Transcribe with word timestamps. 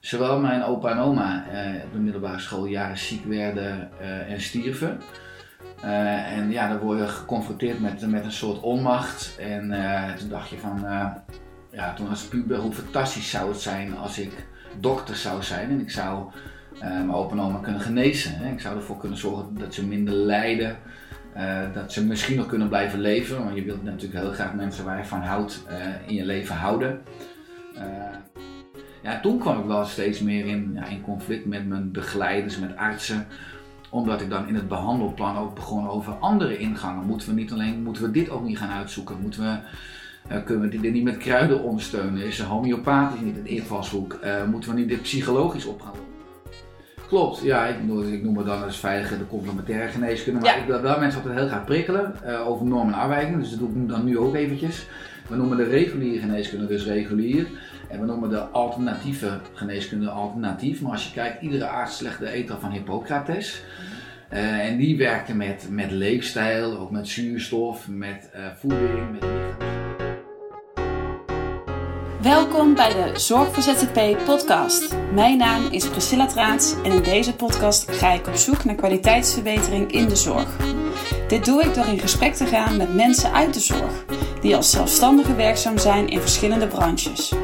zowel 0.00 0.40
mijn 0.40 0.62
opa 0.62 0.90
en 0.90 0.98
oma 0.98 1.44
op 1.84 1.92
de 1.92 1.98
middelbare 1.98 2.38
school 2.38 2.66
jaren 2.66 2.98
ziek 2.98 3.24
werden 3.24 3.90
en 4.28 4.40
stierven. 4.40 5.00
en 5.80 6.50
ja, 6.50 6.68
dan 6.68 6.78
word 6.78 6.98
je 6.98 7.08
geconfronteerd 7.08 7.80
met, 7.80 8.10
met 8.10 8.24
een 8.24 8.32
soort 8.32 8.60
onmacht. 8.60 9.36
En 9.38 9.60
toen 10.18 10.28
dacht 10.28 10.48
je 10.48 10.58
van, 10.58 10.84
ja, 11.70 11.94
toen 11.94 12.08
als 12.08 12.22
puber, 12.22 12.58
hoe 12.58 12.72
fantastisch 12.72 13.30
zou 13.30 13.50
het 13.50 13.60
zijn 13.60 13.96
als 13.96 14.18
ik 14.18 14.46
dokter 14.80 15.16
zou 15.16 15.42
zijn 15.42 15.70
en 15.70 15.80
ik 15.80 15.90
zou 15.90 16.30
mijn 16.80 17.14
opa 17.14 17.32
en 17.32 17.40
oma 17.40 17.58
kunnen 17.58 17.80
genezen. 17.80 18.32
Hè? 18.34 18.52
Ik 18.52 18.60
zou 18.60 18.76
ervoor 18.76 18.98
kunnen 18.98 19.18
zorgen 19.18 19.54
dat 19.58 19.74
ze 19.74 19.86
minder 19.86 20.14
lijden. 20.14 20.76
Uh, 21.36 21.74
dat 21.74 21.92
ze 21.92 22.06
misschien 22.06 22.36
nog 22.36 22.46
kunnen 22.46 22.68
blijven 22.68 23.00
leven, 23.00 23.44
want 23.44 23.56
je 23.56 23.64
wilt 23.64 23.82
natuurlijk 23.82 24.20
heel 24.20 24.32
graag 24.32 24.54
mensen 24.54 24.84
waar 24.84 24.98
je 24.98 25.04
van 25.04 25.20
houdt 25.20 25.64
uh, 25.70 25.76
in 26.06 26.14
je 26.14 26.24
leven 26.24 26.54
houden. 26.54 27.00
Ja, 29.02 29.20
toen 29.20 29.38
kwam 29.38 29.58
ik 29.58 29.64
wel 29.64 29.84
steeds 29.84 30.20
meer 30.20 30.46
in, 30.46 30.70
ja, 30.74 30.86
in 30.86 31.02
conflict 31.02 31.46
met 31.46 31.68
mijn 31.68 31.92
begeleiders, 31.92 32.58
met 32.58 32.76
artsen 32.76 33.26
omdat 33.90 34.20
ik 34.20 34.30
dan 34.30 34.48
in 34.48 34.54
het 34.54 34.68
behandelplan 34.68 35.38
ook 35.38 35.54
begon 35.54 35.88
over 35.88 36.12
andere 36.12 36.58
ingangen. 36.58 37.06
Moeten 37.06 37.28
we 37.28 37.34
niet 37.34 37.52
alleen, 37.52 37.82
moeten 37.82 38.02
we 38.02 38.10
dit 38.10 38.30
ook 38.30 38.44
niet 38.44 38.58
gaan 38.58 38.78
uitzoeken? 38.78 39.16
Moeten 39.20 39.42
we, 39.42 39.58
uh, 40.34 40.44
kunnen 40.44 40.70
we 40.70 40.80
dit 40.80 40.92
niet 40.92 41.04
met 41.04 41.16
kruiden 41.16 41.62
ondersteunen? 41.62 42.22
Is 42.22 42.40
homeopathisch 42.40 43.20
niet 43.20 43.36
een 43.36 43.46
invalshoek? 43.46 44.18
Uh, 44.24 44.44
moeten 44.44 44.70
we 44.70 44.76
niet 44.78 44.88
dit 44.88 45.02
psychologisch 45.02 45.66
op 45.66 45.80
gaan 45.80 45.92
Klopt, 47.08 47.40
ja, 47.42 47.66
ik, 47.66 47.76
ik 48.12 48.22
noem 48.22 48.36
het 48.36 48.46
dan 48.46 48.64
als 48.64 48.78
veilige 48.78 49.18
de 49.18 49.26
complementaire 49.26 49.88
geneeskunde. 49.88 50.40
Maar 50.40 50.58
ik 50.58 50.66
wil 50.66 50.80
wel 50.80 50.98
mensen 50.98 51.20
altijd 51.20 51.38
heel 51.38 51.48
graag 51.48 51.64
prikkelen 51.64 52.14
uh, 52.26 52.48
over 52.48 52.66
normen 52.66 52.94
en 52.94 53.00
afwijkingen. 53.00 53.40
Dus 53.40 53.50
dat 53.50 53.58
doe 53.58 53.68
ik 53.68 53.88
dan 53.88 54.04
nu 54.04 54.18
ook 54.18 54.34
eventjes. 54.34 54.86
We 55.28 55.36
noemen 55.36 55.56
de 55.56 55.64
reguliere 55.64 56.20
geneeskunde 56.20 56.66
dus 56.66 56.84
regulier. 56.84 57.46
En 57.88 58.00
we 58.00 58.06
noemen 58.06 58.30
de 58.30 58.40
alternatieve 58.40 59.40
geneeskunde 59.52 60.10
alternatief. 60.10 60.80
Maar 60.80 60.92
als 60.92 61.06
je 61.06 61.12
kijkt, 61.12 61.42
iedere 61.42 61.66
arts 61.66 62.00
legt 62.00 62.18
de 62.18 62.56
van 62.60 62.70
Hippocrates. 62.70 63.62
Uh, 64.32 64.66
en 64.66 64.76
die 64.76 64.96
werkte 64.96 65.34
met, 65.34 65.66
met 65.70 65.90
leefstijl, 65.90 66.78
ook 66.78 66.90
met 66.90 67.08
zuurstof, 67.08 67.88
met 67.88 68.30
uh, 68.36 68.46
voeding, 68.56 69.10
met 69.10 69.24
Welkom 72.22 72.74
bij 72.74 72.88
de 72.88 73.18
Zorg 73.18 73.54
voor 73.54 73.62
ZZP 73.62 74.24
podcast. 74.24 74.96
Mijn 75.14 75.38
naam 75.38 75.66
is 75.70 75.88
Priscilla 75.88 76.26
Traats 76.26 76.74
en 76.82 76.92
in 76.92 77.02
deze 77.02 77.34
podcast 77.34 77.90
ga 77.90 78.12
ik 78.12 78.26
op 78.26 78.34
zoek 78.34 78.64
naar 78.64 78.74
kwaliteitsverbetering 78.74 79.92
in 79.92 80.08
de 80.08 80.16
zorg. 80.16 80.56
Dit 81.28 81.44
doe 81.44 81.62
ik 81.62 81.74
door 81.74 81.86
in 81.86 81.98
gesprek 81.98 82.34
te 82.34 82.46
gaan 82.46 82.76
met 82.76 82.94
mensen 82.94 83.32
uit 83.32 83.54
de 83.54 83.60
zorg, 83.60 84.04
die 84.40 84.56
als 84.56 84.70
zelfstandigen 84.70 85.36
werkzaam 85.36 85.78
zijn 85.78 86.08
in 86.08 86.20
verschillende 86.20 86.66
branches. 86.66 87.34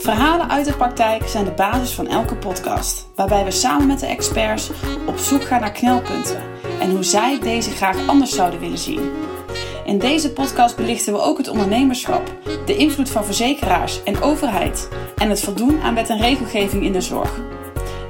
Verhalen 0.00 0.50
uit 0.50 0.64
de 0.64 0.76
praktijk 0.76 1.28
zijn 1.28 1.44
de 1.44 1.50
basis 1.50 1.90
van 1.90 2.08
elke 2.08 2.36
podcast, 2.36 3.08
waarbij 3.14 3.44
we 3.44 3.50
samen 3.50 3.86
met 3.86 4.00
de 4.00 4.06
experts 4.06 4.70
op 5.06 5.16
zoek 5.18 5.44
gaan 5.44 5.60
naar 5.60 5.72
knelpunten 5.72 6.42
en 6.80 6.90
hoe 6.90 7.02
zij 7.02 7.38
deze 7.40 7.70
graag 7.70 8.08
anders 8.08 8.34
zouden 8.34 8.60
willen 8.60 8.78
zien. 8.78 9.10
In 9.84 9.98
deze 9.98 10.32
podcast 10.32 10.76
belichten 10.76 11.12
we 11.12 11.20
ook 11.20 11.38
het 11.38 11.48
ondernemerschap, 11.48 12.36
de 12.66 12.76
invloed 12.76 13.10
van 13.10 13.24
verzekeraars 13.24 14.02
en 14.02 14.20
overheid 14.20 14.88
en 15.16 15.28
het 15.28 15.40
voldoen 15.40 15.80
aan 15.80 15.94
wet 15.94 16.08
en 16.08 16.20
regelgeving 16.20 16.82
in 16.82 16.92
de 16.92 17.00
zorg. 17.00 17.40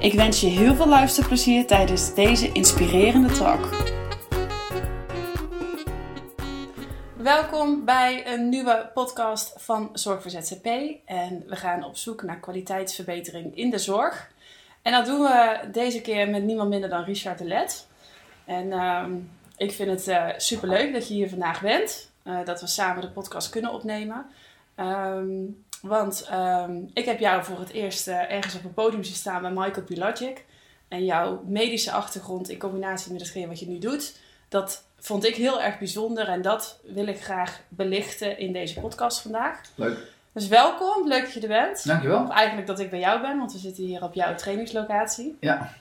Ik 0.01 0.13
wens 0.13 0.41
je 0.41 0.47
heel 0.47 0.75
veel 0.75 0.89
luisterplezier 0.89 1.67
tijdens 1.67 2.15
deze 2.15 2.53
inspirerende 2.53 3.33
talk. 3.33 3.69
Welkom 7.23 7.85
bij 7.85 8.33
een 8.33 8.49
nieuwe 8.49 8.91
podcast 8.95 9.53
van 9.57 9.91
Zorg 9.93 10.23
voor 10.23 10.31
ZZP. 10.31 10.67
En 11.05 11.45
we 11.47 11.57
gaan 11.57 11.85
op 11.85 11.97
zoek 11.97 12.23
naar 12.23 12.41
kwaliteitsverbetering 12.41 13.57
in 13.57 13.71
de 13.71 13.79
zorg. 13.79 14.31
En 14.83 14.93
dat 14.93 15.07
doen 15.07 15.21
we 15.21 15.69
deze 15.73 16.01
keer 16.01 16.29
met 16.29 16.43
niemand 16.43 16.69
minder 16.69 16.89
dan 16.89 17.05
Richard 17.05 17.39
de 17.39 17.45
Let. 17.45 17.87
En 18.45 18.73
ehm, 18.73 19.13
ik 19.57 19.73
vind 19.73 19.91
het 19.91 20.09
uh, 20.09 20.29
superleuk 20.37 20.93
dat 20.93 21.09
je 21.09 21.15
hier 21.15 21.29
vandaag 21.29 21.61
bent. 21.61 22.11
Uh, 22.25 22.45
dat 22.45 22.61
we 22.61 22.67
samen 22.67 23.03
de 23.03 23.11
podcast 23.11 23.51
kunnen 23.51 23.73
opnemen. 23.73 24.27
Um, 24.77 25.65
want 25.83 26.29
um, 26.33 26.91
ik 26.93 27.05
heb 27.05 27.19
jou 27.19 27.45
voor 27.45 27.59
het 27.59 27.71
eerst 27.71 28.09
uh, 28.09 28.33
ergens 28.33 28.55
op 28.55 28.65
een 28.65 28.75
podium 28.75 29.05
zien 29.05 29.15
staan 29.15 29.43
bij 29.43 29.51
Michael 29.51 29.87
Pilagic. 29.87 30.45
En 30.89 31.05
jouw 31.05 31.43
medische 31.47 31.93
achtergrond 31.93 32.49
in 32.49 32.59
combinatie 32.59 33.13
met 33.13 33.21
hetgeen 33.21 33.49
wat 33.49 33.61
je 33.61 33.69
nu 33.69 33.79
doet, 33.79 34.19
dat 34.49 34.85
vond 35.01 35.25
ik 35.25 35.35
heel 35.35 35.63
erg 35.63 35.79
bijzonder. 35.79 36.29
En 36.29 36.43
dat 36.43 36.81
wil 36.83 37.07
ik 37.07 37.23
graag 37.23 37.61
belichten 37.69 38.39
in 38.39 38.53
deze 38.53 38.81
podcast 38.81 39.21
vandaag. 39.21 39.61
Leuk. 39.75 39.99
Dus 40.33 40.49
welkom, 40.49 41.09
leuk 41.09 41.23
dat 41.23 41.33
je 41.33 41.41
er 41.41 41.49
bent. 41.49 41.87
Dankjewel. 41.87 42.23
Of 42.23 42.31
eigenlijk 42.31 42.67
dat 42.67 42.81
ik 42.81 42.91
bij 42.91 42.99
jou 42.99 43.21
ben, 43.21 43.39
want 43.39 43.53
we 43.53 43.59
zitten 43.59 43.85
hier 43.85 44.03
op 44.03 44.15
jouw 44.15 44.35
trainingslocatie. 44.35 45.37
Ja. 45.41 45.73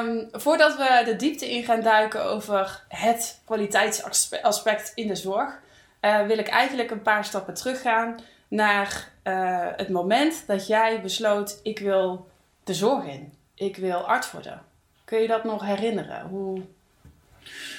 Um, 0.00 0.28
voordat 0.32 0.76
we 0.76 1.02
de 1.04 1.16
diepte 1.16 1.50
in 1.50 1.64
gaan 1.64 1.80
duiken 1.80 2.24
over 2.24 2.82
het 2.88 3.40
kwaliteitsaspect 3.44 4.92
in 4.94 5.06
de 5.06 5.14
zorg, 5.14 5.60
uh, 6.00 6.26
wil 6.26 6.38
ik 6.38 6.48
eigenlijk 6.48 6.90
een 6.90 7.02
paar 7.02 7.24
stappen 7.24 7.54
teruggaan 7.54 8.16
naar 8.48 9.08
uh, 9.24 9.66
het 9.76 9.88
moment 9.88 10.44
dat 10.46 10.66
jij 10.66 11.00
besloot: 11.00 11.60
ik 11.62 11.78
wil 11.78 12.28
de 12.64 12.74
zorg 12.74 13.04
in, 13.04 13.32
ik 13.54 13.76
wil 13.76 13.98
arts 13.98 14.30
worden. 14.30 14.62
Kun 15.04 15.20
je 15.20 15.28
dat 15.28 15.44
nog 15.44 15.64
herinneren? 15.64 16.26
Hoe... 16.26 16.62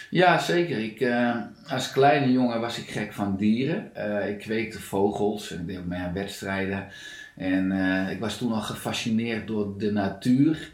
Ja, 0.10 0.40
zeker. 0.40 0.78
Ik, 0.78 1.00
uh, 1.00 1.36
als 1.68 1.92
kleine 1.92 2.32
jongen 2.32 2.60
was 2.60 2.78
ik 2.78 2.90
gek 2.90 3.14
van 3.14 3.36
dieren. 3.38 3.92
ik 4.30 4.38
kweekte 4.38 4.82
vogels 4.82 5.52
en 5.52 5.60
ik 5.60 5.68
deed 5.68 5.86
mee 5.86 6.00
aan 6.00 6.14
wedstrijden. 6.14 6.88
En 7.36 7.72
ik 8.10 8.20
was 8.20 8.38
toen 8.38 8.54
al 8.54 8.62
gefascineerd 8.62 9.48
door 9.48 9.78
de 9.78 9.92
natuur. 9.92 10.74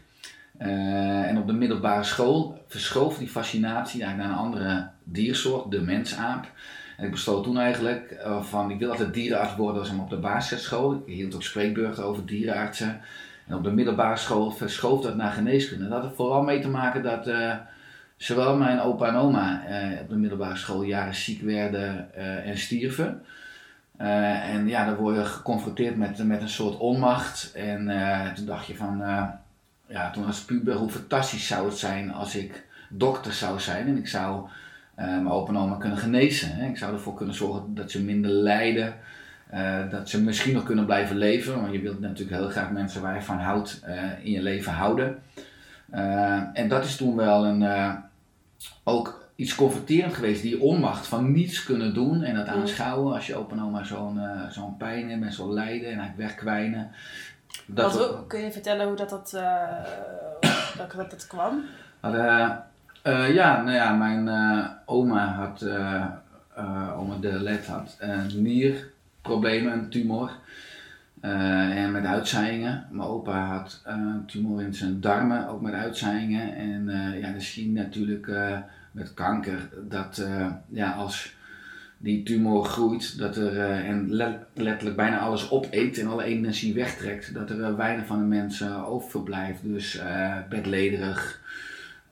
Uh, 0.66 1.28
en 1.28 1.38
op 1.38 1.46
de 1.46 1.52
middelbare 1.52 2.04
school 2.04 2.64
verschoof 2.68 3.18
die 3.18 3.28
fascinatie 3.28 4.00
naar 4.00 4.18
een 4.18 4.34
andere 4.34 4.88
diersoort, 5.04 5.70
de 5.70 5.80
mensaap. 5.80 6.50
En 6.96 7.04
ik 7.04 7.10
besloot 7.10 7.44
toen 7.44 7.58
eigenlijk 7.58 8.16
uh, 8.24 8.42
van, 8.42 8.70
ik 8.70 8.78
wil 8.78 8.90
altijd 8.90 9.14
dierenarts 9.14 9.56
worden 9.56 9.80
als 9.80 9.90
op 9.90 10.10
de 10.10 10.16
basisschool. 10.16 11.02
Ik 11.06 11.14
hield 11.14 11.34
ook 11.34 11.42
spreekbeurten 11.42 12.04
over 12.04 12.26
dierenartsen. 12.26 13.00
En 13.46 13.54
op 13.54 13.64
de 13.64 13.70
middelbare 13.70 14.16
school 14.16 14.50
verschoof 14.50 15.02
dat 15.02 15.16
naar 15.16 15.32
geneeskunde. 15.32 15.88
Dat 15.88 16.02
had 16.02 16.14
vooral 16.14 16.42
mee 16.42 16.60
te 16.60 16.68
maken 16.68 17.02
dat 17.02 17.28
uh, 17.28 17.54
zowel 18.22 18.56
mijn 18.56 18.80
opa 18.80 19.08
en 19.08 19.14
oma 19.14 19.62
op 20.00 20.08
de 20.08 20.16
middelbare 20.16 20.56
school 20.56 20.82
jaren 20.82 21.14
ziek 21.14 21.42
werden 21.42 22.14
en 22.44 22.58
stierven. 22.58 23.22
en 23.96 24.68
ja, 24.68 24.84
dan 24.84 24.94
word 24.94 25.16
je 25.16 25.24
geconfronteerd 25.24 25.96
met, 25.96 26.26
met 26.26 26.42
een 26.42 26.48
soort 26.48 26.78
onmacht. 26.78 27.52
En 27.54 27.78
toen 28.34 28.46
dacht 28.46 28.66
je 28.66 28.76
van 28.76 29.02
ja, 29.92 30.10
toen 30.10 30.26
als 30.26 30.44
puber, 30.44 30.74
hoe 30.74 30.90
fantastisch 30.90 31.46
zou 31.46 31.68
het 31.68 31.78
zijn 31.78 32.12
als 32.12 32.36
ik 32.36 32.64
dokter 32.88 33.32
zou 33.32 33.60
zijn 33.60 33.86
en 33.86 33.96
ik 33.96 34.08
zou 34.08 34.48
uh, 34.98 35.04
mijn 35.06 35.28
opa 35.28 35.52
en 35.52 35.58
oma 35.58 35.76
kunnen 35.76 35.98
genezen. 35.98 36.56
Hè? 36.56 36.66
Ik 36.66 36.76
zou 36.76 36.92
ervoor 36.92 37.14
kunnen 37.14 37.34
zorgen 37.34 37.74
dat 37.74 37.90
ze 37.90 38.02
minder 38.02 38.30
lijden, 38.30 38.94
uh, 39.54 39.90
dat 39.90 40.08
ze 40.08 40.22
misschien 40.22 40.54
nog 40.54 40.64
kunnen 40.64 40.84
blijven 40.84 41.16
leven, 41.16 41.60
want 41.60 41.72
je 41.72 41.80
wilt 41.80 42.00
natuurlijk 42.00 42.36
heel 42.36 42.48
graag 42.48 42.70
mensen 42.70 43.02
waar 43.02 43.14
je 43.14 43.22
van 43.22 43.38
houdt 43.38 43.82
uh, 43.88 44.24
in 44.24 44.30
je 44.30 44.42
leven 44.42 44.72
houden. 44.72 45.22
en 46.54 46.68
dat 46.68 46.84
is 46.84 46.96
toen 46.96 47.16
wel 47.16 47.46
een, 47.46 47.62
ook 48.84 49.20
iets 49.36 49.54
confronterend 49.54 50.14
geweest, 50.14 50.42
die 50.42 50.60
onmacht 50.60 51.06
van 51.06 51.32
niets 51.32 51.64
kunnen 51.64 51.94
doen 51.94 52.22
en 52.22 52.34
dat 52.34 52.46
aanschouwen 52.46 53.14
als 53.14 53.26
je 53.26 53.36
opa 53.36 53.54
en 53.54 53.62
oma 53.62 53.84
zo'n 53.84 54.20
zo'n 54.50 54.76
pijn 54.76 55.10
hebben 55.10 55.28
en 55.28 55.34
zo'n 55.34 55.52
lijden 55.52 55.90
en 55.90 55.98
eigenlijk 55.98 56.16
wegkwijnen. 56.16 56.90
Dat 57.66 57.94
Wat, 57.94 58.26
kun 58.26 58.40
je 58.40 58.52
vertellen 58.52 58.86
hoe 58.86 58.96
dat, 58.96 59.10
dat, 59.10 59.32
uh, 59.34 59.42
dat, 60.76 60.92
dat, 60.96 61.10
dat 61.10 61.26
kwam? 61.26 61.64
Uh, 62.04 63.34
ja, 63.34 63.62
nou 63.62 63.72
ja, 63.72 63.92
mijn 63.92 64.28
oma 64.84 65.26
had, 65.26 65.66
oma 66.96 67.16
de 67.20 67.40
Let 67.42 67.66
had 67.66 67.98
nierproblemen, 68.34 69.72
een 69.72 69.88
tumor. 69.88 70.30
En 71.22 71.92
met 71.92 72.04
uitzaaiingen. 72.04 72.86
Mijn 72.90 73.08
opa 73.08 73.46
had 73.46 73.82
een 73.84 74.22
tumor 74.26 74.62
in 74.62 74.74
zijn 74.74 75.00
darmen, 75.00 75.48
ook 75.48 75.60
met 75.60 75.74
uitzaaiingen. 75.74 76.56
En 76.56 76.90
ja, 77.20 77.30
dan 77.30 77.40
zie 77.40 77.66
je 77.66 77.80
natuurlijk 77.80 78.30
met 78.92 79.14
kanker 79.14 79.68
dat 79.88 80.26
ja, 80.68 80.92
als 80.92 81.34
die 81.98 82.22
tumor 82.22 82.64
groeit, 82.64 83.18
dat 83.18 83.36
er 83.36 83.58
en 83.84 84.14
letterlijk 84.54 84.96
bijna 84.96 85.18
alles 85.18 85.50
opeet 85.50 85.98
en 85.98 86.06
alle 86.06 86.24
energie 86.24 86.74
wegtrekt, 86.74 87.34
dat 87.34 87.50
er 87.50 87.76
weinig 87.76 88.06
van 88.06 88.18
de 88.18 88.24
mensen 88.24 88.86
overblijft. 88.86 89.62
Dus 89.62 89.96
uh, 89.96 90.36
bedlederig, 90.48 91.41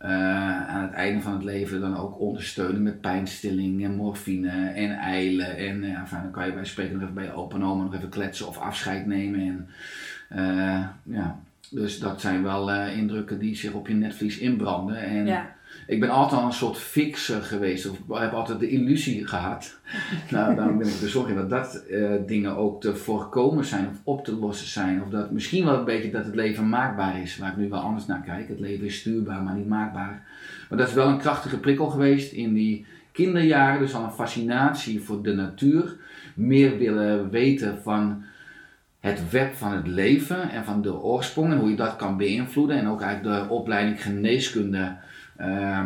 aan 0.09 0.83
het 0.83 0.93
einde 0.93 1.21
van 1.21 1.33
het 1.33 1.45
leven 1.45 1.81
dan 1.81 1.97
ook 1.97 2.21
ondersteunen 2.21 2.83
met 2.83 3.01
pijnstilling 3.01 3.85
en 3.85 3.95
morfine 3.95 4.69
en 4.75 4.91
eilen. 4.91 5.57
En 5.57 5.83
ja, 5.83 6.01
enfin, 6.01 6.23
dan 6.23 6.31
kan 6.31 6.47
je 6.47 6.53
bij 6.53 6.65
spreken 6.65 6.93
nog 6.93 7.03
even 7.03 7.15
bij 7.15 7.25
je 7.25 7.33
opa 7.33 7.57
en 7.57 7.65
oma 7.65 7.83
nog 7.83 7.95
even 7.95 8.09
kletsen 8.09 8.49
of 8.49 8.59
afscheid 8.59 9.07
nemen. 9.07 9.41
En, 9.41 9.69
ja, 11.03 11.41
dus 11.71 11.99
dat 11.99 12.21
zijn 12.21 12.43
wel 12.43 12.71
indrukken 12.73 13.39
die 13.39 13.57
zich 13.57 13.73
op 13.73 13.89
je 13.89 13.95
netvlies 13.95 14.39
inbranden. 14.39 14.97
En, 14.97 15.27
ja 15.27 15.59
Ik 15.91 16.01
ben 16.01 16.11
altijd 16.11 16.41
al 16.41 16.47
een 16.47 16.53
soort 16.53 16.79
fixer 16.79 17.43
geweest, 17.43 17.91
of 17.91 18.19
heb 18.21 18.33
altijd 18.33 18.61
de 18.61 18.69
illusie 18.69 19.27
gehad. 19.27 19.79
nou, 20.31 20.55
daarom 20.55 20.79
ben 20.79 20.89
ik 20.89 21.01
bezorgd 21.01 21.35
dat 21.35 21.51
dat 21.51 21.75
eh, 21.75 22.11
dingen 22.27 22.57
ook 22.57 22.81
te 22.81 22.97
voorkomen 22.97 23.65
zijn 23.65 23.89
of 23.89 24.01
op 24.05 24.25
te 24.25 24.37
lossen 24.37 24.69
zijn. 24.69 25.03
Of 25.03 25.09
dat 25.09 25.31
misschien 25.31 25.65
wel 25.65 25.79
een 25.79 25.85
beetje 25.85 26.11
dat 26.11 26.25
het 26.25 26.35
leven 26.35 26.69
maakbaar 26.69 27.23
is, 27.23 27.39
waar 27.39 27.51
ik 27.51 27.57
nu 27.57 27.69
wel 27.69 27.81
anders 27.81 28.07
naar 28.07 28.23
kijk. 28.23 28.49
Het 28.49 28.61
leven 28.61 28.87
is 28.87 28.99
stuurbaar, 28.99 29.43
maar 29.43 29.55
niet 29.55 29.69
maakbaar. 29.69 30.27
Maar 30.69 30.79
dat 30.79 30.89
is 30.89 30.95
wel 30.95 31.09
een 31.09 31.19
krachtige 31.19 31.59
prikkel 31.59 31.87
geweest 31.87 32.33
in 32.33 32.55
die 32.55 32.87
kinderjaren, 33.13 33.81
dus 33.81 33.95
al 33.95 34.05
een 34.05 34.11
fascinatie 34.11 35.01
voor 35.01 35.23
de 35.23 35.35
natuur. 35.35 35.97
Meer 36.35 36.79
willen 36.79 37.31
weten 37.31 37.79
van 37.83 38.23
het 39.01 39.31
web 39.31 39.55
van 39.55 39.73
het 39.73 39.87
leven 39.87 40.51
en 40.51 40.65
van 40.65 40.83
de 40.83 41.01
oorsprong 41.03 41.53
en 41.53 41.59
hoe 41.59 41.71
je 41.71 41.77
dat 41.77 41.97
kan 41.97 42.17
beïnvloeden. 42.17 42.77
En 42.77 42.89
ook 42.89 43.01
eigenlijk 43.01 43.49
de 43.49 43.55
opleiding 43.55 44.03
geneeskunde, 44.03 44.97
uh, 45.41 45.85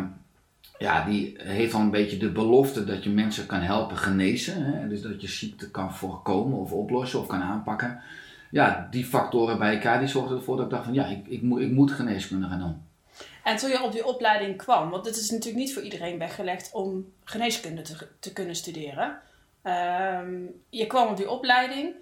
ja, 0.77 1.05
die 1.05 1.35
heeft 1.37 1.71
dan 1.71 1.81
een 1.81 1.91
beetje 1.91 2.17
de 2.17 2.31
belofte 2.31 2.83
dat 2.83 3.03
je 3.03 3.09
mensen 3.09 3.45
kan 3.45 3.59
helpen 3.59 3.97
genezen. 3.97 4.63
Hè? 4.63 4.87
Dus 4.87 5.01
dat 5.01 5.21
je 5.21 5.27
ziekte 5.27 5.71
kan 5.71 5.93
voorkomen 5.93 6.59
of 6.59 6.71
oplossen 6.71 7.19
of 7.19 7.27
kan 7.27 7.41
aanpakken. 7.41 8.01
Ja, 8.51 8.87
die 8.91 9.05
factoren 9.05 9.57
bij 9.57 9.73
elkaar 9.73 9.99
die 9.99 10.07
zorgden 10.07 10.37
ervoor 10.37 10.55
dat 10.55 10.65
ik 10.65 10.71
dacht 10.71 10.85
van 10.85 10.93
ja, 10.93 11.05
ik, 11.05 11.27
ik, 11.27 11.41
moet, 11.41 11.61
ik 11.61 11.71
moet 11.71 11.91
geneeskunde 11.91 12.47
gaan 12.47 12.59
doen. 12.59 12.81
En 13.43 13.57
toen 13.57 13.69
je 13.69 13.83
op 13.83 13.91
die 13.91 14.05
opleiding 14.05 14.57
kwam, 14.57 14.89
want 14.89 15.05
het 15.05 15.15
is 15.15 15.29
natuurlijk 15.29 15.57
niet 15.57 15.73
voor 15.73 15.83
iedereen 15.83 16.17
weggelegd 16.17 16.69
om 16.73 17.13
geneeskunde 17.23 17.81
te, 17.81 18.07
te 18.19 18.33
kunnen 18.33 18.55
studeren. 18.55 19.19
Ehm, 19.61 20.33
je 20.69 20.87
kwam 20.87 21.07
op 21.07 21.17
die 21.17 21.29
opleiding 21.29 21.93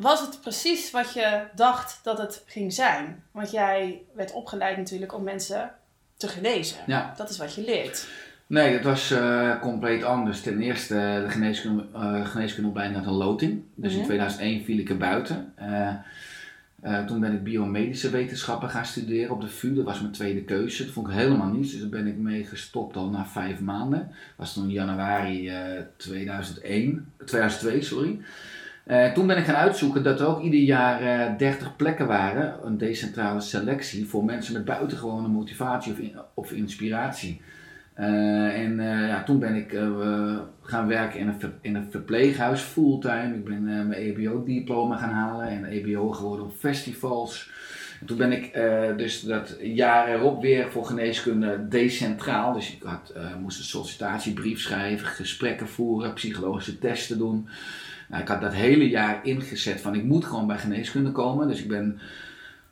was 0.00 0.20
het 0.20 0.40
precies 0.40 0.90
wat 0.90 1.12
je 1.12 1.46
dacht 1.54 2.00
dat 2.02 2.18
het 2.18 2.42
ging 2.46 2.72
zijn? 2.72 3.24
Want 3.30 3.50
jij 3.50 4.02
werd 4.12 4.32
opgeleid 4.32 4.76
natuurlijk 4.76 5.14
om 5.14 5.22
mensen 5.22 5.74
te 6.20 6.28
genezen. 6.28 6.76
Ja. 6.86 7.14
Dat 7.16 7.30
is 7.30 7.38
wat 7.38 7.54
je 7.54 7.64
leert. 7.64 8.08
Nee, 8.46 8.72
het 8.72 8.84
was 8.84 9.12
uh, 9.12 9.60
compleet 9.60 10.02
anders. 10.02 10.40
Ten 10.40 10.60
eerste, 10.60 10.94
de 11.24 11.30
geneeskunde, 11.30 11.86
uh, 11.94 12.26
geneeskundeopleiding 12.26 12.98
had 12.98 13.08
een 13.08 13.18
loting. 13.18 13.62
Dus 13.74 13.94
in 13.94 14.04
2001 14.04 14.54
mhm. 14.54 14.64
viel 14.64 14.78
ik 14.78 14.88
er 14.88 14.96
buiten. 14.96 15.54
Uh, 16.82 17.04
toen 17.06 17.20
ben 17.20 17.32
ik 17.32 17.42
biomedische 17.42 18.10
wetenschappen 18.10 18.68
gaan 18.68 18.86
studeren 18.86 19.34
op 19.34 19.40
de 19.40 19.48
VU. 19.48 19.74
Dat 19.74 19.84
was 19.84 20.00
mijn 20.00 20.12
tweede 20.12 20.42
keuze. 20.42 20.84
Dat 20.84 20.92
vond 20.92 21.08
ik 21.08 21.14
helemaal 21.14 21.48
niets. 21.48 21.70
Dus 21.70 21.80
daar 21.80 21.88
ben 21.88 22.06
ik 22.06 22.16
mee 22.16 22.44
gestopt 22.44 22.96
al 22.96 23.08
na 23.08 23.26
vijf 23.26 23.60
maanden. 23.60 23.98
Dat 23.98 24.36
was 24.36 24.52
toen 24.52 24.70
januari 24.70 25.52
2001, 25.96 27.12
2002, 27.24 27.82
sorry. 27.82 28.20
Uh, 28.90 29.12
toen 29.12 29.26
ben 29.26 29.36
ik 29.36 29.44
gaan 29.44 29.54
uitzoeken 29.54 30.02
dat 30.02 30.20
er 30.20 30.26
ook 30.26 30.42
ieder 30.42 30.60
jaar 30.60 31.02
uh, 31.02 31.26
eh, 31.26 31.38
30 31.38 31.76
plekken 31.76 32.06
waren, 32.06 32.54
een 32.64 32.78
decentrale 32.78 33.40
selectie 33.40 34.08
voor 34.08 34.24
mensen 34.24 34.52
met 34.52 34.64
buitengewone 34.64 35.28
motivatie 35.28 35.92
of, 35.92 35.98
of 36.34 36.52
inspiratie. 36.52 37.40
Uh, 37.98 38.58
en 38.58 38.80
ja, 38.82 39.22
toen 39.22 39.38
ben 39.38 39.54
ik 39.54 39.78
gaan 40.62 40.86
werken 40.86 41.20
in 41.20 41.28
een, 41.28 41.52
in 41.60 41.74
een 41.74 41.90
verpleeghuis 41.90 42.60
fulltime. 42.60 43.34
Ik 43.34 43.44
ben 43.44 43.64
mijn 43.64 43.92
EBO-diploma 43.92 44.96
gaan 44.96 45.10
halen 45.10 45.48
en 45.48 45.64
EBO 45.64 46.08
geworden 46.08 46.44
op 46.44 46.56
festivals. 46.56 47.50
En 48.00 48.06
toen 48.06 48.16
ben 48.16 48.32
ik 48.32 48.52
dus 48.96 49.20
dat 49.20 49.56
jaar 49.62 50.08
erop 50.08 50.42
weer 50.42 50.70
voor 50.70 50.84
geneeskunde 50.84 51.68
decentraal. 51.68 52.52
Dus 52.52 52.72
ik 52.72 52.82
had, 52.82 53.14
moest 53.40 53.58
een 53.58 53.64
sollicitatiebrief 53.64 54.60
schrijven, 54.60 55.06
gesprekken 55.06 55.68
voeren, 55.68 56.14
psychologische 56.14 56.78
testen 56.78 57.18
doen. 57.18 57.48
Nou, 58.10 58.22
ik 58.22 58.28
had 58.28 58.40
dat 58.40 58.54
hele 58.54 58.88
jaar 58.88 59.20
ingezet 59.22 59.80
van 59.80 59.94
ik 59.94 60.04
moet 60.04 60.24
gewoon 60.24 60.46
bij 60.46 60.58
geneeskunde 60.58 61.12
komen. 61.12 61.48
Dus 61.48 61.62
ik 61.62 61.68
ben 61.68 62.00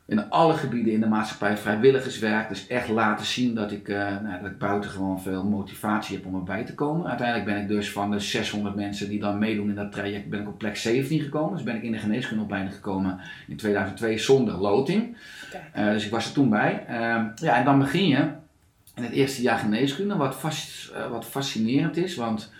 in 0.09 0.29
alle 0.29 0.53
gebieden 0.53 0.93
in 0.93 0.99
de 0.99 1.07
maatschappij 1.07 1.57
vrijwilligerswerk. 1.57 2.49
Dus 2.49 2.67
echt 2.67 2.87
laten 2.87 3.25
zien 3.25 3.55
dat 3.55 3.71
ik, 3.71 3.87
uh, 3.87 3.97
nou, 3.97 4.41
dat 4.41 4.51
ik 4.51 4.57
buitengewoon 4.57 5.21
veel 5.21 5.43
motivatie 5.43 6.15
heb 6.15 6.25
om 6.25 6.35
erbij 6.35 6.63
te 6.63 6.75
komen. 6.75 7.07
Uiteindelijk 7.07 7.47
ben 7.47 7.61
ik 7.61 7.67
dus 7.67 7.91
van 7.91 8.11
de 8.11 8.19
600 8.19 8.75
mensen 8.75 9.09
die 9.09 9.19
dan 9.19 9.37
meedoen 9.37 9.69
in 9.69 9.75
dat 9.75 9.91
traject, 9.91 10.29
ben 10.29 10.41
ik 10.41 10.47
op 10.47 10.57
plek 10.57 10.77
17 10.77 11.19
gekomen. 11.19 11.53
Dus 11.53 11.63
ben 11.63 11.75
ik 11.75 11.83
in 11.83 11.91
de 11.91 11.97
geneeskundeopleiding 11.97 12.75
gekomen 12.75 13.19
in 13.47 13.57
2002 13.57 14.17
zonder 14.17 14.57
loting. 14.57 15.17
Uh, 15.77 15.91
dus 15.91 16.05
ik 16.05 16.11
was 16.11 16.25
er 16.25 16.33
toen 16.33 16.49
bij. 16.49 16.85
Uh, 16.89 16.95
ja, 17.35 17.57
en 17.57 17.65
dan 17.65 17.79
begin 17.79 18.07
je 18.07 18.29
in 18.95 19.03
het 19.03 19.11
eerste 19.11 19.41
jaar 19.41 19.57
geneeskunde, 19.57 20.15
wat, 20.15 20.35
vast, 20.35 20.91
uh, 20.91 21.07
wat 21.07 21.25
fascinerend 21.25 21.97
is. 21.97 22.15
Want 22.15 22.51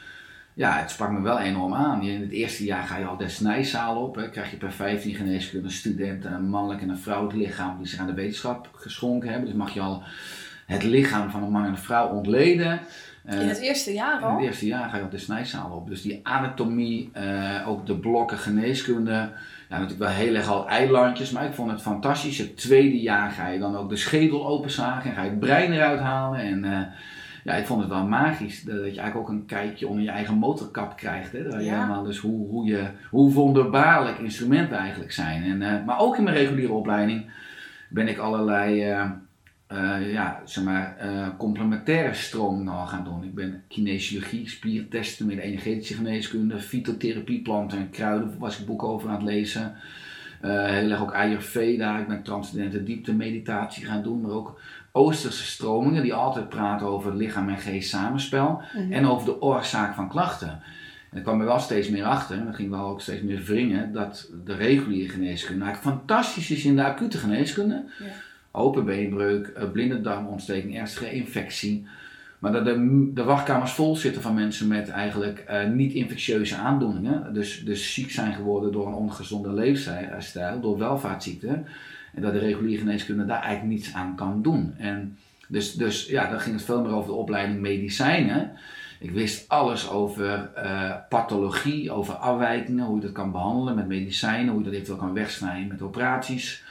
ja, 0.53 0.77
het 0.77 0.91
sprak 0.91 1.11
me 1.11 1.21
wel 1.21 1.39
enorm 1.39 1.73
aan. 1.73 2.01
In 2.01 2.21
het 2.21 2.31
eerste 2.31 2.63
jaar 2.65 2.83
ga 2.83 2.97
je 2.97 3.05
al 3.05 3.17
de 3.17 3.29
snijzaal 3.29 4.01
op. 4.01 4.15
Hè. 4.15 4.29
Krijg 4.29 4.51
je 4.51 4.57
per 4.57 4.71
15 4.71 5.15
geneeskunde 5.15 5.69
studenten, 5.69 6.33
een 6.33 6.49
mannelijk 6.49 6.81
en 6.81 6.89
een 6.89 6.97
vrouwelijk 6.97 7.37
lichaam 7.37 7.77
die 7.77 7.87
zich 7.87 7.99
aan 7.99 8.07
de 8.07 8.13
wetenschap 8.13 8.69
geschonken 8.73 9.29
hebben. 9.29 9.47
Dus 9.47 9.57
mag 9.57 9.73
je 9.73 9.79
al 9.79 10.03
het 10.65 10.83
lichaam 10.83 11.29
van 11.29 11.43
een 11.43 11.51
man 11.51 11.63
en 11.63 11.69
een 11.69 11.77
vrouw 11.77 12.07
ontleden. 12.07 12.79
in 13.25 13.37
het 13.37 13.59
eerste 13.59 13.93
jaar 13.93 14.21
al? 14.21 14.29
In 14.29 14.35
het 14.35 14.45
eerste 14.45 14.65
jaar 14.65 14.89
ga 14.89 14.97
je 14.97 15.03
op 15.03 15.11
de 15.11 15.17
snijzaal 15.17 15.71
op. 15.71 15.87
Dus 15.87 16.01
die 16.01 16.19
anatomie, 16.23 17.11
uh, 17.17 17.67
ook 17.67 17.85
de 17.85 17.97
blokken 17.97 18.37
geneeskunde. 18.37 19.11
Ja, 19.69 19.79
natuurlijk 19.79 19.99
wel 19.99 20.09
heel 20.09 20.35
erg 20.35 20.47
al 20.47 20.67
eilandjes, 20.67 21.31
maar 21.31 21.45
ik 21.45 21.53
vond 21.53 21.71
het 21.71 21.81
fantastisch. 21.81 22.37
Het 22.37 22.57
tweede 22.57 22.99
jaar 22.99 23.31
ga 23.31 23.47
je 23.47 23.59
dan 23.59 23.75
ook 23.75 23.89
de 23.89 23.95
schedel 23.95 24.47
openzagen 24.47 25.09
en 25.09 25.15
ga 25.15 25.23
je 25.23 25.29
het 25.29 25.39
brein 25.39 25.73
eruit 25.73 25.99
halen. 25.99 26.39
En 26.39 26.63
uh, 26.63 26.81
ja, 27.49 27.55
ik 27.55 27.65
vond 27.65 27.81
het 27.81 27.89
wel 27.89 28.07
magisch 28.07 28.63
dat 28.63 28.75
je 28.75 28.81
eigenlijk 28.81 29.15
ook 29.15 29.29
een 29.29 29.45
kijkje 29.45 29.87
onder 29.87 30.03
je 30.03 30.09
eigen 30.09 30.37
motorkap 30.37 30.97
krijgt. 30.97 31.31
Hè? 31.31 31.43
Dat 31.43 31.53
je 31.53 31.69
helemaal 31.69 32.03
dus 32.03 32.17
hoe, 32.17 32.47
hoe, 32.47 32.65
je, 32.65 32.87
hoe 33.09 33.33
wonderbaarlijk 33.33 34.17
instrumenten 34.19 34.77
eigenlijk 34.77 35.11
zijn. 35.11 35.43
En, 35.43 35.61
uh, 35.61 35.85
maar 35.85 35.99
ook 35.99 36.17
in 36.17 36.23
mijn 36.23 36.35
reguliere 36.35 36.73
opleiding 36.73 37.31
ben 37.89 38.07
ik 38.07 38.17
allerlei 38.17 38.91
uh, 38.91 39.05
uh, 39.71 40.13
ja, 40.13 40.41
zeg 40.43 40.63
maar, 40.63 40.97
complementaire 41.37 42.13
stromingen 42.13 42.73
al 42.73 42.87
gaan 42.87 43.03
doen. 43.03 43.23
Ik 43.23 43.35
ben 43.35 43.63
kinesiologie, 43.67 44.49
spiertesten 44.49 45.25
met 45.25 45.37
energetische 45.37 45.93
geneeskunde, 45.93 46.59
fytotherapie, 46.59 47.41
planten 47.41 47.77
en 47.77 47.89
kruiden 47.89 48.35
was 48.39 48.59
ik 48.59 48.65
boeken 48.65 48.87
over 48.87 49.09
aan 49.09 49.15
het 49.15 49.23
lezen. 49.23 49.75
heel 50.41 50.89
erg 50.89 51.01
ook 51.01 51.13
Ayurveda, 51.13 51.97
ik 51.97 52.07
ben 52.07 52.23
transcendente 52.23 52.83
diepte 52.83 53.13
meditatie 53.13 53.85
gaan 53.85 54.03
doen, 54.03 54.21
maar 54.21 54.31
ook 54.31 54.59
Oosterse 54.91 55.45
stromingen 55.45 56.01
die 56.01 56.13
altijd 56.13 56.49
praten 56.49 56.87
over 56.87 57.15
lichaam 57.15 57.49
en 57.49 57.57
geest 57.57 57.89
samenspel 57.89 58.61
mhm. 58.73 58.91
en 58.91 59.07
over 59.07 59.25
de 59.25 59.41
oorzaak 59.41 59.95
van 59.95 60.09
klachten. 60.09 60.61
En 61.11 61.17
ik 61.17 61.23
kwam 61.23 61.39
er 61.39 61.45
wel 61.45 61.59
steeds 61.59 61.89
meer 61.89 62.03
achter, 62.05 62.37
en 62.37 62.45
dat 62.45 62.55
ging 62.55 62.69
wel 62.69 62.85
ook 62.85 63.01
steeds 63.01 63.21
meer 63.21 63.43
wringen, 63.43 63.93
dat 63.93 64.29
de 64.45 64.55
reguliere 64.55 65.09
geneeskunde 65.09 65.65
eigenlijk 65.65 65.97
fantastisch 65.97 66.51
is 66.51 66.65
in 66.65 66.75
de 66.75 66.83
acute 66.83 67.17
geneeskunde. 67.17 67.83
Ja. 67.99 68.05
Open 68.51 68.85
beenbreuk, 68.85 69.47
eh, 69.47 69.71
blinde 69.71 70.01
darmontsteking, 70.01 70.77
ernstige 70.77 71.11
infectie. 71.11 71.87
Maar 72.39 72.51
dat 72.51 72.65
de, 72.65 73.09
de 73.13 73.23
wachtkamers 73.23 73.71
vol 73.71 73.95
zitten 73.95 74.21
van 74.21 74.33
mensen 74.33 74.67
met 74.67 74.89
eigenlijk 74.89 75.45
uh, 75.49 75.67
niet-infectieuze 75.67 76.55
aandoeningen. 76.55 77.33
Dus, 77.33 77.63
dus 77.65 77.93
ziek 77.93 78.11
zijn 78.11 78.33
geworden 78.33 78.71
door 78.71 78.87
een 78.87 78.93
ongezonde 78.93 79.53
leefstijl, 79.53 80.59
door 80.61 80.77
welvaartsziekten. 80.77 81.65
En 82.13 82.21
dat 82.21 82.33
de 82.33 82.39
reguliere 82.39 82.79
geneeskunde 82.79 83.25
daar 83.25 83.41
eigenlijk 83.41 83.73
niets 83.77 83.93
aan 83.93 84.15
kan 84.15 84.41
doen. 84.41 84.73
En 84.77 85.17
dus, 85.47 85.73
dus 85.73 86.05
ja, 86.05 86.29
dan 86.29 86.39
ging 86.39 86.55
het 86.55 86.65
veel 86.65 86.81
meer 86.81 86.91
over 86.91 87.09
de 87.09 87.17
opleiding 87.17 87.59
medicijnen. 87.59 88.51
Ik 88.99 89.11
wist 89.11 89.49
alles 89.49 89.89
over 89.89 90.49
uh, 90.57 90.93
pathologie, 91.09 91.91
over 91.91 92.13
afwijkingen, 92.13 92.85
hoe 92.85 92.95
je 92.95 93.01
dat 93.01 93.11
kan 93.11 93.31
behandelen 93.31 93.75
met 93.75 93.87
medicijnen, 93.87 94.49
hoe 94.49 94.57
je 94.57 94.63
dat 94.63 94.73
eventueel 94.73 94.97
kan 94.97 95.13
wegsnijden 95.13 95.67
met 95.67 95.81
operaties. 95.81 96.63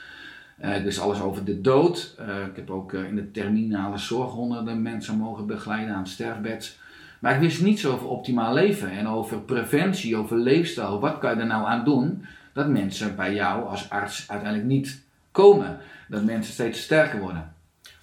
Uh, 0.62 0.82
dus 0.82 1.00
alles 1.00 1.20
over 1.20 1.44
de 1.44 1.60
dood. 1.60 2.14
Uh, 2.20 2.46
ik 2.46 2.56
heb 2.56 2.70
ook 2.70 2.92
in 2.92 3.14
de 3.14 3.30
terminale 3.30 3.98
zorg 3.98 4.30
honderden 4.30 4.82
mensen 4.82 5.16
mogen 5.16 5.46
begeleiden 5.46 5.94
aan 5.94 6.02
het 6.02 6.08
sterfbed. 6.08 6.78
Maar 7.18 7.34
ik 7.34 7.40
wist 7.40 7.62
niets 7.62 7.86
over 7.86 8.08
optimaal 8.08 8.54
leven 8.54 8.90
en 8.90 9.08
over 9.08 9.40
preventie, 9.40 10.16
over 10.16 10.36
leefstijl. 10.36 11.00
Wat 11.00 11.18
kan 11.18 11.34
je 11.34 11.40
er 11.40 11.46
nou 11.46 11.66
aan 11.66 11.84
doen 11.84 12.24
dat 12.52 12.68
mensen 12.68 13.16
bij 13.16 13.34
jou 13.34 13.68
als 13.68 13.90
arts 13.90 14.30
uiteindelijk 14.30 14.68
niet 14.68 15.02
komen. 15.30 15.80
Dat 16.08 16.22
mensen 16.22 16.52
steeds 16.52 16.82
sterker 16.82 17.20
worden. 17.20 17.54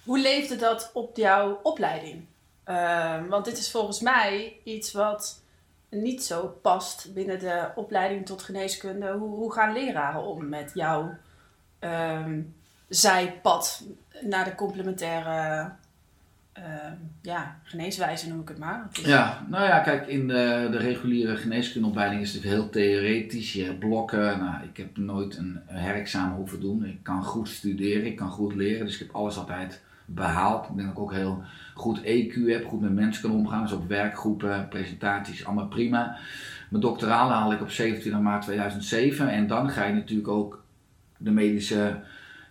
Hoe 0.04 0.18
leefde 0.18 0.56
dat 0.56 0.90
op 0.94 1.16
jouw 1.16 1.60
opleiding? 1.62 2.24
Uh, 2.66 3.26
want 3.28 3.44
dit 3.44 3.58
is 3.58 3.70
volgens 3.70 4.00
mij 4.00 4.56
iets 4.64 4.92
wat 4.92 5.42
niet 5.90 6.24
zo 6.24 6.58
past 6.62 7.14
binnen 7.14 7.38
de 7.38 7.68
opleiding 7.74 8.26
tot 8.26 8.42
geneeskunde. 8.42 9.12
Hoe, 9.12 9.36
hoe 9.36 9.52
gaan 9.52 9.72
leraren 9.72 10.22
om 10.22 10.48
met 10.48 10.70
jouw 10.74 11.16
uh, 11.80 12.26
zijpad 12.88 13.86
naar 14.20 14.44
de 14.44 14.54
complementaire 14.54 15.70
uh, 16.58 16.64
ja, 17.22 17.56
geneeswijze 17.62 18.28
noem 18.28 18.40
ik 18.40 18.48
het 18.48 18.58
maar. 18.58 18.88
Ja, 18.92 19.46
nou 19.48 19.64
ja, 19.64 19.78
kijk, 19.78 20.06
in 20.06 20.28
de, 20.28 20.68
de 20.70 20.76
reguliere 20.76 21.36
geneeskundeopleiding 21.36 22.22
is 22.22 22.34
het 22.34 22.42
heel 22.42 22.70
theoretisch. 22.70 23.52
Je 23.52 23.64
hebt 23.64 23.78
blokken. 23.78 24.38
Nou, 24.38 24.64
ik 24.64 24.76
heb 24.76 24.96
nooit 24.96 25.36
een 25.36 25.60
herexamen 25.66 26.36
hoeven 26.36 26.60
doen. 26.60 26.84
Ik 26.84 27.02
kan 27.02 27.24
goed 27.24 27.48
studeren, 27.48 28.06
ik 28.06 28.16
kan 28.16 28.30
goed 28.30 28.54
leren. 28.54 28.86
Dus 28.86 28.94
ik 28.94 29.00
heb 29.06 29.14
alles 29.14 29.38
altijd 29.38 29.82
behaald. 30.04 30.68
Ik 30.68 30.76
denk 30.76 30.88
dat 30.88 30.96
ik 30.96 31.02
ook 31.02 31.12
heel 31.12 31.42
goed 31.74 32.00
EQ 32.02 32.34
heb, 32.46 32.66
goed 32.66 32.80
met 32.80 32.94
mensen 32.94 33.22
kan 33.22 33.38
omgaan. 33.38 33.62
Dus 33.62 33.72
ook 33.72 33.88
werkgroepen, 33.88 34.68
presentaties, 34.68 35.44
allemaal 35.44 35.68
prima. 35.68 36.16
Mijn 36.68 36.82
doctoraal 36.82 37.30
haal 37.30 37.52
ik 37.52 37.60
op 37.60 37.70
27 37.70 38.20
maart 38.20 38.42
2007. 38.42 39.28
En 39.28 39.46
dan 39.46 39.70
ga 39.70 39.84
je 39.84 39.94
natuurlijk 39.94 40.28
ook 40.28 40.64
de 41.18 41.30
medische 41.30 42.00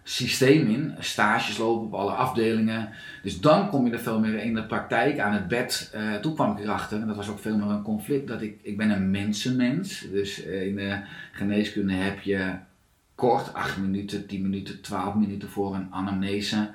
systeem 0.08 0.70
in, 0.70 0.96
stages 1.00 1.58
lopen 1.58 1.86
op 1.86 1.94
alle 1.94 2.12
afdelingen. 2.12 2.90
Dus 3.24 3.40
dan 3.40 3.70
kom 3.70 3.86
je 3.86 3.92
er 3.92 4.00
veel 4.00 4.20
meer 4.20 4.40
in 4.40 4.56
de 4.56 4.66
praktijk 4.66 5.20
aan 5.20 5.34
het 5.34 5.48
bed. 5.48 5.92
Uh, 5.96 6.16
toen 6.16 6.34
kwam 6.34 6.58
ik 6.58 6.64
erachter, 6.64 7.02
en 7.02 7.08
dat 7.08 7.16
was 7.16 7.30
ook 7.30 7.40
veel 7.40 7.58
meer 7.58 7.70
een 7.70 7.82
conflict, 7.82 8.28
dat 8.28 8.42
ik, 8.42 8.60
ik 8.62 8.78
ben 8.78 8.90
een 8.90 9.12
mensenmens. 9.12 10.06
Dus 10.12 10.46
uh, 10.46 10.66
in 10.66 10.76
de 10.76 11.00
geneeskunde 11.32 11.94
heb 11.94 12.20
je 12.20 12.54
kort, 13.16 13.54
8 13.54 13.78
minuten, 13.78 14.28
10 14.28 14.42
minuten, 14.42 14.82
12 14.82 15.16
minuten 15.16 15.50
voor 15.50 15.76
een 15.76 15.88
anamnese. 15.92 16.70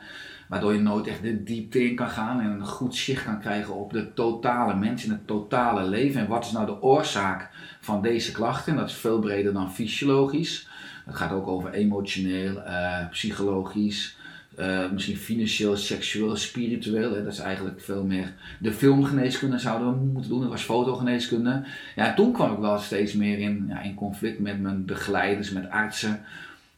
Waardoor 0.49 0.73
je 0.73 0.81
nooit 0.81 1.07
echt 1.07 1.23
de 1.23 1.43
diepte 1.43 1.89
in 1.89 1.95
kan 1.95 2.11
gaan 2.11 2.41
en 2.41 2.51
een 2.51 2.67
goed 2.67 2.95
zicht 2.95 3.25
kan 3.25 3.41
krijgen 3.41 3.75
op 3.75 3.93
de 3.93 4.15
totale 4.15 4.75
mens 4.75 5.05
in 5.05 5.11
het 5.11 5.27
totale 5.27 5.89
leven. 5.89 6.21
En 6.21 6.29
wat 6.29 6.45
is 6.45 6.53
nou 6.53 6.67
de 6.67 6.83
oorzaak 6.83 7.49
van 7.81 8.03
deze 8.03 8.33
klachten? 8.33 8.77
Dat 8.77 8.89
is 8.89 8.95
veel 8.95 9.19
breder 9.19 9.53
dan 9.53 9.73
fysiologisch. 9.73 10.69
Het 11.11 11.19
gaat 11.19 11.33
ook 11.33 11.47
over 11.47 11.73
emotioneel, 11.73 12.57
uh, 12.57 13.09
psychologisch, 13.11 14.17
uh, 14.59 14.91
misschien 14.91 15.17
financieel, 15.17 15.77
seksueel, 15.77 16.37
spiritueel. 16.37 17.15
Hè. 17.15 17.25
Dat 17.25 17.33
is 17.33 17.39
eigenlijk 17.39 17.81
veel 17.81 18.05
meer 18.05 18.33
de 18.59 18.73
filmgeneeskunde 18.73 19.59
zouden 19.59 19.89
we 19.89 20.05
moeten 20.05 20.31
doen. 20.31 20.41
Dat 20.41 20.51
was 20.51 20.63
fotogeneeskunde. 20.63 21.65
Ja, 21.97 22.15
toen 22.15 22.33
kwam 22.33 22.53
ik 22.53 22.59
wel 22.59 22.79
steeds 22.79 23.13
meer 23.13 23.39
in, 23.39 23.67
ja, 23.69 23.81
in 23.83 23.95
conflict 23.95 24.39
met 24.39 24.61
mijn 24.61 24.85
begeleiders, 24.85 25.51
met 25.51 25.71
artsen 25.71 26.21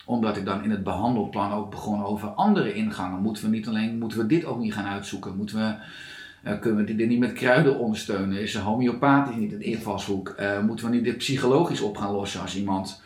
omdat 0.05 0.37
ik 0.37 0.45
dan 0.45 0.65
in 0.65 0.71
het 0.71 0.85
behandelplan 0.85 1.53
ook 1.53 1.71
begon 1.71 2.05
over 2.05 2.29
andere 2.29 2.75
ingangen. 2.75 3.23
Moeten 3.23 3.45
we 3.45 3.51
niet 3.51 3.69
alleen, 3.69 3.99
moeten 3.99 4.19
we 4.19 4.27
dit 4.27 4.45
ook 4.45 4.59
niet 4.59 4.75
gaan 4.75 4.87
uitzoeken? 4.87 5.37
Moeten 5.37 5.57
we, 5.57 5.75
uh, 6.51 6.59
kunnen 6.61 6.85
we 6.85 6.95
dit 6.95 7.09
niet 7.09 7.19
met 7.19 7.33
kruiden 7.33 7.79
ondersteunen? 7.79 8.41
Is 8.41 8.57
homeopathisch 8.57 9.37
niet 9.37 9.53
een 9.53 9.63
invalshoek? 9.63 10.35
Moeten 10.67 10.87
we 10.87 10.95
niet 10.95 11.05
dit 11.05 11.17
psychologisch 11.17 11.81
op 11.81 11.97
gaan 11.97 12.13
lossen 12.13 12.41
als 12.41 12.57
iemand 12.57 13.03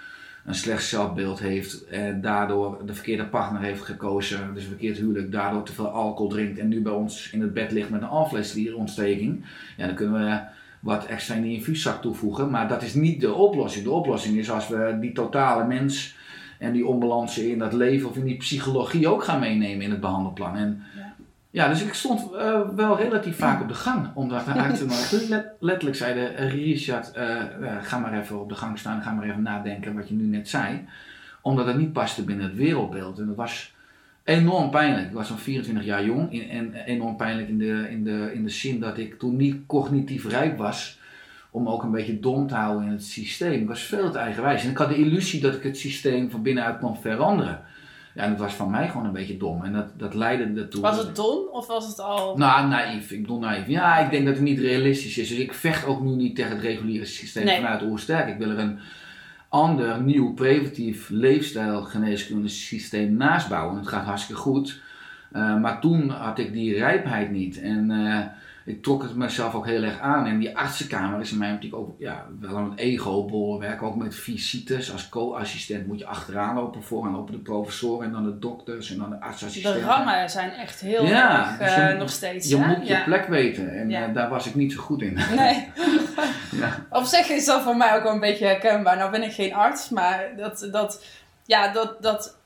een 0.47 0.55
slecht 0.55 0.85
zelfbeeld 0.85 1.39
heeft 1.39 1.85
en 1.85 2.21
daardoor 2.21 2.87
de 2.87 2.95
verkeerde 2.95 3.27
partner 3.27 3.63
heeft 3.63 3.83
gekozen, 3.83 4.55
dus 4.55 4.63
een 4.63 4.69
verkeerd 4.69 4.99
huwelijk, 4.99 5.33
daardoor 5.33 5.63
te 5.63 5.73
veel 5.73 5.89
alcohol 5.89 6.31
drinkt 6.31 6.59
en 6.59 6.69
nu 6.69 6.83
bij 6.83 6.93
ons 6.93 7.31
in 7.33 7.41
het 7.41 7.55
bed 7.55 7.73
ligt 7.73 7.91
met 7.91 8.03
een 8.03 8.09
alvleesklierontsteking? 8.09 9.45
Ja, 9.77 9.87
dan 9.87 9.95
kunnen 9.95 10.21
we 10.21 10.41
wat 10.81 11.07
extra 11.07 11.35
in 11.35 11.43
die 11.43 11.57
infuuszak 11.57 12.03
toevoegen, 12.03 12.51
maar 12.51 12.69
dat 12.69 12.83
is 12.83 12.95
niet 12.95 13.21
de 13.21 13.33
oplossing. 13.35 13.85
De 13.85 13.91
oplossing 13.91 14.37
is 14.37 14.51
als 14.51 14.69
we 14.69 14.97
die 15.01 15.13
totale 15.13 15.67
mens 15.67 16.17
en 16.59 16.73
die 16.73 16.87
onbalansen 16.87 17.51
in 17.51 17.59
dat 17.59 17.73
leven 17.73 18.09
of 18.09 18.17
in 18.17 18.25
die 18.25 18.37
psychologie 18.37 19.09
ook 19.09 19.25
gaan 19.25 19.41
meenemen 19.41 19.85
in 19.85 19.91
het 19.91 20.01
behandelplan. 20.01 20.57
En 20.57 20.83
ja, 21.57 21.69
dus 21.69 21.83
ik 21.83 21.95
stond 21.95 22.33
uh, 22.33 22.69
wel 22.69 22.97
relatief 22.97 23.37
vaak 23.37 23.61
op 23.61 23.69
de 23.69 23.75
gang, 23.75 24.09
omdat 24.15 24.45
de 24.45 24.53
artsen 24.53 24.89
let, 25.29 25.53
letterlijk 25.61 25.97
zeiden, 25.97 26.33
uh, 26.33 26.53
Richard, 26.53 27.17
uh, 27.17 27.43
ga 27.83 27.99
maar 27.99 28.21
even 28.21 28.41
op 28.41 28.49
de 28.49 28.55
gang 28.55 28.79
staan, 28.79 29.03
ga 29.03 29.13
maar 29.13 29.25
even 29.25 29.43
nadenken 29.43 29.95
wat 29.95 30.09
je 30.09 30.15
nu 30.15 30.25
net 30.25 30.49
zei. 30.49 30.85
Omdat 31.43 31.67
het 31.67 31.79
niet 31.79 31.93
paste 31.93 32.25
binnen 32.25 32.47
het 32.47 32.55
wereldbeeld. 32.55 33.19
En 33.19 33.27
dat 33.27 33.37
was 33.37 33.75
enorm 34.25 34.71
pijnlijk. 34.71 35.07
Ik 35.07 35.13
was 35.13 35.29
zo'n 35.29 35.39
24 35.39 35.85
jaar 35.85 36.05
jong 36.05 36.51
en 36.51 36.75
enorm 36.75 37.17
pijnlijk 37.17 37.49
in 37.49 37.59
de, 37.59 37.87
in, 37.91 38.05
de, 38.05 38.31
in 38.35 38.43
de 38.43 38.51
zin 38.51 38.81
dat 38.81 38.99
ik 38.99 39.19
toen 39.19 39.37
niet 39.37 39.67
cognitief 39.67 40.29
rijp 40.29 40.59
was 40.59 40.99
om 41.51 41.69
ook 41.69 41.83
een 41.83 41.91
beetje 41.91 42.21
dom 42.21 42.47
te 42.47 42.55
houden 42.55 42.87
in 42.87 42.93
het 42.93 43.05
systeem. 43.05 43.61
Ik 43.61 43.69
was 43.69 43.83
veel 43.83 44.11
te 44.11 44.19
eigenwijs. 44.19 44.65
En 44.65 44.71
ik 44.71 44.77
had 44.77 44.89
de 44.89 44.97
illusie 44.97 45.41
dat 45.41 45.55
ik 45.55 45.63
het 45.63 45.79
systeem 45.79 46.31
van 46.31 46.43
binnenuit 46.43 46.79
kon 46.79 46.97
veranderen. 46.97 47.61
Ja, 48.17 48.23
en 48.23 48.31
dat 48.31 48.39
was 48.39 48.55
van 48.55 48.71
mij 48.71 48.89
gewoon 48.89 49.07
een 49.07 49.13
beetje 49.13 49.37
dom. 49.37 49.65
En 49.65 49.73
dat, 49.73 49.87
dat 49.97 50.15
leidde 50.15 50.61
ertoe. 50.61 50.81
Was 50.81 50.99
het 50.99 51.17
dom 51.17 51.49
of 51.53 51.67
was 51.67 51.87
het 51.87 52.01
al. 52.01 52.37
Nou, 52.37 52.69
naïef. 52.69 53.11
Ik 53.11 53.21
bedoel 53.21 53.39
naïef. 53.39 53.67
Ja, 53.67 53.99
ik 53.99 54.11
denk 54.11 54.25
dat 54.25 54.35
het 54.35 54.43
niet 54.43 54.59
realistisch 54.59 55.19
is. 55.19 55.29
Dus 55.29 55.39
ik 55.39 55.53
vecht 55.53 55.87
ook 55.87 56.03
nu 56.03 56.11
niet 56.11 56.37
tegen 56.37 56.51
het 56.51 56.61
reguliere 56.61 57.05
systeem 57.05 57.45
nee. 57.45 57.57
vanuit 57.57 57.83
Oersterk. 57.83 58.29
Ik 58.29 58.39
wil 58.39 58.51
er 58.51 58.59
een 58.59 58.79
ander, 59.49 60.03
nieuw, 60.03 60.35
preventief 60.35 61.09
leefstijlgeneeskunde 61.09 62.49
systeem 62.49 63.17
naast 63.17 63.49
bouwen. 63.49 63.77
Het 63.77 63.89
gaat 63.89 64.05
hartstikke 64.05 64.41
goed. 64.41 64.81
Uh, 65.33 65.61
maar 65.61 65.81
toen 65.81 66.09
had 66.09 66.39
ik 66.39 66.53
die 66.53 66.75
rijpheid 66.75 67.31
niet. 67.31 67.61
En. 67.61 67.91
Uh, 67.91 68.21
ik 68.67 68.83
trok 68.83 69.03
het 69.03 69.15
mezelf 69.15 69.55
ook 69.55 69.67
heel 69.67 69.83
erg 69.83 70.01
aan. 70.01 70.27
En 70.27 70.39
die 70.39 70.57
artsenkamer 70.57 71.21
is 71.21 71.33
in 71.33 71.39
mij 71.39 71.51
natuurlijk 71.51 71.83
ook 71.83 71.95
ja, 71.99 72.27
wel 72.41 72.57
een 72.57 72.77
ego 72.77 73.59
werken 73.59 73.87
Ook 73.87 73.97
met 73.97 74.15
visites. 74.15 74.93
Als 74.93 75.09
co-assistent 75.09 75.87
moet 75.87 75.99
je 75.99 76.07
achteraan 76.07 76.55
lopen 76.55 76.83
voor 76.83 77.07
en 77.07 77.13
lopen 77.13 77.33
de 77.33 77.39
professoren 77.39 78.07
en 78.07 78.13
dan 78.13 78.25
de 78.25 78.39
dokters 78.39 78.91
en 78.91 78.99
dan 78.99 79.11
de 79.11 79.21
artsassistenten. 79.21 79.81
De 79.81 79.87
rangen 79.87 80.31
zijn 80.31 80.51
echt 80.51 80.81
heel 80.81 81.05
ja, 81.05 81.61
erg 81.61 81.93
uh, 81.93 81.99
nog 81.99 82.11
steeds. 82.11 82.49
Je 82.49 82.57
moet 82.57 82.89
je 82.89 83.03
plek 83.05 83.27
weten 83.27 83.71
en 83.71 83.91
uh, 83.91 84.15
daar 84.15 84.29
was 84.29 84.47
ik 84.47 84.55
niet 84.55 84.73
zo 84.73 84.81
goed 84.81 85.03
in. 85.03 85.19
Nee. 85.37 85.69
ja. 86.61 86.87
Op 86.91 87.05
zich 87.05 87.29
is 87.29 87.45
dat 87.45 87.63
voor 87.63 87.77
mij 87.77 87.97
ook 87.97 88.03
wel 88.03 88.13
een 88.13 88.21
beetje 88.21 88.47
herkenbaar. 88.47 88.97
Nou 88.97 89.11
ben 89.11 89.23
ik 89.23 89.33
geen 89.33 89.55
arts, 89.55 89.89
maar 89.89 90.29
dat, 90.37 90.69
dat, 90.73 91.05
ja, 91.45 91.73
dat, 91.73 92.03
dat 92.03 92.37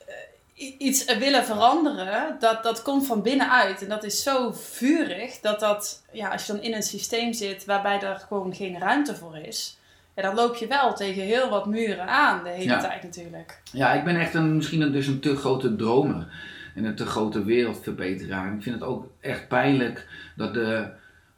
iets 0.77 1.17
willen 1.17 1.45
veranderen, 1.45 2.35
dat, 2.39 2.63
dat 2.63 2.81
komt 2.81 3.07
van 3.07 3.21
binnenuit. 3.21 3.81
En 3.81 3.89
dat 3.89 4.03
is 4.03 4.23
zo 4.23 4.51
vurig 4.51 5.39
dat 5.39 5.59
dat, 5.59 6.03
ja, 6.11 6.29
als 6.29 6.45
je 6.45 6.53
dan 6.53 6.61
in 6.61 6.73
een 6.73 6.83
systeem 6.83 7.33
zit 7.33 7.65
waarbij 7.65 8.01
er 8.01 8.25
gewoon 8.27 8.55
geen 8.55 8.79
ruimte 8.79 9.15
voor 9.15 9.37
is, 9.37 9.77
ja, 10.15 10.21
dan 10.21 10.35
loop 10.35 10.55
je 10.55 10.67
wel 10.67 10.93
tegen 10.93 11.23
heel 11.23 11.49
wat 11.49 11.65
muren 11.65 12.07
aan 12.07 12.43
de 12.43 12.49
hele 12.49 12.77
tijd 12.77 13.03
natuurlijk. 13.03 13.61
Ja, 13.71 13.93
ik 13.93 14.03
ben 14.03 14.19
echt 14.19 14.33
een, 14.33 14.55
misschien 14.55 14.81
een, 14.81 14.91
dus 14.91 15.07
een 15.07 15.19
te 15.19 15.35
grote 15.35 15.75
dromer 15.75 16.27
en 16.75 16.83
een 16.83 16.95
te 16.95 17.05
grote 17.05 17.43
wereldverbeteraar. 17.43 18.53
Ik 18.53 18.63
vind 18.63 18.75
het 18.75 18.83
ook 18.83 19.07
echt 19.19 19.47
pijnlijk 19.47 20.07
dat 20.35 20.53
de, 20.53 20.87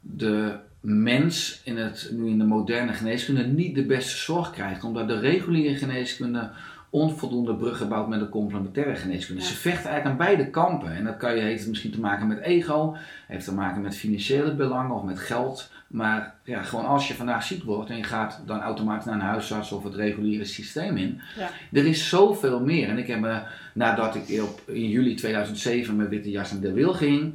de 0.00 0.56
mens 0.80 1.60
in 1.64 1.76
het, 1.76 2.08
nu 2.12 2.28
in 2.28 2.38
de 2.38 2.44
moderne 2.44 2.92
geneeskunde 2.92 3.42
niet 3.42 3.74
de 3.74 3.84
beste 3.84 4.16
zorg 4.16 4.50
krijgt, 4.50 4.84
omdat 4.84 5.08
de 5.08 5.18
reguliere 5.18 5.76
geneeskunde 5.76 6.50
onvoldoende 6.94 7.54
brug 7.54 7.78
gebouwd 7.78 8.08
met 8.08 8.20
de 8.20 8.28
complementaire 8.28 8.94
geneeskunde. 8.94 9.42
Ze 9.42 9.54
vechten 9.54 9.90
eigenlijk 9.90 10.20
aan 10.20 10.26
beide 10.26 10.50
kampen. 10.50 10.96
En 10.96 11.04
dat 11.04 11.16
kan 11.16 11.36
je, 11.36 11.40
heeft 11.40 11.68
misschien 11.68 11.90
te 11.90 12.00
maken 12.00 12.26
met 12.26 12.40
ego, 12.40 12.96
heeft 13.26 13.44
te 13.44 13.54
maken 13.54 13.82
met 13.82 13.96
financiële 13.96 14.54
belangen 14.54 14.96
of 14.96 15.02
met 15.02 15.18
geld. 15.18 15.70
Maar 15.86 16.34
ja, 16.44 16.62
gewoon 16.62 16.86
als 16.86 17.08
je 17.08 17.14
vandaag 17.14 17.42
ziek 17.42 17.62
wordt 17.62 17.90
en 17.90 17.96
je 17.96 18.02
gaat 18.02 18.42
dan 18.46 18.60
automatisch 18.60 19.04
naar 19.04 19.14
een 19.14 19.20
huisarts 19.20 19.72
of 19.72 19.84
het 19.84 19.94
reguliere 19.94 20.44
systeem 20.44 20.96
in. 20.96 21.20
Ja. 21.38 21.50
Er 21.72 21.86
is 21.86 22.08
zoveel 22.08 22.60
meer. 22.60 22.88
En 22.88 22.98
ik 22.98 23.06
heb 23.06 23.20
me, 23.20 23.42
nadat 23.72 24.14
ik 24.14 24.42
op, 24.42 24.60
in 24.66 24.88
juli 24.88 25.14
2007 25.14 25.96
met 25.96 26.08
witte 26.08 26.30
jas 26.30 26.52
naar 26.52 26.60
de 26.60 26.72
wil 26.72 26.92
ging, 26.92 27.34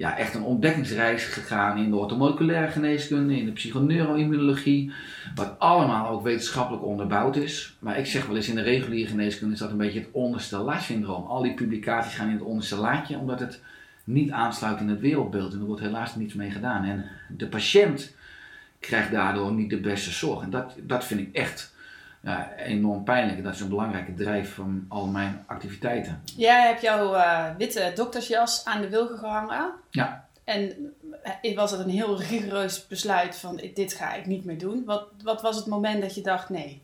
ja, 0.00 0.16
echt 0.16 0.34
een 0.34 0.42
ontdekkingsreis 0.42 1.24
gegaan 1.24 1.78
in 1.78 1.90
de 1.90 1.96
orthomoleculaire 1.96 2.70
geneeskunde, 2.70 3.36
in 3.36 3.44
de 3.44 3.52
psychoneuroimmunologie, 3.52 4.92
wat 5.34 5.58
allemaal 5.58 6.08
ook 6.08 6.22
wetenschappelijk 6.22 6.84
onderbouwd 6.84 7.36
is. 7.36 7.76
Maar 7.78 7.98
ik 7.98 8.06
zeg 8.06 8.26
wel 8.26 8.36
eens, 8.36 8.48
in 8.48 8.54
de 8.54 8.62
reguliere 8.62 9.08
geneeskunde 9.08 9.54
is 9.54 9.60
dat 9.60 9.70
een 9.70 9.76
beetje 9.76 9.98
het 9.98 10.08
onderste 10.12 10.56
laadsyndroom. 10.56 11.24
Al 11.24 11.42
die 11.42 11.54
publicaties 11.54 12.14
gaan 12.14 12.28
in 12.28 12.32
het 12.32 12.42
onderste 12.42 12.76
laadje, 12.76 13.18
omdat 13.18 13.40
het 13.40 13.60
niet 14.04 14.30
aansluit 14.30 14.80
in 14.80 14.88
het 14.88 15.00
wereldbeeld. 15.00 15.52
En 15.52 15.60
er 15.60 15.66
wordt 15.66 15.82
helaas 15.82 16.16
niets 16.16 16.34
mee 16.34 16.50
gedaan. 16.50 16.84
En 16.84 17.04
de 17.28 17.46
patiënt 17.46 18.14
krijgt 18.78 19.10
daardoor 19.10 19.52
niet 19.52 19.70
de 19.70 19.80
beste 19.80 20.10
zorg. 20.10 20.42
En 20.42 20.50
dat, 20.50 20.74
dat 20.82 21.04
vind 21.04 21.20
ik 21.20 21.34
echt 21.34 21.74
ja, 22.20 22.52
enorm 22.56 23.04
pijnlijk. 23.04 23.42
Dat 23.42 23.54
is 23.54 23.60
een 23.60 23.68
belangrijke 23.68 24.14
drijf 24.14 24.54
van 24.54 24.84
al 24.88 25.06
mijn 25.06 25.44
activiteiten. 25.46 26.22
Jij 26.36 26.66
hebt 26.66 26.80
jouw 26.80 27.14
uh, 27.14 27.44
witte 27.58 27.92
doktersjas 27.94 28.64
aan 28.64 28.80
de 28.80 28.88
wilgen 28.88 29.18
gehangen. 29.18 29.72
Ja. 29.90 30.28
En 30.44 30.92
eh, 31.42 31.56
was 31.56 31.70
het 31.70 31.80
een 31.80 31.90
heel 31.90 32.20
rigoureus 32.20 32.86
besluit 32.86 33.36
van 33.36 33.60
dit 33.74 33.92
ga 33.92 34.14
ik 34.14 34.26
niet 34.26 34.44
meer 34.44 34.58
doen. 34.58 34.82
Wat, 34.84 35.06
wat 35.22 35.42
was 35.42 35.56
het 35.56 35.66
moment 35.66 36.00
dat 36.00 36.14
je 36.14 36.20
dacht 36.20 36.48
nee, 36.48 36.82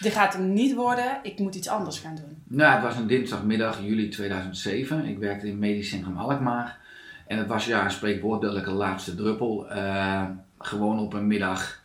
dit 0.00 0.12
gaat 0.12 0.32
hem 0.32 0.52
niet 0.52 0.74
worden, 0.74 1.18
ik 1.22 1.38
moet 1.38 1.54
iets 1.54 1.68
anders 1.68 1.98
gaan 1.98 2.14
doen? 2.14 2.42
Nou, 2.44 2.74
het 2.74 2.82
was 2.82 2.96
een 2.96 3.06
dinsdagmiddag, 3.06 3.80
juli 3.82 4.08
2007. 4.08 5.04
Ik 5.04 5.18
werkte 5.18 5.48
in 5.48 5.58
Medisch 5.58 5.88
Centrum 5.88 6.18
Alkmaar. 6.18 6.78
En 7.26 7.38
het 7.38 7.46
was 7.46 7.66
ja 7.66 7.84
een 7.84 7.90
spreekwoordelijke 7.90 8.70
laatste 8.70 9.14
druppel. 9.14 9.72
Uh, 9.72 10.24
gewoon 10.58 10.98
op 10.98 11.12
een 11.12 11.26
middag 11.26 11.79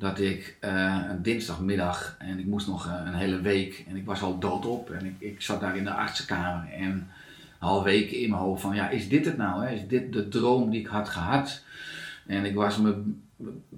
dat 0.00 0.18
ik 0.18 0.56
uh, 0.64 1.00
een 1.08 1.22
dinsdagmiddag 1.22 2.16
en 2.18 2.38
ik 2.38 2.46
moest 2.46 2.66
nog 2.66 2.86
uh, 2.86 2.92
een 3.04 3.14
hele 3.14 3.40
week 3.40 3.84
en 3.88 3.96
ik 3.96 4.04
was 4.04 4.22
al 4.22 4.38
doodop 4.38 4.90
en 4.90 5.06
ik, 5.06 5.14
ik 5.18 5.42
zat 5.42 5.60
daar 5.60 5.76
in 5.76 5.84
de 5.84 5.90
artsenkamer 5.90 6.72
en 6.72 7.08
half 7.58 7.84
week 7.84 8.10
in 8.10 8.30
mijn 8.30 8.42
hoofd 8.42 8.62
van 8.62 8.74
ja, 8.74 8.88
is 8.88 9.08
dit 9.08 9.24
het 9.24 9.36
nou? 9.36 9.64
Hè? 9.64 9.74
Is 9.74 9.86
dit 9.88 10.12
de 10.12 10.28
droom 10.28 10.70
die 10.70 10.80
ik 10.80 10.86
had 10.86 11.08
gehad? 11.08 11.62
En 12.26 12.44
ik 12.44 12.54
was 12.54 12.78
mijn 12.78 13.22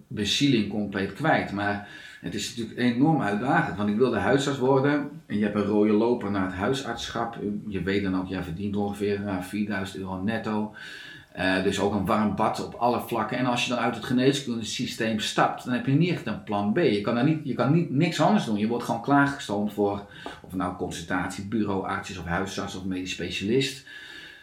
bezieling 0.07 0.69
compleet 0.69 1.13
kwijt. 1.13 1.53
Maar 1.53 1.89
het 2.21 2.35
is 2.35 2.57
natuurlijk 2.57 2.79
enorm 2.79 3.23
uitdagend, 3.23 3.77
want 3.77 3.89
ik 3.89 3.97
wilde 3.97 4.19
huisarts 4.19 4.59
worden 4.59 5.11
en 5.27 5.39
je 5.39 5.45
hebt 5.45 5.55
een 5.55 5.63
rode 5.63 5.93
loper 5.93 6.31
naar 6.31 6.45
het 6.45 6.55
huisartschap. 6.55 7.39
Je 7.69 7.83
weet 7.83 8.03
dan 8.03 8.17
ook, 8.17 8.29
jij 8.29 8.43
verdient 8.43 8.77
ongeveer 8.77 9.21
uh, 9.21 9.43
4000 9.43 9.99
euro 9.99 10.23
netto. 10.23 10.75
Dus 11.63 11.81
ook 11.81 11.95
een 11.95 12.07
warm 12.07 12.35
bad 12.35 12.65
op 12.65 12.75
alle 12.75 13.01
vlakken. 13.01 13.39
En 13.39 13.47
als 13.47 13.65
je 13.65 13.71
dan 13.71 13.79
uit 13.79 13.95
het 13.95 14.05
geneeskunde 14.05 14.65
systeem 14.65 15.19
stapt, 15.19 15.65
dan 15.65 15.75
heb 15.75 15.87
je 15.87 15.93
niet 15.93 16.11
echt 16.11 16.27
een 16.27 16.43
plan 16.43 16.73
B. 16.73 16.79
Je 16.79 17.01
kan, 17.01 17.15
daar 17.15 17.25
niet, 17.25 17.41
je 17.45 17.55
kan 17.55 17.73
niet, 17.73 17.91
niks 17.91 18.21
anders 18.21 18.45
doen. 18.45 18.59
Je 18.59 18.67
wordt 18.67 18.85
gewoon 18.85 19.03
klaargestoomd 19.03 19.73
voor, 19.73 20.07
of 20.41 20.55
nou 20.55 20.77
consultatie, 20.77 21.47
bureau, 21.47 21.87
arts 21.87 22.19
of 22.19 22.25
huisarts 22.25 22.75
of 22.75 22.85
medisch 22.85 23.11
specialist. 23.11 23.87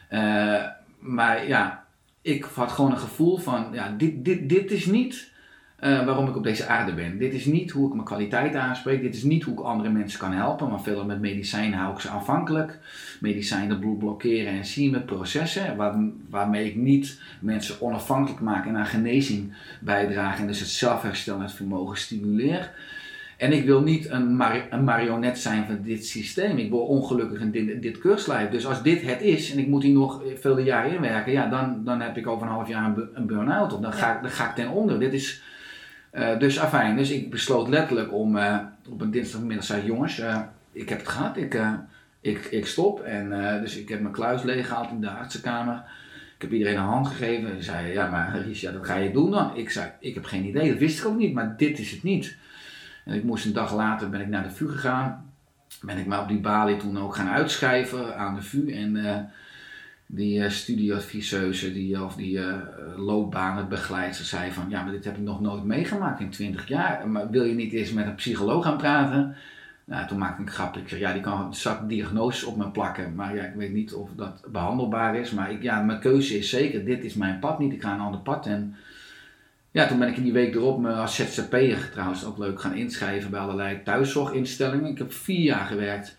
Uh, 0.10 0.64
maar 1.00 1.48
ja, 1.48 1.86
ik 2.22 2.44
had 2.44 2.72
gewoon 2.72 2.92
een 2.92 2.98
gevoel 2.98 3.38
van, 3.38 3.68
ja, 3.72 3.94
dit, 3.98 4.26
dit, 4.26 4.50
dit 4.50 4.72
is 4.72 4.86
niet 4.86 5.32
eh, 5.80 6.06
waarom 6.06 6.28
ik 6.28 6.36
op 6.36 6.44
deze 6.44 6.68
aarde 6.68 6.94
ben. 6.94 7.18
Dit 7.18 7.34
is 7.34 7.46
niet 7.46 7.72
hoe 7.72 7.88
ik 7.88 7.94
mijn 7.94 8.06
kwaliteit 8.06 8.56
aanspreek. 8.56 9.02
Dit 9.02 9.16
is 9.16 9.24
niet 9.24 9.44
hoe 9.44 9.54
ik 9.54 9.60
andere 9.60 9.90
mensen 9.90 10.20
kan 10.20 10.32
helpen. 10.32 10.70
Maar 10.70 10.82
veel 10.82 11.06
met 11.06 11.20
medicijnen 11.20 11.80
hou 11.80 11.94
ik 11.94 12.00
ze 12.00 12.10
afhankelijk. 12.10 12.80
Medicijnen 13.20 13.98
blokkeren 14.00 14.54
en 14.54 14.66
zien 14.66 14.92
met 14.92 15.06
processen. 15.06 15.76
Waar, 15.76 15.96
waarmee 16.30 16.66
ik 16.66 16.76
niet 16.76 17.22
mensen 17.40 17.82
onafhankelijk 17.82 18.42
maak 18.42 18.66
en 18.66 18.78
aan 18.78 18.86
genezing 18.86 19.54
bijdrage. 19.82 20.42
En 20.42 20.48
dus 20.48 20.60
het 20.60 20.70
zelfherstel 20.70 21.36
en 21.36 21.42
het 21.42 21.52
vermogen 21.52 21.98
stimuleer. 21.98 22.72
En 23.40 23.52
ik 23.52 23.66
wil 23.66 23.82
niet 23.82 24.10
een, 24.10 24.42
een, 24.70 24.84
marionet 24.84 25.40
zijn 25.40 25.66
van 25.66 25.80
dit 25.84 26.06
systeem. 26.06 26.58
Ik 26.58 26.70
word 26.70 26.88
ongelukkig 26.88 27.40
in 27.40 27.52
dit, 27.52 27.82
dit 27.82 27.98
keurslijf. 27.98 28.50
Dus 28.50 28.66
als 28.66 28.84
dit 28.84 29.02
het 29.02 29.22
is 29.22 29.52
en 29.52 29.60
ik 29.60 29.68
moet 29.68 29.84
hier 29.84 29.94
nog 29.94 30.22
vele 30.40 30.64
jaren 30.64 30.92
inwerken, 30.92 31.32
ja, 31.32 31.50
dan, 31.50 31.84
dan 31.84 32.02
heb 32.02 32.18
ik 32.18 32.28
over 32.28 32.48
een 32.48 32.54
half 32.54 32.68
jaar 32.68 32.86
een, 32.86 33.10
een 33.14 33.26
burn-out. 33.26 33.74
Of 33.74 33.80
dan 33.80 33.94
ga, 33.94 34.16
ik, 34.16 34.22
dan 34.22 34.32
ga 34.32 34.50
ik 34.50 34.56
ten 34.56 34.70
onder. 34.70 35.00
Dit 35.00 35.14
is, 35.14 35.42
uh, 36.20 36.40
dus 36.40 36.60
afijn. 36.60 36.98
Dus 36.98 37.10
ik 37.10 37.30
besloot 37.30 37.68
letterlijk 37.68 38.14
om 38.14 38.36
uh, 38.36 38.58
op 38.90 39.02
een 39.02 39.12
dinsdagmiddag 39.12 39.66
zei 39.66 39.86
jongens, 39.86 40.20
uh, 40.20 40.42
ik 40.72 40.90
heb 40.90 41.00
het 41.00 41.08
gehad. 41.08 41.38
Ik, 41.38 41.62
ik, 42.22 42.46
ik 42.46 42.66
stop. 42.66 43.02
En 43.02 43.30
dus 43.62 43.78
ik 43.78 43.90
heb 43.90 44.02
mijn 44.02 44.14
kluis 44.14 44.44
leeggehaald 44.44 44.90
in 44.90 45.02
de 45.02 45.10
artsenkamer. 45.10 45.84
Ik 46.36 46.42
heb 46.42 46.52
iedereen 46.52 46.78
een 46.78 46.84
hand 46.84 47.08
gegeven. 47.08 47.52
En 47.52 47.64
zei, 47.64 47.94
ja 47.94 48.10
maar 48.10 48.42
Richard, 48.42 48.74
dat 48.74 48.86
ga 48.86 48.96
je 48.96 49.12
doen 49.12 49.32
dan? 49.32 49.56
Ik 49.56 49.70
zei, 49.70 49.92
ik 50.00 50.14
heb 50.14 50.26
geen 50.26 50.46
idee. 50.46 50.70
Dat 50.70 50.80
wist 50.80 51.00
ik 51.00 51.06
ook 51.06 51.18
niet. 51.18 51.34
Maar 51.34 51.58
dit 51.58 51.80
is 51.80 51.92
het 51.92 52.04
niet. 52.04 52.38
En 53.06 53.16
ik 53.16 53.24
moest 53.24 53.46
een 53.46 53.54
dag 53.54 53.74
later 53.76 54.10
ben 54.10 54.22
ik 54.22 54.28
naar 54.28 54.44
de 54.44 54.52
VU 54.52 54.68
gegaan. 54.68 55.32
Ben 55.82 55.98
ik 55.98 56.06
maar 56.06 56.22
op 56.22 56.28
die 56.28 56.40
balie 56.40 56.78
toen 56.78 57.00
ook 57.00 57.16
gaan 57.16 57.30
uitschrijven 57.30 58.18
aan 58.18 58.36
de 58.36 58.42
VU. 58.42 58.72
En 58.72 58.96
die 60.12 60.40
uh, 60.40 60.50
studieadviseuse 60.50 61.74
die, 61.74 62.04
of 62.04 62.16
die 62.16 62.38
uh, 62.38 64.12
zei 64.12 64.52
van... 64.52 64.70
Ja, 64.70 64.84
maar 64.84 64.92
dit 64.92 65.06
heb 65.06 65.18
ik 65.18 65.24
nog 65.24 65.42
nooit 65.42 65.64
meegemaakt 65.64 66.20
in 66.20 66.30
20 66.30 66.68
jaar. 66.68 67.10
Maar 67.10 67.30
wil 67.30 67.44
je 67.44 67.54
niet 67.54 67.74
eens 67.74 67.92
met 67.92 68.06
een 68.06 68.16
psycholoog 68.16 68.64
gaan 68.64 68.78
praten? 68.78 69.36
Nou, 69.86 70.08
toen 70.08 70.18
maakte 70.18 70.42
ik 70.42 70.58
een. 70.58 70.82
Ik 70.82 70.90
zeg, 70.90 71.00
ja, 71.00 71.14
die 71.14 71.22
kan 71.22 71.56
zat 71.56 71.90
diagnoses 71.90 72.44
op 72.44 72.58
me 72.58 72.70
plakken. 72.70 73.16
Maar 73.16 73.36
ja, 73.36 73.44
ik 73.44 73.54
weet 73.56 73.74
niet 73.74 73.94
of 73.94 74.10
dat 74.16 74.44
behandelbaar 74.52 75.16
is. 75.16 75.32
Maar 75.32 75.52
ik, 75.52 75.62
ja, 75.62 75.82
mijn 75.82 76.00
keuze 76.00 76.38
is 76.38 76.50
zeker, 76.50 76.86
dit 76.86 77.04
is 77.04 77.14
mijn 77.14 77.40
pad 77.40 77.60
niet. 77.60 77.74
Ik 77.74 77.82
ga 77.82 77.94
een 77.94 78.00
ander 78.00 78.22
pad. 78.22 78.46
En 78.46 78.76
ja, 79.72 79.88
toen 79.88 80.00
ben 80.00 80.08
ik 80.08 80.18
in 80.18 80.24
die 80.24 80.34
week 80.34 80.56
erop 80.56 80.80
me 80.80 80.94
als 80.94 81.16
ZZP'er 81.16 81.90
trouwens 81.92 82.26
ook 82.26 82.38
leuk 82.38 82.62
gaan 82.62 82.76
inschrijven 82.76 83.32
bij 83.32 83.40
allerlei 83.40 83.84
thuiszorginstellingen. 83.84 84.92
Ik 84.92 84.98
heb 84.98 85.14
vier 85.14 85.42
jaar 85.42 85.66
gewerkt 85.66 86.16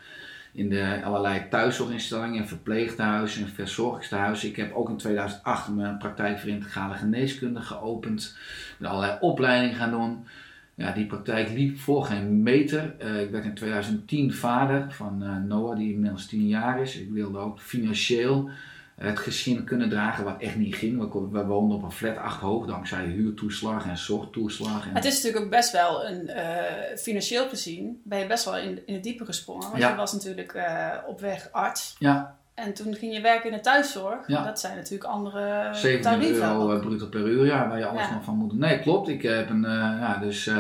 in 0.52 0.68
de 0.68 1.00
allerlei 1.04 1.48
thuiszorginstellingen, 1.50 2.48
verpleeghuizen 2.48 3.42
en 3.42 3.48
verzorgingstehuizen. 3.48 4.48
Ik 4.48 4.56
heb 4.56 4.74
ook 4.74 4.88
in 4.88 4.96
2008 4.96 5.68
mijn 5.68 5.98
praktijk 5.98 6.38
voor 6.38 6.48
integrale 6.48 6.94
geneeskunde 6.94 7.60
geopend. 7.60 8.36
Met 8.78 8.90
allerlei 8.90 9.18
opleidingen 9.20 9.76
gaan 9.76 9.90
doen. 9.90 10.26
Ja, 10.74 10.92
die 10.92 11.06
praktijk 11.06 11.50
liep 11.50 11.78
voor 11.78 12.04
geen 12.04 12.42
meter. 12.42 12.94
Uh, 13.02 13.20
ik 13.20 13.30
werd 13.30 13.44
in 13.44 13.54
2010 13.54 14.32
vader 14.32 14.92
van 14.92 15.22
uh, 15.22 15.36
Noah, 15.36 15.76
die 15.76 15.92
inmiddels 15.92 16.26
10 16.26 16.48
jaar 16.48 16.80
is. 16.80 16.96
Ik 16.96 17.10
wilde 17.10 17.38
ook 17.38 17.60
financieel 17.60 18.50
het 19.06 19.18
gezin 19.18 19.64
kunnen 19.64 19.88
dragen, 19.88 20.24
wat 20.24 20.40
echt 20.40 20.56
niet 20.56 20.74
ging. 20.74 20.98
We, 20.98 21.28
we 21.30 21.44
woonden 21.44 21.76
op 21.76 21.82
een 21.82 21.92
flat 21.92 22.16
acht 22.16 22.40
hoog 22.40 22.66
dankzij 22.66 23.04
huurtoeslag 23.04 23.86
en 23.86 23.98
zorgtoeslag. 23.98 24.86
En... 24.88 24.94
Het 24.94 25.04
is 25.04 25.14
natuurlijk 25.14 25.44
ook 25.44 25.50
best 25.50 25.72
wel 25.72 26.06
een, 26.06 26.22
uh, 26.26 26.96
financieel 26.96 27.48
gezien, 27.48 28.00
ben 28.04 28.18
je 28.18 28.26
best 28.26 28.44
wel 28.44 28.56
in, 28.58 28.82
in 28.86 28.94
het 28.94 29.02
diepe 29.02 29.24
gesprongen. 29.24 29.70
Want 29.70 29.82
je 29.82 29.94
was 29.94 30.12
natuurlijk 30.12 30.54
uh, 30.54 30.88
op 31.06 31.20
weg 31.20 31.48
arts. 31.52 31.96
Ja. 31.98 32.38
En 32.54 32.74
toen 32.74 32.94
ging 32.94 33.14
je 33.14 33.20
werken 33.20 33.50
in 33.50 33.56
de 33.56 33.62
thuiszorg. 33.62 34.26
Ja. 34.26 34.44
Dat 34.44 34.60
zijn 34.60 34.76
natuurlijk 34.76 35.10
andere 35.10 35.68
17 35.72 36.22
euro 36.22 36.74
uh, 36.74 36.80
bruto 36.80 37.06
per 37.06 37.26
uur, 37.26 37.46
ja, 37.46 37.68
waar 37.68 37.78
je 37.78 37.86
alles 37.86 38.10
nog 38.10 38.24
van 38.24 38.36
moet 38.36 38.50
doen. 38.50 38.58
Nee, 38.58 38.80
klopt. 38.80 39.08
Ik 39.08 39.22
heb 39.22 39.50
een, 39.50 39.62
ja, 39.62 40.18
dus 40.18 40.50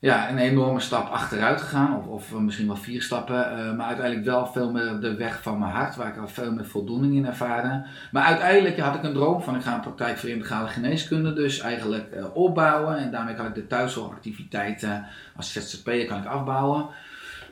ja, 0.00 0.30
een 0.30 0.38
enorme 0.38 0.80
stap 0.80 1.10
achteruit 1.10 1.60
gegaan, 1.60 1.96
of, 1.96 2.06
of 2.06 2.32
misschien 2.40 2.66
wel 2.66 2.76
vier 2.76 3.02
stappen, 3.02 3.36
uh, 3.36 3.76
maar 3.76 3.86
uiteindelijk 3.86 4.26
wel 4.26 4.46
veel 4.46 4.72
meer 4.72 5.00
de 5.00 5.14
weg 5.14 5.42
van 5.42 5.58
mijn 5.58 5.72
hart, 5.72 5.96
waar 5.96 6.08
ik 6.08 6.16
al 6.16 6.28
veel 6.28 6.52
meer 6.52 6.66
voldoening 6.66 7.14
in 7.14 7.26
ervaarde. 7.26 7.86
Maar 8.12 8.24
uiteindelijk 8.24 8.78
had 8.78 8.94
ik 8.94 9.02
een 9.02 9.12
droom 9.12 9.42
van 9.42 9.56
ik 9.56 9.62
ga 9.62 9.74
een 9.74 9.80
praktijk 9.80 10.18
voor 10.18 10.28
integrale 10.28 10.68
geneeskunde, 10.68 11.32
dus 11.32 11.60
eigenlijk 11.60 12.14
uh, 12.14 12.36
opbouwen 12.36 12.98
en 12.98 13.10
daarmee 13.10 13.34
kan 13.34 13.46
ik 13.46 13.54
de 13.54 13.66
thuiszorgactiviteiten 13.66 15.06
als 15.36 15.52
ZZP'er 15.52 16.06
kan 16.06 16.18
ik 16.18 16.26
afbouwen. 16.26 16.86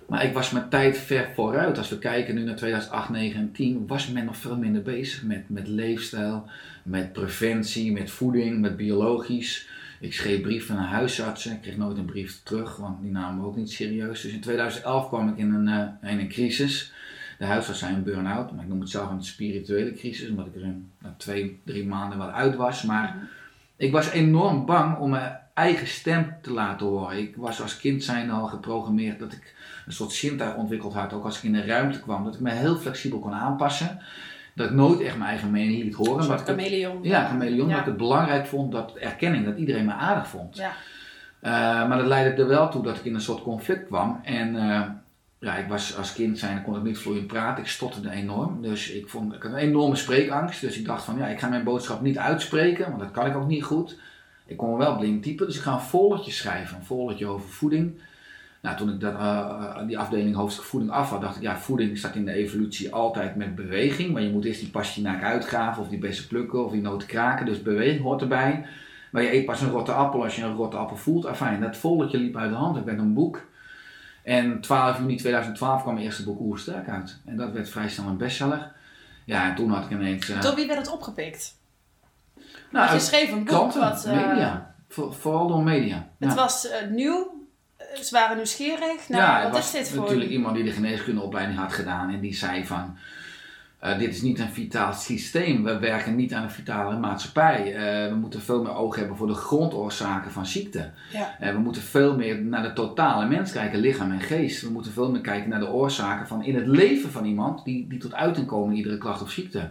Maar 0.09 0.25
ik 0.25 0.35
was 0.35 0.51
mijn 0.51 0.69
tijd 0.69 0.99
ver 0.99 1.29
vooruit. 1.35 1.79
Als 1.79 1.89
we 1.89 1.99
kijken 1.99 2.35
nu 2.35 2.43
naar 2.43 2.57
2008, 2.57 3.11
9 3.11 3.41
en 3.41 3.53
10, 3.53 3.87
was 3.87 4.09
men 4.09 4.25
nog 4.25 4.37
veel 4.37 4.57
minder 4.57 4.83
bezig 4.83 5.23
met, 5.23 5.49
met 5.49 5.69
leefstijl, 5.69 6.49
met 6.83 7.13
preventie, 7.13 7.93
met 7.93 8.11
voeding, 8.11 8.61
met 8.61 8.77
biologisch. 8.77 9.69
Ik 10.07 10.13
schreef 10.13 10.41
brieven 10.41 10.75
naar 10.75 10.87
huisartsen. 10.87 11.53
Ik 11.53 11.61
kreeg 11.61 11.77
nooit 11.77 11.97
een 11.97 12.05
brief 12.05 12.41
terug, 12.43 12.77
want 12.77 13.03
die 13.03 13.11
namen 13.11 13.41
me 13.41 13.47
ook 13.47 13.57
niet 13.57 13.71
serieus. 13.71 14.21
Dus 14.21 14.33
in 14.33 14.41
2011 14.41 15.09
kwam 15.09 15.29
ik 15.29 15.37
in 15.37 15.55
een, 15.55 15.69
uh, 16.03 16.11
in 16.11 16.19
een 16.19 16.29
crisis. 16.29 16.93
De 17.39 17.45
huisarts 17.45 17.81
zei 17.81 17.95
een 17.95 18.03
burn-out, 18.03 18.53
maar 18.53 18.65
ik 18.65 18.69
noem 18.69 18.81
het 18.81 18.91
zelf 18.91 19.11
een 19.11 19.25
spirituele 19.25 19.93
crisis, 19.93 20.29
omdat 20.29 20.47
ik 20.47 20.55
er 20.55 20.63
in 20.63 20.91
twee, 21.17 21.61
drie 21.65 21.87
maanden 21.87 22.19
wel 22.19 22.31
uit 22.31 22.57
was. 22.57 22.83
Maar 22.83 23.15
mhm. 23.17 23.25
ik 23.77 23.93
was 23.93 24.11
enorm 24.11 24.67
bang 24.67 24.99
om 24.99 25.11
mijn 25.11 25.39
eigen 25.55 25.87
stem 25.87 26.35
te 26.43 26.53
laten 26.53 26.87
horen. 26.87 27.19
Ik 27.19 27.37
was 27.37 27.63
als 27.63 27.77
kind 27.77 28.05
zijn 28.05 28.31
al 28.31 28.47
geprogrammeerd 28.47 29.19
dat 29.19 29.33
ik 29.33 29.55
een 29.87 29.93
soort 29.93 30.13
zintuig 30.13 30.55
ontwikkeld 30.55 30.95
had, 30.95 31.13
ook 31.13 31.25
als 31.25 31.37
ik 31.37 31.43
in 31.43 31.53
de 31.53 31.65
ruimte 31.65 32.01
kwam, 32.01 32.25
dat 32.25 32.35
ik 32.35 32.41
me 32.41 32.51
heel 32.51 32.77
flexibel 32.77 33.19
kon 33.19 33.35
aanpassen 33.35 34.01
dat 34.57 34.69
ik 34.69 34.75
nooit 34.75 35.01
echt 35.01 35.17
mijn 35.17 35.31
eigen 35.31 35.51
mening 35.51 35.83
liet 35.83 35.95
horen. 35.95 36.31
Een 36.31 36.39
chameleon. 36.39 36.99
ja, 37.03 37.27
chameleon. 37.27 37.69
Ja. 37.69 37.73
Dat 37.73 37.81
ik 37.81 37.87
het 37.87 37.97
belangrijk 37.97 38.47
vond 38.47 38.73
dat 38.73 38.97
erkenning, 38.97 39.45
dat 39.45 39.57
iedereen 39.57 39.85
me 39.85 39.93
aardig 39.93 40.29
vond. 40.29 40.57
Ja. 40.57 40.73
Uh, 41.43 41.89
maar 41.89 41.99
dat 41.99 42.07
leidde 42.07 42.43
er 42.43 42.49
wel 42.49 42.69
toe 42.69 42.83
dat 42.83 42.97
ik 42.97 43.05
in 43.05 43.15
een 43.15 43.21
soort 43.21 43.43
conflict 43.43 43.87
kwam. 43.87 44.21
En 44.23 44.55
uh, 44.55 44.83
ja, 45.39 45.57
ik 45.57 45.69
was 45.69 45.97
als 45.97 46.13
kind 46.13 46.39
zijn, 46.39 46.63
kon 46.63 46.77
ik 46.77 46.83
niet 46.83 46.99
vloeiend 46.99 47.27
praten. 47.27 47.63
Ik 47.63 47.69
stotterde 47.69 48.11
enorm. 48.11 48.63
Dus 48.63 48.91
ik, 48.91 49.09
vond, 49.09 49.35
ik 49.35 49.43
had 49.43 49.53
een 49.53 49.59
enorme 49.59 49.97
spreekangst. 49.97 50.61
Dus 50.61 50.79
ik 50.79 50.85
dacht 50.85 51.05
van 51.05 51.19
ja, 51.19 51.27
ik 51.27 51.41
ga 51.41 51.49
mijn 51.49 51.65
boodschap 51.65 52.01
niet 52.01 52.19
uitspreken, 52.19 52.89
want 52.89 53.01
dat 53.01 53.11
kan 53.11 53.27
ik 53.27 53.37
ook 53.37 53.49
niet 53.49 53.65
goed. 53.65 53.99
Ik 54.47 54.57
kon 54.57 54.77
wel 54.77 54.97
blind 54.97 55.23
typen, 55.23 55.47
dus 55.47 55.57
ik 55.57 55.63
ga 55.63 55.73
een 55.73 55.81
foldertje 55.81 56.33
schrijven. 56.33 56.77
Een 56.77 56.85
foldertje 56.85 57.27
over 57.27 57.49
voeding. 57.49 58.01
Nou, 58.67 58.79
toen 58.79 58.91
ik 58.91 59.01
dat, 59.01 59.13
uh, 59.13 59.87
die 59.87 59.99
afdeling 59.99 60.35
hoofdstuk 60.35 60.65
voeding 60.65 60.93
af 60.93 61.11
had, 61.11 61.21
dacht 61.21 61.37
ik, 61.37 61.43
ja, 61.43 61.59
voeding 61.59 61.99
staat 61.99 62.15
in 62.15 62.25
de 62.25 62.33
evolutie 62.33 62.95
altijd 62.95 63.37
met 63.37 63.55
beweging. 63.55 64.13
Maar 64.13 64.23
je 64.23 64.31
moet 64.31 64.45
eerst 64.45 64.61
die 64.61 64.71
pastinaak 64.71 65.23
uitgraven, 65.23 65.83
of 65.83 65.89
die 65.89 65.99
bessen 65.99 66.27
plukken, 66.27 66.65
of 66.65 66.73
die 66.73 66.81
noten 66.81 67.09
kraken. 67.09 67.47
Dus 67.47 67.63
beweging 67.63 68.03
hoort 68.03 68.21
erbij. 68.21 68.67
Maar 69.11 69.23
je 69.23 69.33
eet 69.33 69.47
pas 69.47 69.61
een 69.61 69.71
rotte 69.71 69.93
appel 69.93 70.23
als 70.23 70.37
je 70.37 70.43
een 70.43 70.55
rotte 70.55 70.77
appel 70.77 70.97
voelt. 70.97 71.27
Afijn, 71.27 71.61
dat 71.61 71.77
volletje 71.77 72.19
liep 72.19 72.37
uit 72.37 72.51
de 72.51 72.57
hand. 72.57 72.77
Ik 72.77 72.85
werd 72.85 72.99
een 72.99 73.15
boek. 73.15 73.47
En 74.23 74.61
12 74.61 74.99
juni 74.99 75.17
2012 75.17 75.83
kwam 75.83 75.95
mijn 75.95 76.07
eerste 76.07 76.25
boek 76.25 76.41
Oersterk 76.41 76.89
uit. 76.89 77.21
En 77.25 77.37
dat 77.37 77.53
werd 77.53 77.69
vrij 77.69 77.89
snel 77.89 78.07
een 78.07 78.17
bestseller. 78.17 78.73
Ja, 79.25 79.49
en 79.49 79.55
toen 79.55 79.71
had 79.71 79.85
ik 79.85 79.91
ineens... 79.91 80.29
Uh, 80.29 80.41
Door 80.41 80.55
wie 80.55 80.67
werd 80.67 80.79
het 80.79 80.93
opgepikt? 80.93 81.59
Nou, 82.71 82.93
je 82.93 83.01
schreef 83.01 83.31
een 83.31 83.39
boek. 83.39 83.47
Klanten, 83.47 83.81
wat, 83.81 84.07
uh, 84.07 84.27
media. 84.27 84.75
vooral 84.89 85.47
door 85.47 85.63
media. 85.63 86.09
Het 86.19 86.35
was 86.35 86.69
nieuw, 86.91 87.36
ze 88.05 88.15
waren 88.15 88.37
nieuwsgierig. 88.37 89.09
Nou, 89.09 89.23
ja, 89.23 89.43
wat 89.43 89.53
was 89.53 89.65
is 89.65 89.71
dit 89.71 89.89
voor 89.89 90.03
natuurlijk 90.03 90.31
iemand 90.31 90.55
die 90.55 90.65
de 90.65 90.71
geneeskundeopleiding 90.71 91.59
had 91.59 91.73
gedaan 91.73 92.11
en 92.11 92.21
die 92.21 92.35
zei 92.35 92.67
van. 92.67 92.97
Uh, 93.87 93.99
dit 93.99 94.15
is 94.15 94.23
niet 94.23 94.39
een 94.39 94.49
vitaal 94.49 94.93
systeem. 94.93 95.65
We 95.65 95.79
werken 95.79 96.17
niet 96.17 96.33
aan 96.33 96.43
een 96.43 96.51
vitale 96.51 96.99
maatschappij. 96.99 97.75
Uh, 97.75 98.11
we 98.11 98.17
moeten 98.17 98.41
veel 98.41 98.63
meer 98.63 98.75
oog 98.75 98.97
hebben 98.97 99.17
voor 99.17 99.27
de 99.27 99.35
grondoorzaken 99.35 100.31
van 100.31 100.47
ziekte. 100.47 100.91
Ja. 101.13 101.37
Uh, 101.43 101.51
we 101.53 101.59
moeten 101.59 101.83
veel 101.83 102.17
meer 102.17 102.43
naar 102.43 102.63
de 102.63 102.73
totale 102.73 103.27
mens 103.27 103.53
kijken, 103.53 103.79
lichaam 103.79 104.13
en 104.13 104.21
geest. 104.21 104.63
We 104.63 104.71
moeten 104.71 104.93
veel 104.93 105.11
meer 105.11 105.21
kijken 105.21 105.51
naar 105.51 105.61
de 105.61 105.73
oorzaken 105.73 106.27
van 106.27 106.45
in 106.45 106.55
het 106.55 106.67
leven 106.67 107.11
van 107.11 107.25
iemand 107.25 107.65
die, 107.65 107.87
die 107.89 107.99
tot 107.99 108.15
uiting 108.15 108.47
komen, 108.47 108.77
iedere 108.77 108.99
klacht 108.99 109.23
of 109.23 109.31
ziekte. 109.31 109.69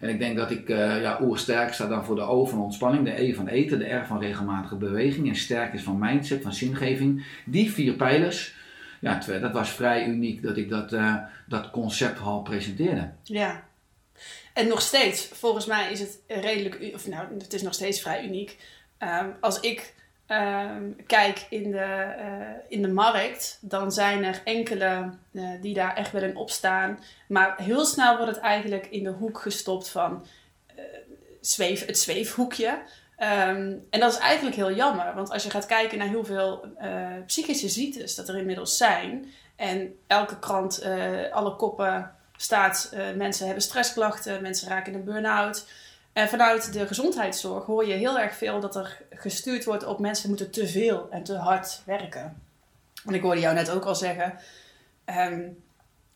En 0.00 0.08
ik 0.08 0.18
denk 0.18 0.36
dat 0.36 0.50
ik, 0.50 0.68
ja, 0.68 1.18
oersterk 1.22 1.72
staat 1.72 1.88
dan 1.88 2.04
voor 2.04 2.14
de 2.14 2.20
O 2.20 2.44
van 2.44 2.58
ontspanning, 2.60 3.04
de 3.04 3.22
E 3.22 3.34
van 3.34 3.48
eten, 3.48 3.78
de 3.78 3.94
R 3.94 4.06
van 4.06 4.20
regelmatige 4.20 4.76
beweging 4.76 5.28
en 5.28 5.36
sterk 5.36 5.72
is 5.72 5.82
van 5.82 5.98
mindset, 5.98 6.42
van 6.42 6.52
zingeving. 6.52 7.26
Die 7.44 7.70
vier 7.70 7.92
pijlers, 7.92 8.54
ja, 9.00 9.20
dat 9.40 9.52
was 9.52 9.70
vrij 9.70 10.06
uniek 10.06 10.42
dat 10.42 10.56
ik 10.56 10.68
dat, 10.68 10.92
uh, 10.92 11.16
dat 11.46 11.70
concept 11.70 12.20
al 12.20 12.42
presenteerde. 12.42 13.10
Ja. 13.22 13.66
En 14.52 14.68
nog 14.68 14.80
steeds, 14.80 15.28
volgens 15.32 15.66
mij 15.66 15.92
is 15.92 16.00
het 16.00 16.18
redelijk, 16.26 16.94
of 16.94 17.06
nou, 17.06 17.26
het 17.38 17.52
is 17.52 17.62
nog 17.62 17.74
steeds 17.74 18.00
vrij 18.00 18.24
uniek. 18.24 18.58
Um, 18.98 19.34
als 19.40 19.60
ik 19.60 19.94
Ehm, 20.28 20.82
kijk 21.06 21.46
in 21.50 21.70
de, 21.70 22.14
uh, 22.18 22.48
in 22.68 22.82
de 22.82 22.88
markt, 22.88 23.58
dan 23.60 23.92
zijn 23.92 24.24
er 24.24 24.40
enkele 24.44 25.10
uh, 25.32 25.48
die 25.60 25.74
daar 25.74 25.96
echt 25.96 26.12
wel 26.12 26.22
in 26.22 26.36
opstaan. 26.36 26.98
Maar 27.28 27.54
heel 27.56 27.84
snel 27.84 28.16
wordt 28.16 28.34
het 28.34 28.44
eigenlijk 28.44 28.86
in 28.86 29.02
de 29.02 29.10
hoek 29.10 29.40
gestopt 29.40 29.88
van 29.88 30.26
zweef, 31.40 31.86
het 31.86 31.98
zweefhoekje. 31.98 32.78
Um, 33.20 33.86
en 33.90 34.00
dat 34.00 34.12
is 34.12 34.18
eigenlijk 34.18 34.56
heel 34.56 34.72
jammer, 34.72 35.14
want 35.14 35.30
als 35.30 35.42
je 35.42 35.50
gaat 35.50 35.66
kijken 35.66 35.98
naar 35.98 36.08
hoeveel 36.08 36.64
psychische 37.26 37.68
ziektes 37.68 38.14
dat 38.14 38.28
er 38.28 38.36
inmiddels 38.36 38.76
zijn. 38.76 39.32
En 39.56 39.98
elke 40.06 40.38
krant, 40.38 40.84
alle 41.30 41.56
koppen 41.56 42.14
staat, 42.36 42.94
mensen 43.16 43.44
hebben 43.46 43.62
stressklachten, 43.62 44.42
mensen 44.42 44.68
raken 44.68 44.92
in 44.92 44.98
een 44.98 45.04
burn-out. 45.04 45.66
En 46.12 46.28
vanuit 46.28 46.72
de 46.72 46.86
gezondheidszorg 46.86 47.64
hoor 47.64 47.86
je 47.86 47.94
heel 47.94 48.18
erg 48.18 48.34
veel 48.36 48.60
dat 48.60 48.76
er 48.76 49.02
gestuurd 49.10 49.64
wordt 49.64 49.84
op 49.84 49.98
mensen 49.98 50.28
moeten 50.28 50.50
te 50.50 50.68
veel 50.68 51.08
en 51.10 51.22
te 51.22 51.36
hard 51.36 51.82
werken. 51.84 52.42
En 53.06 53.14
ik 53.14 53.22
hoorde 53.22 53.40
jou 53.40 53.54
net 53.54 53.70
ook 53.70 53.84
al 53.84 53.94
zeggen, 53.94 54.38
ehm, 55.04 55.48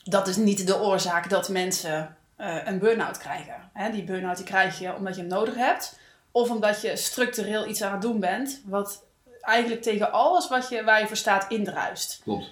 dat 0.05 0.29
is 0.29 0.37
niet 0.37 0.67
de 0.67 0.81
oorzaak 0.81 1.31
dat 1.31 1.49
mensen 1.49 2.17
uh, 2.41 2.57
een 2.65 2.79
burn-out 2.79 3.19
krijgen. 3.19 3.71
Die 3.93 4.05
burn-out 4.05 4.37
die 4.37 4.47
krijg 4.47 4.79
je 4.79 4.95
omdat 4.95 5.15
je 5.15 5.21
hem 5.21 5.31
nodig 5.31 5.55
hebt. 5.55 5.99
Of 6.33 6.51
omdat 6.51 6.81
je 6.81 6.97
structureel 6.97 7.69
iets 7.69 7.83
aan 7.83 7.93
het 7.93 8.03
doen 8.03 8.21
bent. 8.21 8.63
Wat 8.65 9.05
eigenlijk 9.41 9.83
tegen 9.83 10.13
alles 10.13 10.49
wat 10.49 10.69
je, 10.69 10.85
waar 10.85 11.01
je 11.01 11.07
voor 11.07 11.17
staat 11.17 11.51
indruist. 11.51 12.21
Klopt. 12.23 12.51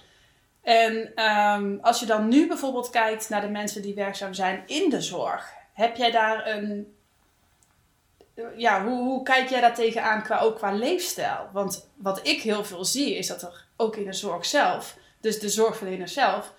En 0.63 1.25
um, 1.25 1.79
als 1.83 2.01
je 2.01 2.07
dan 2.07 2.29
nu 2.29 2.49
bijvoorbeeld 2.49 2.91
kijkt 2.91 3.29
naar 3.29 3.41
de 3.41 3.49
mensen 3.49 3.83
die 3.83 3.95
werkzaam 3.95 4.35
zijn 4.35 4.63
in 4.67 4.91
de 4.91 5.01
zorg. 5.01 5.53
Heb 5.73 5.97
jij 5.97 6.11
daar 6.11 6.47
een... 6.47 6.95
Ja, 8.57 8.85
hoe, 8.85 8.99
hoe 8.99 9.23
kijk 9.23 9.49
jij 9.49 9.61
daar 9.61 9.75
tegenaan 9.75 10.23
qua, 10.23 10.39
ook 10.39 10.57
qua 10.57 10.73
leefstijl? 10.73 11.49
Want 11.53 11.89
wat 11.97 12.27
ik 12.27 12.41
heel 12.41 12.65
veel 12.65 12.85
zie 12.85 13.17
is 13.17 13.27
dat 13.27 13.43
er 13.43 13.67
ook 13.77 13.97
in 13.97 14.05
de 14.05 14.13
zorg 14.13 14.47
zelf... 14.47 14.99
Dus 15.21 15.41
de 15.41 15.49
zorgverleners 15.49 16.13
zelf 16.13 16.53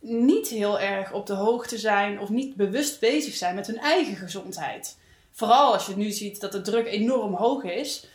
niet 0.00 0.48
heel 0.48 0.80
erg 0.80 1.12
op 1.12 1.26
de 1.26 1.34
hoogte 1.34 1.78
zijn 1.78 2.20
of 2.20 2.28
niet 2.28 2.54
bewust 2.54 3.00
bezig 3.00 3.34
zijn 3.34 3.54
met 3.54 3.66
hun 3.66 3.78
eigen 3.78 4.16
gezondheid. 4.16 4.98
Vooral 5.38 5.72
als 5.72 5.86
je 5.86 5.96
nu 5.96 6.10
ziet 6.10 6.40
dat 6.40 6.52
de 6.52 6.60
druk 6.60 6.86
enorm 6.86 7.34
hoog 7.34 7.62
is 7.62 8.06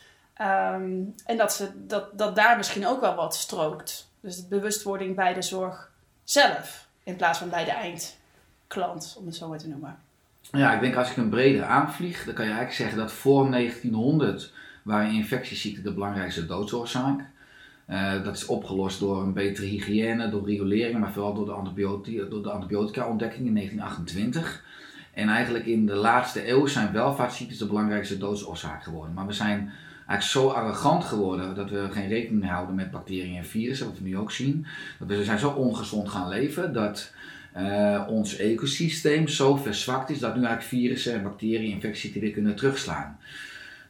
um, 0.41 1.15
en 1.25 1.37
dat, 1.37 1.53
ze, 1.53 1.69
dat, 1.87 2.17
dat 2.17 2.35
daar 2.35 2.57
misschien 2.57 2.87
ook 2.87 3.01
wel 3.01 3.15
wat 3.15 3.35
strookt. 3.35 4.09
Dus 4.19 4.35
de 4.35 4.47
bewustwording 4.47 5.15
bij 5.15 5.33
de 5.33 5.41
zorg 5.41 5.91
zelf 6.23 6.87
in 7.03 7.15
plaats 7.15 7.39
van 7.39 7.49
bij 7.49 7.65
de 7.65 7.71
eindklant, 7.71 9.15
om 9.19 9.25
het 9.25 9.35
zo 9.35 9.47
maar 9.47 9.57
te 9.57 9.67
noemen. 9.67 9.97
Ja, 10.51 10.73
ik 10.73 10.81
denk 10.81 10.95
als 10.95 11.09
ik 11.09 11.17
een 11.17 11.29
breder 11.29 11.63
aanvlieg, 11.63 12.25
dan 12.25 12.33
kan 12.33 12.45
je 12.45 12.51
eigenlijk 12.51 12.81
zeggen 12.81 12.97
dat 12.97 13.11
voor 13.11 13.51
1900 13.51 14.53
waren 14.81 15.11
infectieziekten 15.11 15.83
de 15.83 15.93
belangrijkste 15.93 16.45
doodsoorzaak. 16.45 17.19
Uh, 17.89 18.23
dat 18.23 18.35
is 18.35 18.45
opgelost 18.45 18.99
door 18.99 19.21
een 19.21 19.33
betere 19.33 19.67
hygiëne, 19.67 20.29
door 20.29 20.45
riolering, 20.45 20.99
maar 20.99 21.11
vooral 21.11 21.33
door 21.33 21.45
de, 21.45 21.51
antibiotica, 21.51 22.23
door 22.23 22.43
de 22.43 22.51
antibiotica-ontdekking 22.51 23.47
in 23.47 23.53
1928. 23.53 24.63
En 25.13 25.29
eigenlijk 25.29 25.65
in 25.65 25.85
de 25.85 25.95
laatste 25.95 26.49
eeuw 26.49 26.65
zijn 26.65 26.91
welvaartsziektes 26.91 27.57
de 27.57 27.67
belangrijkste 27.67 28.17
doodsoorzaak 28.17 28.83
geworden. 28.83 29.13
Maar 29.13 29.27
we 29.27 29.33
zijn 29.33 29.71
eigenlijk 30.07 30.23
zo 30.23 30.47
arrogant 30.47 31.03
geworden 31.03 31.55
dat 31.55 31.69
we 31.69 31.87
geen 31.91 32.07
rekening 32.07 32.41
meer 32.41 32.51
houden 32.51 32.75
met 32.75 32.91
bacteriën 32.91 33.37
en 33.37 33.45
virussen, 33.45 33.87
wat 33.87 33.97
we 33.97 34.03
nu 34.03 34.17
ook 34.17 34.31
zien. 34.31 34.65
Dat 34.99 35.07
we 35.07 35.23
zijn 35.23 35.39
zo 35.39 35.49
ongezond 35.49 36.09
gaan 36.09 36.29
leven 36.29 36.73
dat 36.73 37.13
uh, 37.57 38.03
ons 38.09 38.37
ecosysteem 38.37 39.27
zo 39.27 39.55
verzwakt 39.55 40.09
is 40.09 40.19
dat 40.19 40.35
nu 40.35 40.45
eigenlijk 40.45 40.69
virussen 40.69 41.13
en 41.13 41.23
bacteriën 41.23 41.71
infecties 41.71 42.13
weer 42.13 42.31
kunnen 42.31 42.55
terugslaan. 42.55 43.17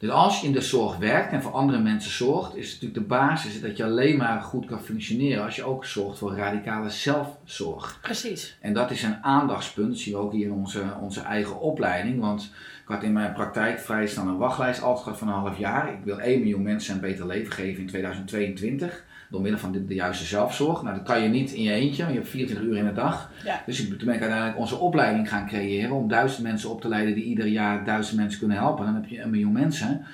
Dus 0.04 0.12
als 0.12 0.42
je 0.42 0.48
in 0.48 0.54
de 0.54 0.62
zorg 0.62 0.98
werkt 0.98 1.32
en 1.32 1.42
voor 1.42 1.52
andere 1.52 1.80
mensen 1.80 2.12
zorgt, 2.12 2.56
is 2.56 2.72
natuurlijk 2.72 2.94
de 2.94 3.16
basis 3.16 3.62
dat 3.62 3.78
je 3.78 3.84
alleen 3.84 4.18
maar 4.18 4.42
goed 4.42 4.66
kan 4.66 4.82
functioneren 4.82 5.44
als 5.44 5.56
je 5.56 5.64
ook 5.64 5.86
zorgt 5.86 6.18
voor 6.18 6.36
radicale 6.36 6.90
zelfzorg. 6.90 8.00
Precies. 8.02 8.58
En 8.62 8.74
dat 8.74 8.92
is 8.92 9.04
een 9.04 9.24
aandachtspunt, 9.24 9.90
dat 9.90 9.98
zien 9.98 10.14
we 10.14 10.20
ook 10.20 10.32
hier 10.32 10.46
in 10.46 10.52
onze, 10.52 10.84
onze 11.02 11.22
eigen 11.22 11.60
opleiding. 11.60 12.20
Want 12.20 12.44
ik 12.84 12.88
had 12.88 13.04
in 13.04 13.14
mijn 13.14 13.34
praktijk 13.34 13.80
vrij 13.80 14.08
snel 14.08 14.28
een 14.28 14.38
wachtlijst 14.38 14.82
altijd 14.82 15.04
gehad 15.04 15.20
van 15.20 15.28
een 15.28 15.34
half 15.34 15.58
jaar. 15.58 15.94
Ik 15.94 16.04
wil 16.04 16.20
1 16.20 16.40
miljoen 16.40 16.62
mensen 16.62 16.94
een 16.94 17.02
beter 17.02 17.28
leven 17.28 17.54
geven 17.54 17.82
in 17.82 17.88
2022 17.88 19.04
door 19.34 19.42
middel 19.42 19.60
van 19.60 19.72
de, 19.72 19.86
de, 19.86 19.94
juiste 19.94 20.26
zelfzorg. 20.26 20.82
Nou, 20.82 20.96
dat 20.96 21.06
kan 21.06 21.22
je 21.22 21.30
niet 21.30 21.52
in 21.52 21.64
je 21.64 21.72
eentje, 21.72 22.06
je 22.08 22.14
hebt 22.14 22.28
24 22.28 22.68
uur 22.68 22.78
in 22.78 22.86
de 22.86 22.94
dag. 22.94 23.32
Ja. 23.44 23.62
Dus 23.66 23.88
toen 23.88 23.98
ben 23.98 24.14
ik 24.14 24.22
uiteindelijk 24.22 24.60
onze 24.60 24.76
opleiding 24.76 25.30
gaan 25.30 25.48
creëren 25.48 25.92
om 25.92 26.08
duizend 26.08 26.44
mensen 26.44 26.70
op 26.70 26.82
te 26.82 26.88
leiden 26.88 27.14
die 27.14 27.24
ieder 27.24 27.48
jaar 27.48 27.86
duizend 27.86 28.18
mensen 28.18 28.40
kunnen 28.40 28.58
helpen. 28.58 28.86
Dan 28.86 28.96
heb 28.96 29.06
je 29.06 29.22
een 29.22 29.30
miljoen 29.30 29.52
mensen. 29.52 30.06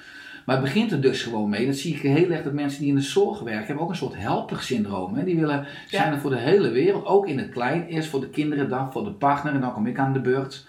Maar 0.45 0.55
het 0.55 0.65
begint 0.65 0.91
er 0.91 1.01
dus 1.01 1.23
gewoon 1.23 1.49
mee. 1.49 1.65
Dat 1.65 1.75
zie 1.75 1.95
ik 1.95 2.01
heel 2.01 2.29
erg 2.29 2.43
dat 2.43 2.53
mensen 2.53 2.79
die 2.79 2.89
in 2.89 2.95
de 2.95 3.01
zorg 3.01 3.39
werken, 3.39 3.65
hebben 3.65 3.83
ook 3.83 3.89
een 3.89 3.95
soort 3.95 4.17
helpersyndroom. 4.17 5.15
Hè? 5.15 5.23
Die 5.23 5.39
willen, 5.39 5.65
zijn 5.87 6.13
er 6.13 6.19
voor 6.19 6.29
de 6.29 6.37
hele 6.37 6.69
wereld, 6.69 7.05
ook 7.05 7.27
in 7.27 7.37
het 7.37 7.49
klein. 7.49 7.85
Eerst 7.85 8.09
voor 8.09 8.21
de 8.21 8.29
kinderen, 8.29 8.69
dan 8.69 8.91
voor 8.91 9.03
de 9.03 9.11
partner 9.11 9.53
en 9.53 9.61
dan 9.61 9.73
kom 9.73 9.87
ik 9.87 9.99
aan 9.99 10.13
de 10.13 10.21
beurt. 10.21 10.65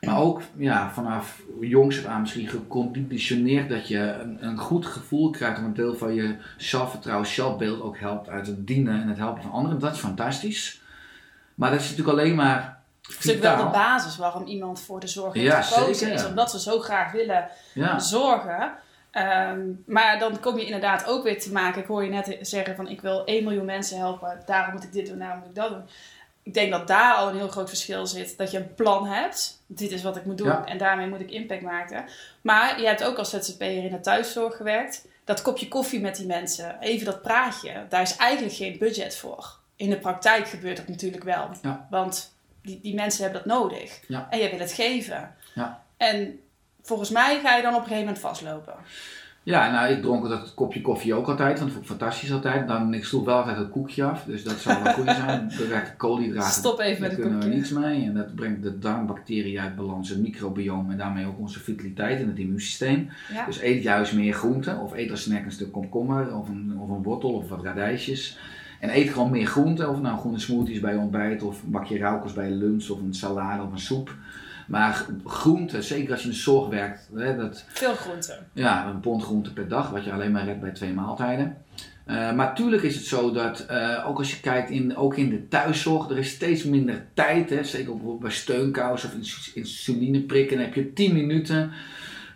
Maar 0.00 0.18
ook 0.18 0.42
ja, 0.56 0.90
vanaf 0.90 1.42
jongs 1.60 1.98
af 1.98 2.04
aan 2.04 2.20
misschien 2.20 2.48
geconditioneerd 2.48 3.68
dat 3.68 3.88
je 3.88 3.98
een, 3.98 4.44
een, 4.46 4.58
goed 4.58 4.86
gevoel 4.86 5.30
krijgt 5.30 5.58
om 5.58 5.64
een 5.64 5.74
deel 5.74 5.96
van 5.96 6.14
je 6.14 6.36
zelfvertrouwen, 6.56 7.26
zelfbeeld 7.26 7.82
ook 7.82 7.98
helpt 7.98 8.28
uit 8.28 8.46
het 8.46 8.66
dienen 8.66 9.02
en 9.02 9.08
het 9.08 9.18
helpen 9.18 9.42
van 9.42 9.52
anderen. 9.52 9.78
Dat 9.78 9.94
is 9.94 10.00
fantastisch. 10.00 10.80
Maar 11.54 11.70
dat 11.70 11.80
is 11.80 11.90
natuurlijk 11.90 12.18
alleen 12.18 12.34
maar. 12.34 12.78
Het 13.02 13.24
is 13.24 13.38
wel 13.38 13.56
de 13.56 13.70
basis 13.70 14.16
waarom 14.16 14.46
iemand 14.46 14.80
voor 14.80 15.00
de 15.00 15.06
zorg 15.06 15.34
heeft 15.34 15.46
ja, 15.46 15.62
gekozen 15.62 15.94
zeker, 15.94 16.14
is. 16.14 16.26
Omdat 16.26 16.50
ze 16.50 16.60
zo 16.60 16.78
graag 16.78 17.12
willen 17.12 17.48
ja. 17.74 17.98
zorgen. 17.98 18.72
Um, 19.12 19.82
maar 19.86 20.18
dan 20.18 20.40
kom 20.40 20.58
je 20.58 20.64
inderdaad 20.64 21.06
ook 21.06 21.22
weer 21.22 21.40
te 21.40 21.52
maken. 21.52 21.80
Ik 21.80 21.86
hoor 21.86 22.04
je 22.04 22.10
net 22.10 22.38
zeggen 22.40 22.76
van 22.76 22.88
ik 22.88 23.00
wil 23.00 23.24
1 23.24 23.44
miljoen 23.44 23.64
mensen 23.64 23.98
helpen. 23.98 24.42
Daarom 24.46 24.74
moet 24.74 24.84
ik 24.84 24.92
dit 24.92 25.06
doen, 25.06 25.18
daarom 25.18 25.38
moet 25.38 25.48
ik 25.48 25.54
dat 25.54 25.70
doen 25.70 25.84
ik 26.48 26.54
denk 26.54 26.70
dat 26.72 26.86
daar 26.86 27.14
al 27.14 27.28
een 27.28 27.36
heel 27.36 27.48
groot 27.48 27.68
verschil 27.68 28.06
zit. 28.06 28.38
Dat 28.38 28.50
je 28.50 28.58
een 28.58 28.74
plan 28.74 29.06
hebt. 29.06 29.62
Dit 29.66 29.90
is 29.90 30.02
wat 30.02 30.16
ik 30.16 30.24
moet 30.24 30.38
doen 30.38 30.66
en 30.66 30.78
daarmee 30.78 31.06
moet 31.06 31.20
ik 31.20 31.30
impact 31.30 31.62
maken. 31.62 32.04
Maar 32.40 32.80
je 32.80 32.86
hebt 32.86 33.04
ook 33.04 33.18
als 33.18 33.30
ZZP'er 33.30 33.84
in 33.84 33.90
de 33.90 34.00
thuiszorg 34.00 34.56
gewerkt. 34.56 35.06
Dat 35.24 35.42
kopje 35.42 35.68
koffie 35.68 36.00
met 36.00 36.16
die 36.16 36.26
mensen, 36.26 36.78
even 36.80 37.04
dat 37.04 37.22
praatje, 37.22 37.86
daar 37.88 38.02
is 38.02 38.16
eigenlijk 38.16 38.56
geen 38.56 38.78
budget 38.78 39.16
voor. 39.16 39.56
In 39.76 39.90
de 39.90 39.98
praktijk 39.98 40.48
gebeurt 40.48 40.76
dat 40.76 40.88
natuurlijk 40.88 41.24
wel. 41.24 41.50
Want 41.90 42.34
die, 42.62 42.80
die 42.80 42.94
mensen 42.94 43.22
hebben 43.22 43.42
dat 43.42 43.58
nodig. 43.58 44.00
En 44.30 44.38
jij 44.38 44.50
wil 44.50 44.58
het 44.58 44.72
geven. 44.72 45.36
En 45.96 46.40
volgens 46.82 47.10
mij 47.10 47.40
ga 47.40 47.56
je 47.56 47.62
dan 47.62 47.74
op 47.74 47.80
een 47.80 47.86
gegeven 47.86 48.04
moment 48.04 48.22
vastlopen. 48.22 48.74
Ja, 49.42 49.70
nou, 49.70 49.92
ik 49.92 50.02
dronk 50.02 50.28
dat 50.28 50.54
kopje 50.54 50.80
koffie 50.80 51.14
ook 51.14 51.28
altijd, 51.28 51.58
want 51.58 51.58
dat 51.58 51.70
vond 51.70 51.82
ik 51.82 51.90
fantastisch 51.90 52.32
altijd. 52.32 52.68
Dan, 52.68 52.94
ik 52.94 53.04
sloeg 53.04 53.24
wel 53.24 53.36
altijd 53.36 53.56
het 53.56 53.70
koekje 53.70 54.04
af, 54.04 54.24
dus 54.24 54.44
dat 54.44 54.58
zou 54.58 54.82
wel 54.82 54.92
goed 54.92 55.04
zijn. 55.04 55.52
Bewerkte 55.58 55.96
koolhydraten, 55.96 56.50
Stop 56.50 56.80
even 56.80 57.00
met 57.00 57.10
het 57.10 57.20
koekje. 57.20 57.38
kunnen 57.38 57.50
we 57.50 57.56
niets 57.56 57.70
mee. 57.70 58.04
En 58.04 58.14
dat 58.14 58.34
brengt 58.34 58.62
de 58.62 58.78
darmbacteriën 58.78 59.60
uit 59.60 59.76
balans, 59.76 60.08
het 60.08 60.18
microbiome 60.20 60.92
en 60.92 60.98
daarmee 60.98 61.26
ook 61.26 61.38
onze 61.38 61.60
vitaliteit 61.60 62.20
in 62.20 62.28
het 62.28 62.38
immuunsysteem. 62.38 63.08
Dus 63.46 63.60
eet 63.60 63.82
juist 63.82 64.12
meer 64.14 64.32
groenten, 64.34 64.78
of 64.78 64.94
eet 64.94 65.10
als 65.10 65.22
snack 65.22 65.44
een 65.44 65.52
stuk 65.52 65.72
komkommer, 65.72 66.34
of 66.36 66.48
een, 66.48 66.76
of 66.78 66.88
een 66.88 67.02
wortel, 67.02 67.30
of 67.30 67.48
wat 67.48 67.62
radijsjes. 67.62 68.38
En 68.80 68.96
eet 68.96 69.10
gewoon 69.10 69.30
meer 69.30 69.46
groenten, 69.46 69.90
of 69.90 70.00
nou 70.00 70.18
groene 70.18 70.38
smoothies 70.38 70.80
bij 70.80 70.96
ontbijt, 70.96 71.42
of 71.42 71.62
een 71.62 71.70
bakje 71.70 71.98
rauwkos 71.98 72.32
bij 72.32 72.50
lunch, 72.50 72.88
of 72.88 73.00
een 73.00 73.14
salade 73.14 73.62
of 73.62 73.72
een 73.72 73.78
soep. 73.78 74.14
Maar 74.68 75.06
groente, 75.24 75.82
zeker 75.82 76.10
als 76.10 76.20
je 76.20 76.26
in 76.26 76.32
de 76.32 76.40
zorg 76.40 76.68
werkt. 76.68 77.08
Hè, 77.14 77.36
dat, 77.36 77.64
Veel 77.68 77.94
groente. 77.94 78.38
Ja, 78.52 78.86
een 78.86 79.00
pond 79.00 79.22
groente 79.22 79.52
per 79.52 79.68
dag, 79.68 79.90
wat 79.90 80.04
je 80.04 80.12
alleen 80.12 80.32
maar 80.32 80.44
redt 80.44 80.60
bij 80.60 80.70
twee 80.70 80.92
maaltijden. 80.92 81.56
Uh, 82.06 82.32
maar 82.32 82.54
tuurlijk 82.54 82.82
is 82.82 82.94
het 82.94 83.04
zo 83.04 83.32
dat, 83.32 83.66
uh, 83.70 84.04
ook 84.08 84.18
als 84.18 84.30
je 84.30 84.40
kijkt, 84.40 84.70
in, 84.70 84.96
ook 84.96 85.16
in 85.16 85.30
de 85.30 85.48
thuiszorg, 85.48 86.10
er 86.10 86.18
is 86.18 86.30
steeds 86.30 86.64
minder 86.64 87.04
tijd. 87.14 87.50
Hè, 87.50 87.64
zeker 87.64 87.90
bijvoorbeeld 87.90 88.20
bij 88.20 88.30
steunkous 88.30 89.04
of 89.04 89.14
insuline 89.54 90.20
prikken, 90.20 90.56
dan 90.56 90.64
heb 90.64 90.74
je 90.74 90.92
10 90.92 91.12
minuten. 91.14 91.70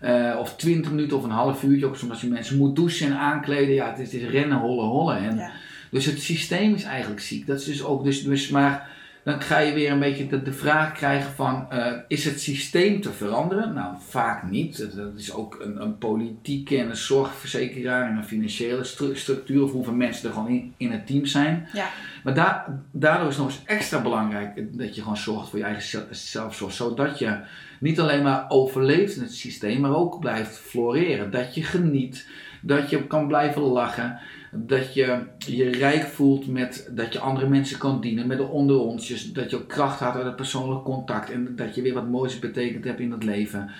Uh, 0.05 0.37
of 0.38 0.57
20 0.57 0.90
minuten 0.90 1.16
of 1.16 1.25
een 1.25 1.31
half 1.31 1.62
uurtje, 1.62 1.87
ook 1.87 1.97
soms 1.97 2.11
als 2.11 2.21
je 2.21 2.29
mensen 2.29 2.57
moet 2.57 2.77
douchen 2.77 3.07
en 3.07 3.16
aankleden. 3.16 3.75
Ja, 3.75 3.90
het 3.90 3.99
is, 3.99 4.12
het 4.12 4.23
is 4.23 4.29
rennen, 4.29 4.59
hollen, 4.59 4.87
hollen. 4.87 5.16
En, 5.16 5.37
ja. 5.37 5.51
Dus 5.90 6.07
het 6.07 6.23
systeem 6.23 6.75
is 6.75 6.85
eigenlijk 6.85 7.21
ziek. 7.21 7.47
Dat 7.47 7.59
is 7.59 7.64
dus 7.64 7.85
ook, 7.85 8.05
dus, 8.05 8.25
dus 8.25 8.49
maar 8.49 8.88
dan 9.25 9.41
ga 9.41 9.59
je 9.59 9.73
weer 9.73 9.91
een 9.91 9.99
beetje 9.99 10.27
de, 10.27 10.43
de 10.43 10.53
vraag 10.53 10.93
krijgen 10.93 11.33
van, 11.33 11.67
uh, 11.73 11.93
is 12.09 12.25
het 12.25 12.41
systeem 12.41 13.01
te 13.01 13.13
veranderen? 13.13 13.75
Nou, 13.75 13.95
vaak 14.09 14.51
niet. 14.51 14.97
Dat 14.97 15.13
is 15.17 15.33
ook 15.33 15.59
een, 15.61 15.83
een 15.83 15.99
politieke 15.99 16.79
en 16.79 16.89
een 16.89 16.97
zorgverzekeraar 16.97 18.11
en 18.11 18.17
een 18.17 18.25
financiële 18.25 18.85
stru 18.85 19.17
structuur, 19.17 19.63
of 19.63 19.73
hoeveel 19.73 19.95
mensen 19.95 20.29
er 20.29 20.35
gewoon 20.35 20.49
in, 20.49 20.75
in 20.77 20.91
het 20.91 21.07
team 21.07 21.27
zijn. 21.27 21.69
Ja. 21.73 21.89
Maar 22.25 22.35
da 22.35 22.81
daardoor 22.91 23.29
is 23.29 23.37
het 23.37 23.45
nog 23.45 23.55
eens 23.55 23.65
extra 23.67 24.03
belangrijk 24.03 24.79
dat 24.79 24.95
je 24.95 25.01
gewoon 25.01 25.17
zorgt 25.17 25.49
voor 25.49 25.59
je 25.59 25.65
eigen 25.65 26.07
zelfzorg, 26.11 26.73
zodat 26.73 27.19
je 27.19 27.39
niet 27.81 28.01
alleen 28.01 28.23
maar 28.23 28.45
overleeft 28.49 29.17
in 29.17 29.23
het 29.23 29.35
systeem, 29.35 29.81
maar 29.81 29.97
ook 29.97 30.21
blijft 30.21 30.59
floreren. 30.59 31.31
Dat 31.31 31.55
je 31.55 31.63
geniet, 31.63 32.29
dat 32.62 32.90
je 32.90 33.07
kan 33.07 33.27
blijven 33.27 33.62
lachen 33.62 34.18
dat 34.55 34.94
je 34.94 35.18
je 35.38 35.70
rijk 35.70 36.03
voelt 36.03 36.46
met 36.46 36.90
dat 36.90 37.12
je 37.12 37.18
andere 37.18 37.48
mensen 37.48 37.79
kan 37.79 38.01
dienen, 38.01 38.27
met 38.27 38.38
de 38.38 38.46
onderontjes, 38.46 39.33
dat 39.33 39.51
je 39.51 39.57
ook 39.57 39.68
kracht 39.68 40.01
had 40.01 40.14
uit 40.14 40.25
het 40.25 40.37
persoonlijk 40.37 40.85
contact 40.85 41.31
en 41.31 41.57
dat 41.57 41.75
je 41.75 41.83
weer 41.83 41.94
wat 41.94 42.09
moois 42.09 42.38
betekend 42.38 42.85
hebt 42.85 43.01
in 43.01 43.11
het 43.11 43.25
leven. 43.25 43.70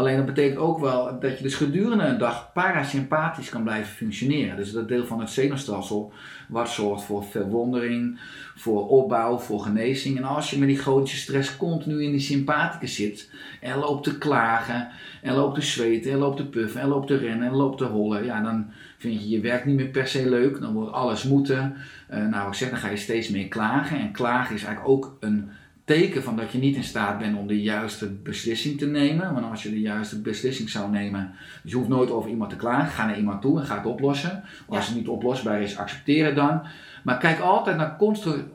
Alleen 0.00 0.16
dat 0.16 0.26
betekent 0.26 0.58
ook 0.58 0.78
wel 0.78 1.20
dat 1.20 1.36
je 1.36 1.42
dus 1.42 1.54
gedurende 1.54 2.04
een 2.04 2.18
dag 2.18 2.52
parasympathisch 2.52 3.48
kan 3.48 3.62
blijven 3.62 3.94
functioneren. 3.94 4.56
Dus 4.56 4.72
dat 4.72 4.88
deel 4.88 5.06
van 5.06 5.20
het 5.20 5.30
zenuwstelsel 5.30 6.12
wat 6.48 6.68
zorgt 6.68 7.04
voor 7.04 7.24
verwondering, 7.24 8.20
voor 8.54 8.88
opbouw, 8.88 9.38
voor 9.38 9.60
genezing. 9.60 10.16
En 10.16 10.24
als 10.24 10.50
je 10.50 10.58
met 10.58 10.68
die 10.68 10.78
chronische 10.78 11.16
stress 11.16 11.56
continu 11.56 12.02
in 12.02 12.10
die 12.10 12.20
sympathicus 12.20 12.94
zit 12.94 13.30
en 13.60 13.78
loopt 13.78 14.04
te 14.04 14.18
klagen 14.18 14.88
en 15.22 15.34
loopt 15.34 15.54
te 15.54 15.62
zweten 15.62 16.12
en 16.12 16.18
loopt 16.18 16.36
te 16.36 16.46
puffen 16.46 16.80
en 16.80 16.88
loopt 16.88 17.06
te 17.06 17.16
rennen 17.16 17.48
en 17.48 17.54
loopt 17.54 17.78
te 17.78 17.84
hollen, 17.84 18.24
ja 18.24 18.42
dan 18.42 18.70
vind 18.98 19.22
je 19.22 19.28
je 19.28 19.40
werk 19.40 19.64
niet 19.64 19.76
meer 19.76 19.88
per 19.88 20.06
se 20.06 20.28
leuk, 20.28 20.60
dan 20.60 20.72
wordt 20.72 20.92
alles 20.92 21.24
moeten. 21.24 21.76
Uh, 22.10 22.26
nou 22.26 22.48
ik 22.48 22.54
zeg, 22.54 22.70
dan 22.70 22.78
ga 22.78 22.88
je 22.88 22.96
steeds 22.96 23.28
meer 23.28 23.48
klagen. 23.48 23.98
En 23.98 24.12
klagen 24.12 24.54
is 24.54 24.64
eigenlijk 24.64 24.96
ook 24.96 25.16
een 25.20 25.50
teken 25.96 26.22
van 26.22 26.36
dat 26.36 26.52
je 26.52 26.58
niet 26.58 26.76
in 26.76 26.84
staat 26.84 27.18
bent 27.18 27.38
om 27.38 27.46
de 27.46 27.62
juiste 27.62 28.08
beslissing 28.08 28.78
te 28.78 28.86
nemen. 28.86 29.34
Want 29.34 29.50
als 29.50 29.62
je 29.62 29.70
de 29.70 29.80
juiste 29.80 30.20
beslissing 30.20 30.70
zou 30.70 30.90
nemen, 30.90 31.32
dus 31.62 31.70
je 31.70 31.76
hoeft 31.76 31.88
nooit 31.88 32.10
over 32.10 32.30
iemand 32.30 32.50
te 32.50 32.56
klagen. 32.56 32.92
Ga 32.92 33.06
naar 33.06 33.18
iemand 33.18 33.42
toe 33.42 33.60
en 33.60 33.66
ga 33.66 33.76
het 33.76 33.86
oplossen. 33.86 34.42
Als 34.68 34.86
het 34.86 34.96
niet 34.96 35.08
oplosbaar 35.08 35.62
is, 35.62 35.76
accepteer 35.76 36.24
het 36.24 36.34
dan. 36.34 36.62
Maar 37.02 37.18
kijk 37.18 37.40
altijd 37.40 37.76
naar 37.76 37.96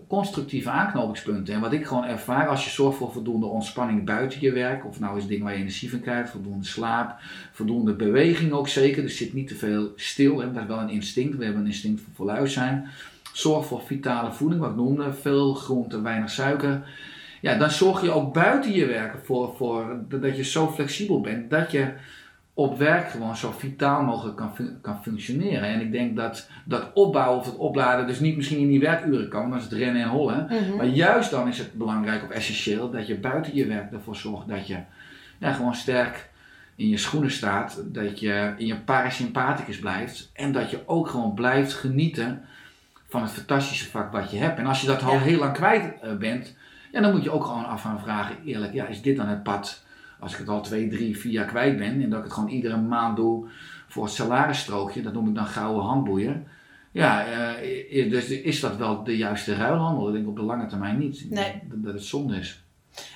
constructieve 0.08 0.70
aanknopingspunten. 0.70 1.54
En 1.54 1.60
wat 1.60 1.74
ik 1.74 1.86
gewoon 1.86 2.06
ervaar, 2.06 2.48
als 2.48 2.64
je 2.66 2.70
zorgt 2.70 2.98
voor 2.98 3.12
voldoende 3.12 3.46
ontspanning 3.46 4.06
buiten 4.06 4.42
je 4.42 4.52
werk, 4.52 4.86
of 4.86 5.00
nou 5.00 5.16
is 5.16 5.22
het 5.22 5.32
ding 5.32 5.44
waar 5.44 5.54
je 5.54 5.60
energie 5.60 5.90
van 5.90 6.00
krijgt, 6.00 6.30
voldoende 6.30 6.66
slaap, 6.66 7.20
voldoende 7.52 7.94
beweging 7.94 8.52
ook 8.52 8.68
zeker. 8.68 9.02
Dus 9.02 9.18
zit 9.18 9.34
niet 9.34 9.48
te 9.48 9.56
veel 9.56 9.92
stil. 9.96 10.40
Hè. 10.40 10.52
Dat 10.52 10.62
is 10.62 10.68
wel 10.68 10.80
een 10.80 10.90
instinct. 10.90 11.38
We 11.38 11.44
hebben 11.44 11.62
een 11.62 11.68
instinct 11.68 12.02
voor 12.02 12.14
voluit 12.14 12.52
zijn. 12.52 12.88
Zorg 13.34 13.66
voor 13.66 13.82
vitale 13.82 14.32
voeding, 14.32 14.62
wat 14.62 14.70
ik 14.70 14.76
noemde. 14.76 15.14
Veel 15.14 15.54
groente, 15.54 16.02
weinig 16.02 16.30
suiker. 16.30 16.84
Ja, 17.46 17.56
dan 17.56 17.72
zorg 17.72 18.02
je 18.02 18.12
ook 18.12 18.34
buiten 18.34 18.72
je 18.72 18.86
werk 18.86 19.16
voor, 19.24 19.56
voor 19.56 20.00
dat 20.10 20.38
je 20.38 20.44
zo 20.44 20.68
flexibel 20.68 21.22
bent 21.22 21.50
dat 21.50 21.72
je 21.72 21.88
op 22.54 22.78
werk 22.78 23.10
gewoon 23.10 23.36
zo 23.36 23.52
vitaal 23.58 24.04
mogelijk 24.04 24.38
kan, 24.38 24.52
kan 24.82 25.04
functioneren. 25.04 25.70
En 25.70 25.82
ik 25.82 25.92
denk 25.92 26.16
dat 26.16 26.50
dat 26.64 26.94
opbouwen 26.94 27.40
of 27.40 27.46
het 27.46 27.56
opladen 27.56 28.08
dus 28.08 28.20
niet 28.20 28.36
misschien 28.36 28.60
in 28.60 28.68
die 28.68 28.80
werkuren 28.80 29.30
kan, 29.30 29.50
dat 29.50 29.60
is 29.60 29.64
het 29.64 29.74
rennen 29.74 30.02
en 30.02 30.10
hollen. 30.10 30.48
Mhm. 30.50 30.76
Maar 30.76 30.86
juist 30.86 31.32
dan 31.32 31.48
is 31.48 31.58
het 31.58 31.74
belangrijk 31.74 32.24
of 32.24 32.30
essentieel 32.30 32.92
dat 32.92 33.08
je 33.08 33.16
buiten 33.16 33.56
je 33.56 33.66
werk 33.66 33.92
ervoor 33.92 34.16
zorgt 34.16 34.48
dat 34.48 34.68
je 34.68 34.78
ja, 35.38 35.54
gewoon 35.54 35.76
sterk 35.76 36.30
in 36.76 36.90
je 36.90 36.98
schoenen 36.98 37.32
staat, 37.32 37.84
dat 37.86 38.20
je 38.20 38.54
in 38.58 38.66
je 38.66 38.76
parasympathicus 38.76 39.80
blijft 39.80 40.30
en 40.34 40.52
dat 40.52 40.70
je 40.70 40.80
ook 40.86 41.08
gewoon 41.08 41.34
blijft 41.34 41.74
genieten 41.74 42.42
van 43.08 43.22
het 43.22 43.32
fantastische 43.32 43.90
vak 43.90 44.12
wat 44.12 44.32
je 44.32 44.38
hebt. 44.38 44.60
En 44.60 44.66
als 44.66 44.82
je 44.82 44.88
dat 44.88 45.04
al 45.04 45.20
heel 45.20 45.40
lang 45.40 45.54
kwijt 45.54 45.94
eh, 46.02 46.16
bent, 46.16 46.56
ja, 46.96 47.02
dan 47.02 47.12
moet 47.12 47.24
je 47.24 47.32
ook 47.32 47.44
gewoon 47.44 47.66
af 47.66 47.82
gaan 47.82 48.00
vragen, 48.00 48.36
eerlijk, 48.46 48.74
ja, 48.74 48.86
is 48.86 49.02
dit 49.02 49.18
dan 49.18 49.28
het 49.28 49.44
pad 49.44 49.84
als 50.20 50.34
ik 50.34 50.40
het 50.40 50.50
al 50.50 50.62
twee, 50.62 50.88
drie, 50.88 51.18
vier 51.18 51.32
jaar 51.32 51.46
kwijt 51.46 51.78
ben 51.78 52.02
en 52.02 52.10
dat 52.10 52.18
ik 52.18 52.24
het 52.24 52.34
gewoon 52.34 52.50
iedere 52.50 52.78
maand 52.78 53.16
doe 53.16 53.48
voor 53.88 54.04
het 54.04 54.14
salarisstrookje, 54.14 55.02
dat 55.02 55.14
noem 55.14 55.28
ik 55.28 55.36
dan 55.36 55.46
gouden 55.46 55.84
handboeien. 55.84 56.48
Ja, 56.92 57.26
uh, 57.92 58.12
dus 58.12 58.30
is 58.30 58.60
dat 58.60 58.78
wel 58.78 59.04
de 59.04 59.18
juiste 59.18 59.56
ruilhandel? 59.56 60.08
Ik 60.08 60.14
denk 60.14 60.28
op 60.28 60.36
de 60.36 60.42
lange 60.42 60.66
termijn 60.66 60.98
niet. 60.98 61.30
Nee. 61.30 61.62
Dat, 61.70 61.84
dat 61.84 61.94
het 61.94 62.04
zonde 62.04 62.38
is. 62.38 62.65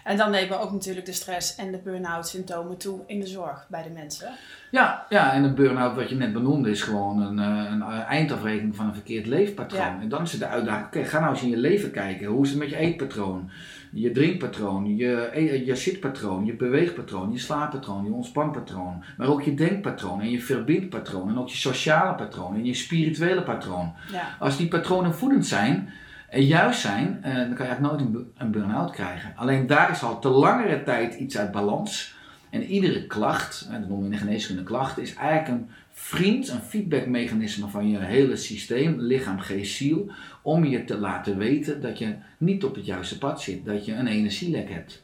En 0.03 0.17
dan 0.17 0.31
nemen 0.31 0.59
ook 0.59 0.71
natuurlijk 0.71 1.05
de 1.05 1.13
stress 1.13 1.55
en 1.55 1.71
de 1.71 1.77
burn-out 1.77 2.27
symptomen 2.27 2.77
toe 2.77 2.99
in 3.07 3.19
de 3.19 3.27
zorg 3.27 3.65
bij 3.69 3.83
de 3.83 3.89
mensen. 3.89 4.29
Ja, 4.71 5.05
ja 5.09 5.33
en 5.33 5.43
de 5.43 5.53
burn-out 5.53 5.95
wat 5.95 6.09
je 6.09 6.15
net 6.15 6.33
benoemde 6.33 6.69
is 6.69 6.81
gewoon 6.81 7.21
een, 7.21 7.39
eh, 7.39 7.71
een 7.71 7.81
eindafrekening 8.03 8.75
van 8.75 8.85
een 8.85 8.93
verkeerd 8.93 9.25
leefpatroon. 9.25 10.01
En 10.01 10.09
dan 10.09 10.21
is 10.21 10.31
het 10.31 10.39
de 10.41 10.47
uitdaging, 10.47 10.85
oké, 10.85 11.03
ga 11.03 11.19
nou 11.19 11.33
eens 11.33 11.41
in 11.41 11.49
je 11.49 11.57
leven 11.57 11.91
kijken. 11.91 12.27
Hoe 12.27 12.43
is 12.43 12.49
het 12.49 12.59
met 12.59 12.69
je 12.69 12.75
eetpatroon? 12.75 13.49
Je 13.91 14.11
drinkpatroon, 14.11 14.95
je, 14.95 15.29
e-, 15.33 15.65
je 15.65 15.75
zitpatroon, 15.75 16.45
je 16.45 16.53
beweegpatroon, 16.53 17.31
je 17.31 17.39
slaappatroon, 17.39 18.05
je 18.05 18.11
ontspanpatroon. 18.11 19.03
Maar 19.17 19.27
ook 19.27 19.41
je 19.41 19.53
denkpatroon 19.53 20.21
en 20.21 20.29
je 20.29 20.41
verbindpatroon 20.41 21.29
en 21.29 21.37
ook 21.37 21.49
je 21.49 21.57
sociale 21.57 22.15
patroon 22.15 22.55
en 22.55 22.65
je 22.65 22.73
spirituele 22.73 23.43
patroon. 23.43 23.93
Ja. 24.11 24.35
Als 24.39 24.57
die 24.57 24.67
patronen 24.67 25.15
voedend 25.15 25.47
zijn, 25.47 25.89
en 26.29 26.43
juist 26.43 26.79
zijn, 26.79 27.19
eh, 27.23 27.35
dan 27.35 27.53
kan 27.53 27.65
je 27.65 27.71
eigenlijk 27.71 28.01
nooit 28.01 28.25
een 28.37 28.51
burn-out 28.51 28.91
krijgen. 28.91 29.33
Alleen 29.35 29.67
daar 29.67 29.91
is 29.91 30.03
al 30.03 30.19
te 30.19 30.29
langere 30.29 30.83
tijd 30.83 31.15
iets 31.15 31.37
uit 31.37 31.51
balans. 31.51 32.17
En 32.49 32.63
iedere 32.63 33.07
klacht, 33.07 33.67
dat 33.71 33.79
noemen 33.79 33.99
we 33.99 34.05
in 34.05 34.11
de 34.11 34.17
geneeskunde 34.17 34.63
klacht, 34.63 34.97
is 34.97 35.13
eigenlijk 35.13 35.47
een 35.47 35.69
vriend, 35.91 36.49
een 36.49 36.61
feedbackmechanisme 36.61 37.67
van 37.67 37.89
je 37.89 37.99
hele 37.99 38.35
systeem, 38.35 38.99
lichaam, 38.99 39.39
geest, 39.39 39.75
ziel, 39.75 40.11
om 40.41 40.65
je 40.65 40.83
te 40.83 40.97
laten 40.97 41.37
weten 41.37 41.81
dat 41.81 41.97
je 41.97 42.15
niet 42.37 42.63
op 42.63 42.75
het 42.75 42.85
juiste 42.85 43.17
pad 43.17 43.41
zit, 43.41 43.65
dat 43.65 43.85
je 43.85 43.93
een 43.93 44.07
energielek 44.07 44.69
hebt. 44.69 45.03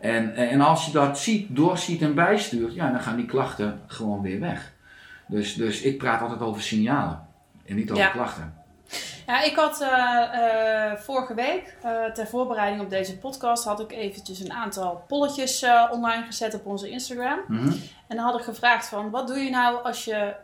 En, 0.00 0.34
en 0.34 0.60
als 0.60 0.86
je 0.86 0.92
dat 0.92 1.18
ziet, 1.18 1.56
doorziet 1.56 2.02
en 2.02 2.14
bijstuurt, 2.14 2.74
ja, 2.74 2.90
dan 2.90 3.00
gaan 3.00 3.16
die 3.16 3.26
klachten 3.26 3.80
gewoon 3.86 4.22
weer 4.22 4.40
weg. 4.40 4.72
Dus, 5.28 5.54
dus 5.54 5.82
ik 5.82 5.98
praat 5.98 6.20
altijd 6.20 6.40
over 6.40 6.62
signalen 6.62 7.26
en 7.66 7.76
niet 7.76 7.90
over 7.90 8.10
klachten. 8.10 8.53
Ja, 9.26 9.42
ik 9.42 9.56
had 9.56 9.80
uh, 9.80 9.88
uh, 9.88 10.96
vorige 10.96 11.34
week, 11.34 11.76
uh, 11.84 12.04
ter 12.04 12.26
voorbereiding 12.26 12.82
op 12.82 12.90
deze 12.90 13.18
podcast, 13.18 13.64
had 13.64 13.80
ik 13.80 13.92
eventjes 13.92 14.40
een 14.40 14.52
aantal 14.52 15.04
polletjes 15.08 15.64
online 15.90 16.24
gezet 16.24 16.54
op 16.54 16.66
onze 16.66 16.88
Instagram. 16.88 17.40
Mhm. 17.48 17.72
En 18.08 18.16
dan 18.16 18.24
had 18.24 18.38
ik 18.38 18.44
gevraagd 18.44 18.86
van, 18.86 19.10
wat 19.10 19.26
doe 19.26 19.38
je 19.38 19.50
nou 19.50 19.82
als 19.82 20.04
je 20.04 20.34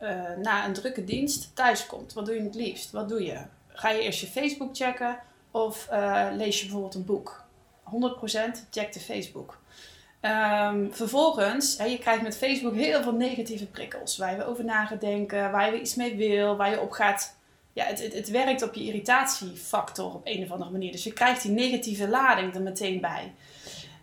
na 0.43 0.67
een 0.67 0.73
drukke 0.73 1.05
dienst 1.05 1.57
thuis 1.57 1.87
komt? 1.87 2.13
Wat 2.13 2.27
doe 2.27 2.35
je 2.35 2.43
het 2.43 2.55
liefst? 2.55 2.91
Wat 2.91 3.09
doe 3.09 3.25
je? 3.25 3.39
Ga 3.69 3.91
je 3.91 4.01
eerst 4.01 4.21
je 4.21 4.27
Facebook 4.27 4.77
checken 4.77 5.19
of 5.51 5.89
lees 6.37 6.59
je 6.59 6.65
bijvoorbeeld 6.65 6.95
een 6.95 7.05
boek? 7.05 7.45
100% 7.85 8.69
check 8.71 8.93
de 8.93 9.01
Facebook. 9.01 9.59
Um, 10.21 10.89
vervolgens, 10.93 11.77
je 11.77 11.99
krijgt 11.99 12.23
met 12.23 12.37
Facebook 12.37 12.75
heel 12.75 13.03
veel 13.03 13.13
negatieve 13.13 13.67
prikkels. 13.67 14.17
Waar 14.17 14.37
je 14.37 14.45
over 14.45 14.65
na 14.65 14.87
gaat 14.87 15.01
denken, 15.01 15.51
waar 15.51 15.75
je 15.75 15.81
iets 15.81 15.95
mee 15.95 16.17
wil, 16.17 16.57
waar 16.57 16.71
je 16.71 16.81
op 16.81 16.91
gaat 16.91 17.39
ja, 17.81 17.87
het, 17.87 18.03
het, 18.03 18.13
het, 18.13 18.31
werkt 18.31 18.63
op 18.63 18.75
je 18.75 18.85
irritatiefactor 18.85 20.15
op 20.15 20.21
een 20.25 20.43
of 20.43 20.51
andere 20.51 20.71
manier. 20.71 20.93
Dus 20.93 21.05
je 21.05 21.13
krijgt 21.13 21.43
die 21.43 21.51
negatieve 21.51 22.09
lading 22.09 22.55
er 22.55 22.63
meteen 22.63 23.01
bij. 23.01 23.33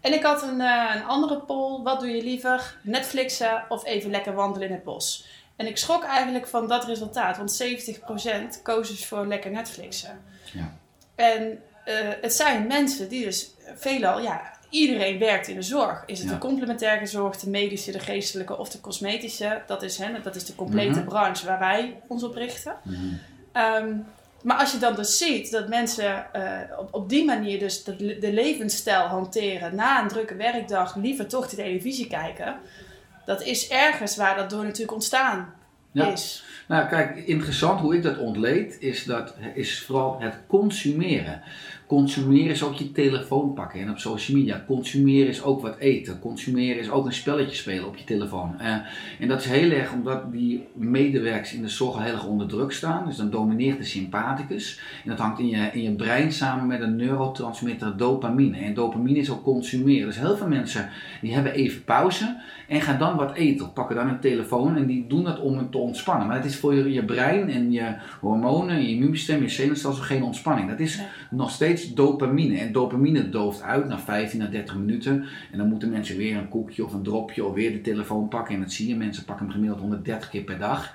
En 0.01 0.13
ik 0.13 0.23
had 0.23 0.43
een, 0.43 0.59
uh, 0.59 0.91
een 0.95 1.03
andere 1.03 1.39
poll. 1.39 1.83
Wat 1.83 1.99
doe 1.99 2.09
je 2.09 2.23
liever? 2.23 2.77
Netflixen 2.83 3.63
of 3.69 3.85
even 3.85 4.11
lekker 4.11 4.33
wandelen 4.33 4.67
in 4.67 4.73
het 4.73 4.83
bos? 4.83 5.25
En 5.55 5.67
ik 5.67 5.77
schrok 5.77 6.03
eigenlijk 6.03 6.47
van 6.47 6.67
dat 6.67 6.85
resultaat. 6.85 7.37
Want 7.37 7.63
70% 8.57 8.61
koos 8.63 8.87
dus 8.87 9.05
voor 9.05 9.27
lekker 9.27 9.51
Netflixen. 9.51 10.21
Ja. 10.53 10.77
En 11.15 11.41
uh, 11.41 11.93
het 12.21 12.33
zijn 12.33 12.67
mensen 12.67 13.09
die 13.09 13.23
dus 13.23 13.49
veelal... 13.75 14.21
Ja, 14.21 14.55
iedereen 14.69 15.19
werkt 15.19 15.47
in 15.47 15.55
de 15.55 15.61
zorg. 15.61 16.03
Is 16.05 16.19
het 16.19 16.29
de 16.29 16.37
complementaire 16.37 17.05
zorg, 17.05 17.37
de 17.37 17.49
medische, 17.49 17.91
de 17.91 17.99
geestelijke 17.99 18.57
of 18.57 18.69
de 18.69 18.81
cosmetische? 18.81 19.61
Dat 19.67 19.83
is, 19.83 19.97
hè, 19.97 20.21
dat 20.21 20.35
is 20.35 20.45
de 20.45 20.55
complete 20.55 20.99
mhm. 20.99 21.07
branche 21.07 21.45
waar 21.45 21.59
wij 21.59 22.01
ons 22.07 22.23
op 22.23 22.35
richten. 22.35 22.75
Mm 22.83 23.19
Ehm, 23.57 23.95
maar 24.41 24.57
als 24.57 24.71
je 24.71 24.77
dan 24.77 24.95
dus 24.95 25.17
ziet 25.17 25.51
dat 25.51 25.67
mensen 25.67 26.33
eh, 26.33 26.79
op, 26.79 26.93
op 26.93 27.09
die 27.09 27.25
manier 27.25 27.59
dus 27.59 27.83
de, 27.83 28.17
de 28.19 28.33
levensstijl 28.33 29.05
hanteren 29.05 29.75
na 29.75 30.01
een 30.01 30.07
drukke 30.07 30.35
werkdag, 30.35 30.95
liever 30.95 31.27
toch 31.27 31.47
de 31.47 31.55
televisie 31.55 32.07
kijken, 32.07 32.55
dat 33.25 33.43
is 33.43 33.69
ergens 33.69 34.15
waar 34.15 34.35
dat 34.35 34.49
door 34.49 34.63
natuurlijk 34.63 34.93
ontstaan 34.93 35.53
is. 35.93 36.43
Nou, 36.67 36.87
kijk, 36.87 37.15
interessant 37.15 37.79
hoe 37.79 37.95
ik 37.95 38.03
dat 38.03 38.17
ontleed, 38.17 38.77
is, 38.79 39.03
dat, 39.03 39.35
is 39.53 39.81
vooral 39.81 40.19
het 40.19 40.35
consumeren. 40.47 41.41
Consumeren 41.87 42.49
is 42.49 42.63
ook 42.63 42.75
je 42.75 42.91
telefoon 42.91 43.53
pakken 43.53 43.79
en 43.79 43.89
op 43.89 43.97
social 43.97 44.37
media. 44.37 44.63
Consumeren 44.67 45.27
is 45.27 45.43
ook 45.43 45.61
wat 45.61 45.77
eten. 45.77 46.19
Consumeren 46.19 46.79
is 46.79 46.89
ook 46.89 47.05
een 47.05 47.13
spelletje 47.13 47.55
spelen 47.55 47.87
op 47.87 47.97
je 47.97 48.03
telefoon. 48.03 48.55
Uh, 48.61 48.75
en 49.19 49.27
dat 49.27 49.39
is 49.39 49.45
heel 49.45 49.71
erg 49.71 49.93
omdat 49.93 50.31
die 50.31 50.67
medewerkers 50.73 51.53
in 51.53 51.61
de 51.61 51.69
zorg 51.69 52.03
heel 52.03 52.13
erg 52.13 52.25
onder 52.25 52.47
druk 52.47 52.71
staan. 52.71 53.05
Dus 53.05 53.15
dan 53.15 53.29
domineert 53.29 53.77
de 53.77 53.83
sympathicus. 53.83 54.79
En 55.03 55.09
dat 55.09 55.19
hangt 55.19 55.39
in 55.39 55.47
je, 55.47 55.69
in 55.73 55.81
je 55.81 55.91
brein 55.91 56.31
samen 56.31 56.67
met 56.67 56.81
een 56.81 56.95
neurotransmitter 56.95 57.97
dopamine. 57.97 58.57
En 58.57 58.73
dopamine 58.73 59.19
is 59.19 59.29
ook 59.29 59.43
consumeren. 59.43 60.07
Dus 60.07 60.19
heel 60.19 60.37
veel 60.37 60.47
mensen 60.47 60.89
die 61.21 61.33
hebben 61.33 61.53
even 61.53 61.83
pauze 61.83 62.41
en 62.67 62.81
gaan 62.81 62.99
dan 62.99 63.15
wat 63.15 63.33
eten. 63.33 63.73
Pakken 63.73 63.95
dan 63.95 64.07
een 64.07 64.19
telefoon 64.19 64.75
en 64.75 64.85
die 64.85 65.07
doen 65.07 65.23
dat 65.23 65.39
om 65.39 65.69
te 65.69 65.77
ontspannen. 65.77 66.27
Maar 66.27 66.35
het 66.35 66.45
is 66.45 66.57
voor 66.57 66.73
je, 66.73 66.91
je 66.91 67.05
brein 67.05 67.49
en 67.49 67.71
je 67.71 67.95
hormonen, 68.19 68.81
je 68.81 68.89
immuunsysteem, 68.89 69.41
je 69.41 69.49
zenuwstelsel 69.49 70.03
geen 70.03 70.23
ontspanning. 70.23 70.69
Dat 70.69 70.79
is 70.79 71.01
nog 71.29 71.51
steeds 71.51 71.93
dopamine. 71.93 72.57
En 72.57 72.71
dopamine 72.71 73.29
dooft 73.29 73.61
uit 73.61 73.87
na 73.87 73.99
15 73.99 74.41
à 74.41 74.49
30 74.49 74.75
minuten. 74.75 75.25
En 75.51 75.57
dan 75.57 75.67
moeten 75.67 75.89
mensen 75.89 76.17
weer 76.17 76.37
een 76.37 76.49
koekje 76.49 76.85
of 76.85 76.93
een 76.93 77.03
dropje 77.03 77.45
of 77.45 77.53
weer 77.53 77.71
de 77.71 77.81
telefoon 77.81 78.27
pakken. 78.27 78.55
En 78.55 78.61
dat 78.61 78.71
zie 78.71 78.87
je, 78.87 78.95
mensen 78.95 79.25
pakken 79.25 79.45
hem 79.45 79.53
gemiddeld 79.53 79.81
130 79.81 80.29
keer 80.29 80.43
per 80.43 80.59
dag. 80.59 80.93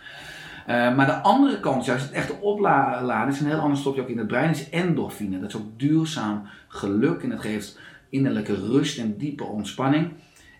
Uh, 0.69 0.97
maar 0.97 1.07
de 1.07 1.21
andere 1.21 1.61
kant, 1.61 1.85
juist 1.85 2.05
het 2.05 2.13
echte 2.13 2.35
opladen, 2.41 3.29
is 3.29 3.41
een 3.41 3.47
heel 3.47 3.59
ander 3.59 3.79
stofje 3.79 4.01
ook 4.01 4.09
in 4.09 4.19
het 4.19 4.27
brein, 4.27 4.51
is 4.51 4.69
endorfine. 4.71 5.41
Dat 5.41 5.49
is 5.49 5.57
ook 5.57 5.79
duurzaam 5.79 6.43
geluk 6.69 7.23
en 7.23 7.31
het 7.31 7.41
geeft 7.41 7.79
innerlijke 8.09 8.55
rust 8.55 8.99
en 8.99 9.17
diepe 9.17 9.45
ontspanning. 9.45 10.09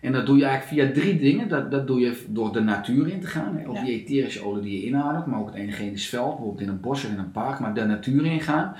En 0.03 0.11
dat 0.11 0.25
doe 0.25 0.37
je 0.37 0.45
eigenlijk 0.45 0.93
via 0.93 1.01
drie 1.01 1.19
dingen. 1.19 1.47
Dat, 1.49 1.71
dat 1.71 1.87
doe 1.87 1.99
je 1.99 2.23
door 2.27 2.53
de 2.53 2.61
natuur 2.61 3.07
in 3.07 3.19
te 3.19 3.27
gaan. 3.27 3.65
Ook 3.65 3.85
die 3.85 4.01
etherische 4.01 4.45
olie 4.45 4.61
die 4.61 4.79
je 4.79 4.85
inademt, 4.85 5.25
maar 5.25 5.39
ook 5.39 5.47
het 5.47 5.55
energetisch 5.55 6.09
veld, 6.09 6.29
bijvoorbeeld 6.29 6.61
in 6.61 6.67
een 6.67 6.79
bos 6.79 7.03
of 7.03 7.11
in 7.11 7.17
een 7.17 7.31
park, 7.31 7.59
maar 7.59 7.73
de 7.73 7.85
natuur 7.85 8.25
ingaan. 8.25 8.75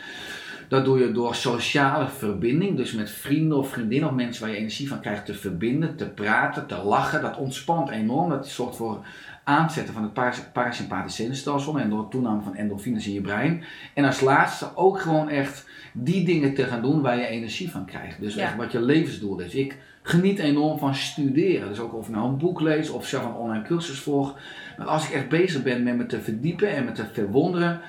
Dat 0.67 0.86
doe 0.86 0.99
je 0.99 1.12
door 1.12 1.36
sociale 1.36 2.07
verbinding, 2.07 2.77
dus 2.77 2.93
met 2.93 3.12
vrienden 3.12 3.57
of 3.57 3.69
vriendinnen 3.69 4.09
of 4.09 4.15
mensen 4.15 4.43
waar 4.43 4.51
je 4.51 4.57
energie 4.57 4.88
van 4.88 4.99
krijgt 4.99 5.25
te 5.25 5.33
verbinden, 5.33 5.95
te 5.95 6.09
praten, 6.09 6.67
te 6.67 6.77
lachen. 6.83 7.21
Dat 7.21 7.38
ontspant 7.38 7.89
enorm. 7.89 8.29
Dat 8.29 8.47
zorgt 8.47 8.75
voor 8.75 9.05
aanzetten 9.43 9.93
van 9.93 10.03
het 10.03 10.51
parasympathische 10.53 11.21
zenuwstelsel 11.21 11.79
en 11.79 11.89
door 11.89 12.09
toename 12.09 12.41
van 12.41 12.55
endorfines 12.55 13.07
in 13.07 13.13
je 13.13 13.21
brein. 13.21 13.63
En 13.93 14.05
als 14.05 14.21
laatste 14.21 14.75
ook 14.75 14.99
gewoon 14.99 15.29
echt 15.29 15.65
die 15.93 16.25
dingen 16.25 16.53
te 16.53 16.63
gaan 16.63 16.81
doen 16.81 17.01
waar 17.01 17.17
je 17.17 17.27
energie 17.27 17.71
van 17.71 17.86
krijgt. 17.86 18.19
Dus 18.19 18.36
echt 18.36 18.55
wat 18.55 18.71
je 18.71 18.81
levensdoel 18.81 19.39
is. 19.39 19.53
Ik 19.53 19.77
geniet 20.03 20.39
enorm 20.39 20.77
van 20.79 20.95
studeren. 20.95 21.67
Dus 21.69 21.79
ook 21.79 21.93
of 21.93 22.07
ik 22.07 22.13
nou 22.15 22.27
een 22.27 22.37
boek 22.37 22.61
lees 22.61 22.89
of 22.89 23.07
zelf 23.07 23.25
een 23.25 23.33
online 23.33 23.63
cursus 23.63 23.99
volg. 23.99 24.35
Maar 24.77 24.87
als 24.87 25.07
ik 25.07 25.13
echt 25.13 25.29
bezig 25.29 25.63
ben 25.63 25.83
met 25.83 25.97
me 25.97 26.05
te 26.05 26.21
verdiepen 26.21 26.75
en 26.75 26.85
me 26.85 26.91
te 26.91 27.05
verwonderen, 27.13 27.79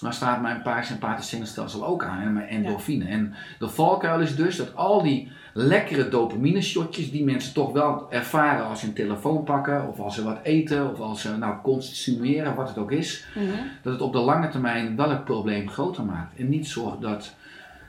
dan 0.00 0.12
staat 0.12 0.42
mijn 0.42 0.62
parasympathisch 0.62 1.28
zenuwstelsel 1.28 1.86
ook 1.86 2.04
aan 2.04 2.20
en 2.20 2.32
mijn 2.32 2.48
endorfine. 2.48 3.04
En 3.04 3.34
de 3.58 3.68
valkuil 3.68 4.20
is 4.20 4.36
dus 4.36 4.56
dat 4.56 4.76
al 4.76 5.02
die 5.02 5.28
lekkere 5.52 6.08
dopamine 6.08 6.62
shotjes 6.62 7.10
die 7.10 7.24
mensen 7.24 7.54
toch 7.54 7.72
wel 7.72 8.06
ervaren 8.10 8.64
als 8.66 8.80
ze 8.80 8.86
een 8.86 8.92
telefoon 8.92 9.44
pakken 9.44 9.88
of 9.88 10.00
als 10.00 10.14
ze 10.14 10.24
wat 10.24 10.38
eten 10.42 10.90
of 10.90 11.00
als 11.00 11.20
ze 11.20 11.36
nou 11.36 11.54
consumeren, 11.62 12.54
wat 12.54 12.68
het 12.68 12.78
ook 12.78 12.92
is, 12.92 13.26
Mhm. 13.34 13.46
dat 13.82 13.92
het 13.92 14.02
op 14.02 14.12
de 14.12 14.18
lange 14.18 14.48
termijn 14.48 14.96
wel 14.96 15.10
het 15.10 15.24
probleem 15.24 15.68
groter 15.68 16.04
maakt. 16.04 16.38
En 16.38 16.48
niet 16.48 16.66
zorgt 16.68 17.00
dat 17.00 17.34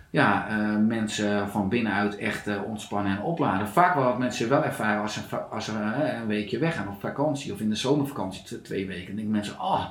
ja, 0.10 0.48
eh, 0.50 0.78
mensen 0.88 1.50
van 1.50 1.70
binnenuit 1.70 2.18
echt 2.18 2.48
eh, 2.48 2.64
ontspannen 2.66 3.18
en 3.18 3.22
opladen. 3.24 3.68
Vaak 3.68 3.96
wel 3.96 4.04
wat 4.04 4.18
mensen 4.20 4.50
wel 4.50 4.64
ervaren 4.64 5.02
als 5.02 5.14
ze, 5.14 5.36
als 5.36 5.66
ze 5.66 5.72
eh, 5.72 6.20
een 6.22 6.28
weekje 6.28 6.60
weggaan 6.60 6.88
op 6.88 7.00
vakantie 7.00 7.54
of 7.54 7.60
in 7.60 7.70
de 7.70 7.76
zomervakantie 7.76 8.62
twee 8.62 8.88
weken. 8.88 9.06
Dan 9.06 9.16
denken 9.16 9.34
mensen, 9.34 9.58
ah, 9.58 9.86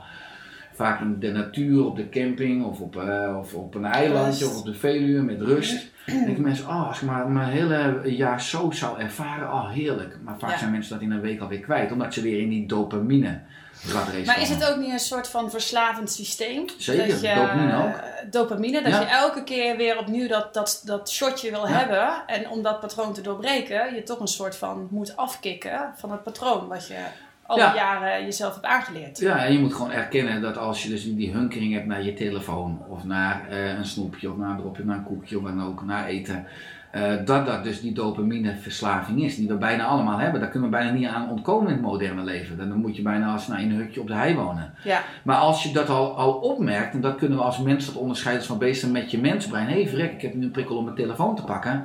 vaak 0.73 1.01
in 1.01 1.19
de 1.21 1.33
natuur, 1.33 1.85
op 1.87 1.97
de 1.97 2.09
camping 2.09 2.65
of 2.65 2.81
op, 2.81 2.97
of 3.39 3.55
op 3.55 3.75
een 3.75 3.85
eilandje 3.85 4.47
of 4.47 4.59
op 4.59 4.65
de 4.65 4.75
Veluwe 4.75 5.23
met 5.23 5.41
rust. 5.41 5.93
Dan 6.07 6.25
denken 6.25 6.43
mensen, 6.43 6.67
ah, 6.67 6.87
als 6.89 7.01
ik 7.01 7.09
maar 7.09 7.31
mijn 7.31 7.49
hele 7.49 8.01
jaar 8.17 8.41
zo 8.41 8.71
zou 8.71 9.01
ervaren, 9.01 9.51
ah, 9.51 9.71
heerlijk. 9.71 10.17
Maar 10.25 10.39
vaak 10.39 10.51
Ja. 10.51 10.59
zijn 10.59 10.71
mensen 10.71 10.93
dat 10.93 11.03
in 11.03 11.11
een 11.11 11.21
week 11.21 11.41
alweer 11.41 11.61
kwijt, 11.61 11.93
omdat 11.93 12.15
ze 12.15 12.23
weer 12.23 12.41
in 12.41 12.49
die 12.49 12.67
dopamine 12.67 13.41
Maar 14.27 14.41
is 14.41 14.49
het 14.49 14.71
ook 14.71 14.77
niet 14.77 14.93
een 14.93 14.99
soort 14.99 15.29
van 15.29 15.51
verslavend 15.51 16.11
systeem? 16.11 16.65
Zeker, 16.79 17.09
dat 17.09 17.21
je, 17.21 17.35
dopamine 17.35 17.77
ook. 17.77 17.95
eh, 17.97 18.03
Dopamine, 18.31 18.83
dat 18.83 18.93
Ja. 18.93 19.01
je 19.01 19.07
elke 19.07 19.45
keer 19.45 19.77
weer 19.77 19.99
opnieuw 19.99 20.29
dat, 20.29 20.55
dat, 20.55 20.83
dat 20.85 21.11
shotje 21.11 21.51
wil 21.51 21.69
Ja. 21.69 21.73
hebben. 21.75 22.23
En 22.27 22.49
om 22.51 22.63
dat 22.63 22.81
patroon 22.81 23.13
te 23.13 23.21
doorbreken, 23.21 23.95
je 23.95 24.03
toch 24.03 24.21
een 24.21 24.27
soort 24.29 24.57
van 24.57 24.89
moet 24.91 25.17
afkicken 25.17 25.93
van 25.97 26.11
het 26.11 26.23
patroon 26.23 26.69
wat 26.69 26.87
je 26.89 26.97
al 27.47 27.57
Ja. 27.59 27.75
jaren 27.75 28.25
jezelf 28.25 28.53
hebt 28.55 28.67
aangeleerd. 28.67 29.19
Ja, 29.19 29.45
en 29.45 29.53
je 29.53 29.59
moet 29.59 29.75
gewoon 29.75 29.91
erkennen 29.93 30.43
dat 30.43 30.57
als 30.57 30.83
je 30.83 30.89
dus 30.89 31.05
die 31.15 31.33
hunkering 31.33 31.73
hebt 31.75 31.87
naar 31.87 32.03
je 32.03 32.15
telefoon, 32.15 32.83
of 32.89 33.05
naar 33.05 33.49
eh, 33.51 33.69
een 33.79 33.87
snoepje, 33.87 34.31
of 34.31 34.37
naar 34.37 34.51
een 34.51 34.57
dropje, 34.57 34.85
naar 34.85 34.97
een 34.97 35.05
koekje, 35.05 35.39
of 35.39 35.45
dan 35.45 35.65
ook, 35.67 35.85
naar 35.85 36.07
eten, 36.07 36.47
eh, 36.95 37.13
dat 37.25 37.47
dat 37.47 37.65
dus 37.65 37.81
die 37.81 37.93
dopamineverslaving 37.93 39.23
is, 39.23 39.37
die 39.37 39.49
we 39.49 39.55
bijna 39.55 39.85
allemaal 39.85 40.19
hebben. 40.19 40.41
Daar 40.41 40.51
kunnen 40.51 40.71
we 40.71 40.77
bijna 40.77 40.91
niet 40.93 41.07
aan 41.07 41.31
ontkomen 41.31 41.69
in 41.69 41.73
het 41.73 41.83
moderne 41.83 42.25
leven. 42.25 42.57
Dan 42.57 42.73
moet 42.73 42.97
je 42.97 43.03
bijna 43.03 43.33
als 43.33 43.47
nou, 43.47 43.63
in 43.63 43.71
een 43.71 43.77
hutje 43.77 44.01
op 44.01 44.07
de 44.07 44.15
hei 44.15 44.35
wonen. 44.35 44.75
Ja, 44.85 45.03
Maar 45.23 45.37
als 45.37 45.63
je 45.63 45.73
dat 45.73 45.89
al, 45.89 46.17
al 46.17 46.33
opmerkt, 46.33 46.95
en 46.95 47.01
dat 47.01 47.17
kunnen 47.17 47.39
we 47.39 47.45
als 47.45 47.59
mens 47.59 47.87
dat 47.87 47.95
onderscheiden 47.95 48.47
van 48.47 48.59
beesten 48.59 48.93
met 48.93 49.11
je 49.11 49.21
mensbrein. 49.21 49.67
Hé 49.67 49.73
hey, 49.73 49.89
verrek, 49.89 50.13
ik 50.13 50.23
heb 50.23 50.35
nu 50.35 50.45
een 50.45 50.51
prikkel 50.51 50.77
om 50.77 50.85
mijn 50.85 50.97
telefoon 50.97 51.37
te 51.37 51.45
pakken. 51.45 51.85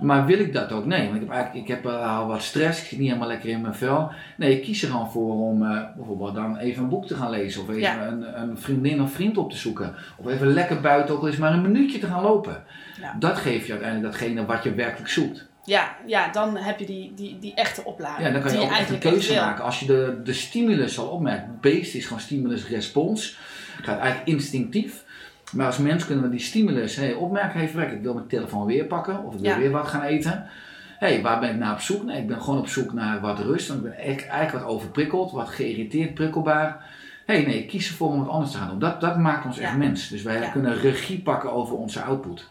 Maar 0.00 0.26
wil 0.26 0.38
ik 0.38 0.52
dat 0.52 0.72
ook? 0.72 0.86
Nee, 0.86 1.02
want 1.04 1.14
ik 1.14 1.20
heb, 1.20 1.30
eigenlijk, 1.30 1.68
ik 1.68 1.74
heb 1.74 1.86
eh, 1.86 2.18
al 2.18 2.26
wat 2.26 2.42
stress, 2.42 2.80
ik 2.80 2.86
zit 2.86 2.98
niet 2.98 3.06
helemaal 3.08 3.28
lekker 3.28 3.48
in 3.48 3.60
mijn 3.60 3.74
vel. 3.74 4.10
Nee, 4.36 4.56
ik 4.56 4.62
kies 4.62 4.82
er 4.82 4.90
gewoon 4.90 5.10
voor 5.10 5.32
om 5.34 5.62
eh, 5.62 5.80
bijvoorbeeld 5.96 6.34
dan 6.34 6.56
even 6.56 6.82
een 6.82 6.88
boek 6.88 7.06
te 7.06 7.14
gaan 7.14 7.30
lezen. 7.30 7.62
Of 7.62 7.68
even 7.68 7.80
Ja. 7.80 8.06
een, 8.06 8.40
een 8.40 8.58
vriendin 8.58 9.02
of 9.02 9.12
vriend 9.12 9.36
op 9.38 9.50
te 9.50 9.56
zoeken. 9.56 9.94
Of 10.16 10.26
even 10.26 10.46
lekker 10.46 10.80
buiten 10.80 11.14
ook 11.14 11.20
al 11.20 11.26
eens 11.28 11.36
maar 11.36 11.52
een 11.52 11.62
minuutje 11.62 11.98
te 11.98 12.06
gaan 12.06 12.22
lopen. 12.22 12.62
Ja. 13.00 13.16
Dat 13.18 13.38
geeft 13.38 13.66
je 13.66 13.72
uiteindelijk 13.72 14.12
datgene 14.12 14.46
wat 14.46 14.62
je 14.62 14.74
werkelijk 14.74 15.10
zoekt. 15.10 15.48
ja, 15.64 15.96
ja 16.06 16.28
dan 16.32 16.56
heb 16.56 16.78
je 16.78 16.86
die, 16.86 17.12
die, 17.14 17.38
die 17.38 17.54
echte 17.54 17.84
oplading. 17.84 18.26
Ja, 18.26 18.32
dan 18.32 18.42
kan 18.42 18.52
je 18.52 18.58
ook 18.58 18.70
echt 18.70 18.90
een 18.90 18.98
keuze 18.98 19.34
maken. 19.34 19.64
Als 19.64 19.80
je 19.80 19.86
de, 19.86 20.20
de 20.24 20.32
stimulus 20.32 20.98
al 20.98 21.06
opmerkt, 21.08 21.60
beest 21.60 21.94
is 21.94 22.04
gewoon 22.06 22.20
stimulus-respons. 22.20 23.38
Gaat 23.82 23.98
eigenlijk 23.98 24.28
instinctief. 24.28 25.04
Maar 25.52 25.66
als 25.66 25.78
mens 25.78 26.06
kunnen 26.06 26.24
we 26.24 26.30
die 26.30 26.40
stimulus 26.40 26.96
hey, 26.96 27.12
opmerken. 27.14 27.58
Hey, 27.58 27.68
verrek, 27.68 27.92
ik 27.92 28.02
wil 28.02 28.14
mijn 28.14 28.26
telefoon 28.26 28.66
weer 28.66 28.84
pakken. 28.84 29.24
Of 29.24 29.34
ik 29.34 29.40
wil 29.40 29.50
Ja. 29.50 29.58
weer 29.58 29.70
wat 29.70 29.86
gaan 29.88 30.02
eten. 30.02 30.46
hey, 30.98 31.22
waar 31.22 31.40
ben 31.40 31.50
ik 31.50 31.56
naar 31.56 31.72
op 31.72 31.80
zoek? 31.80 32.04
Nee, 32.04 32.20
ik 32.20 32.26
ben 32.26 32.42
gewoon 32.42 32.58
op 32.58 32.68
zoek 32.68 32.92
naar 32.92 33.20
wat 33.20 33.38
rust. 33.38 33.68
Want 33.68 33.80
ik 33.84 33.90
ben 33.90 33.98
echt- 33.98 34.26
eigenlijk 34.26 34.64
wat 34.64 34.74
overprikkeld, 34.74 35.32
wat 35.32 35.48
geïrriteerd, 35.48 36.14
prikkelbaar. 36.14 36.88
hey, 37.26 37.44
nee, 37.44 37.58
ik 37.58 37.68
kies 37.68 37.88
ervoor 37.88 38.08
om 38.08 38.18
wat 38.24 38.28
anders 38.28 38.52
te 38.52 38.58
gaan 38.58 38.68
doen. 38.68 38.78
Dat, 38.78 39.00
dat 39.00 39.18
maakt 39.18 39.44
ons 39.44 39.58
echt 39.58 39.76
mens. 39.76 40.08
Dus 40.08 40.22
wij 40.22 40.40
Ja. 40.40 40.48
kunnen 40.50 40.76
regie 40.80 41.20
pakken 41.22 41.52
over 41.52 41.76
onze 41.76 42.02
output. 42.02 42.48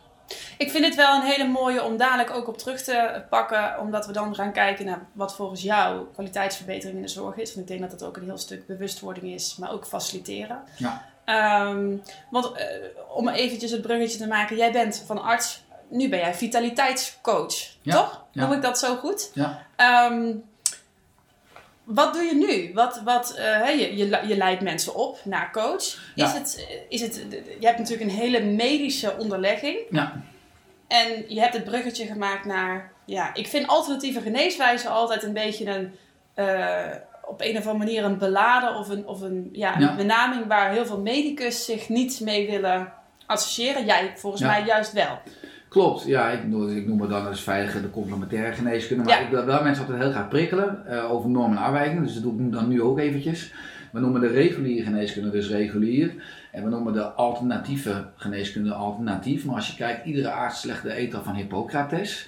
Ik 0.57 0.69
vind 0.71 0.85
het 0.85 0.95
wel 0.95 1.15
een 1.15 1.27
hele 1.27 1.47
mooie 1.47 1.83
om 1.83 1.97
dadelijk 1.97 2.31
ook 2.31 2.47
op 2.47 2.57
terug 2.57 2.81
te 2.81 3.23
pakken, 3.29 3.79
omdat 3.79 4.05
we 4.07 4.13
dan 4.13 4.35
gaan 4.35 4.51
kijken 4.51 4.85
naar 4.85 4.99
wat 5.13 5.35
volgens 5.35 5.61
jou 5.61 6.05
kwaliteitsverbetering 6.13 6.95
in 6.97 7.01
de 7.03 7.07
zorg 7.07 7.35
is. 7.35 7.55
Want 7.55 7.69
ik 7.69 7.77
denk 7.77 7.89
dat 7.89 7.99
dat 7.99 8.07
ook 8.09 8.17
een 8.17 8.23
heel 8.23 8.37
stuk 8.37 8.67
bewustwording 8.67 9.25
is, 9.33 9.55
maar 9.59 9.71
ook 9.71 9.85
faciliteren. 9.85 10.59
Ja. 10.77 11.05
Ehm, 11.29 11.95
want 12.29 12.51
eh, 12.51 12.65
om 13.15 13.27
eventjes 13.29 13.71
het 13.71 13.81
bruggetje 13.81 14.17
te 14.17 14.27
maken, 14.27 14.57
jij 14.57 14.71
bent 14.71 15.03
van 15.05 15.21
arts, 15.21 15.63
nu 15.89 16.09
ben 16.09 16.19
jij 16.19 16.33
vitaliteitscoach, 16.33 17.53
Ja, 17.81 17.95
toch? 17.95 18.25
ja. 18.31 18.41
Noem 18.41 18.53
ik 18.53 18.61
dat 18.61 18.79
zo 18.79 18.95
goed? 18.95 19.31
Ja. 19.33 19.65
Ehm, 19.75 20.31
wat 21.83 22.13
doe 22.13 22.23
je 22.23 22.35
nu? 22.35 22.73
Wat, 22.73 23.01
wat, 23.03 23.33
eh, 23.35 23.79
je, 23.79 23.97
je, 23.97 24.19
je 24.27 24.37
leidt 24.37 24.61
mensen 24.61 24.95
op 24.95 25.19
naar 25.23 25.51
coach. 25.51 25.83
Is 25.83 25.97
Ja. 26.15 26.33
het, 26.33 26.67
is 26.89 27.01
het, 27.01 27.25
je 27.59 27.65
hebt 27.65 27.77
natuurlijk 27.77 28.09
een 28.11 28.17
hele 28.17 28.39
medische 28.43 29.17
onderlegging. 29.17 29.77
Ja. 29.89 30.21
En 30.87 31.25
je 31.27 31.39
hebt 31.39 31.53
het 31.53 31.63
bruggetje 31.63 32.05
gemaakt 32.05 32.45
naar... 32.45 32.91
Ja, 33.05 33.33
ik 33.33 33.47
vind 33.47 33.67
alternatieve 33.67 34.21
geneeswijzen 34.21 34.89
altijd 34.91 35.23
een 35.23 35.33
beetje 35.33 35.65
een... 35.65 35.95
eh, 36.33 36.91
op 37.29 37.41
een 37.41 37.57
of 37.57 37.67
andere 37.67 37.77
manier 37.77 38.03
een 38.03 38.17
beladen 38.17 38.75
of 38.75 38.89
een, 38.89 39.05
of 39.07 39.21
een, 39.21 39.49
ja, 39.51 39.75
een 39.75 39.81
Ja. 39.81 39.95
benaming 39.95 40.45
waar 40.47 40.71
heel 40.71 40.85
veel 40.85 41.01
medicus 41.01 41.65
zich 41.65 41.89
niet 41.89 42.19
mee 42.23 42.49
willen 42.51 42.91
associëren. 43.25 43.85
Jij 43.85 44.11
volgens 44.15 44.41
Ja. 44.41 44.47
mij 44.47 44.63
juist 44.65 44.93
wel. 44.93 45.19
Klopt, 45.69 46.03
ja, 46.05 46.29
ik, 46.29 46.47
noem- 46.47 46.69
ik 46.77 46.87
noem 46.87 47.01
het 47.01 47.09
dan 47.09 47.27
als 47.27 47.41
veilige 47.41 47.81
de 47.81 47.89
complementaire 47.89 48.53
geneeskunde. 48.53 49.03
Maar 49.03 49.19
Ja. 49.19 49.25
ik 49.25 49.29
wil 49.31 49.45
wel 49.45 49.63
mensen 49.63 49.83
altijd 49.85 50.01
heel 50.03 50.11
graag 50.11 50.27
prikkelen 50.27 50.85
eh, 50.87 51.11
over 51.11 51.29
normen 51.29 51.57
en 51.57 51.63
afwijkingen. 51.63 52.03
Dus 52.03 52.13
dat 52.13 52.23
doe 52.23 52.41
ik 52.41 52.51
dan 52.51 52.67
nu 52.67 52.81
ook 52.81 52.99
eventjes. 52.99 53.53
We 53.91 53.99
noemen 53.99 54.21
de 54.21 54.27
reguliere 54.27 54.83
geneeskunde 54.83 55.29
dus 55.29 55.49
regulier. 55.49 56.13
En 56.51 56.63
we 56.63 56.69
noemen 56.69 56.93
de 56.93 57.03
alternatieve 57.03 58.05
geneeskunde 58.15 58.73
alternatief. 58.73 59.45
Maar 59.45 59.55
als 59.55 59.67
je 59.67 59.75
kijkt, 59.75 60.05
iedere 60.05 60.31
arts 60.31 60.63
legt 60.63 60.83
de 60.83 61.19
van 61.23 61.35
Hippocrates. 61.35 62.27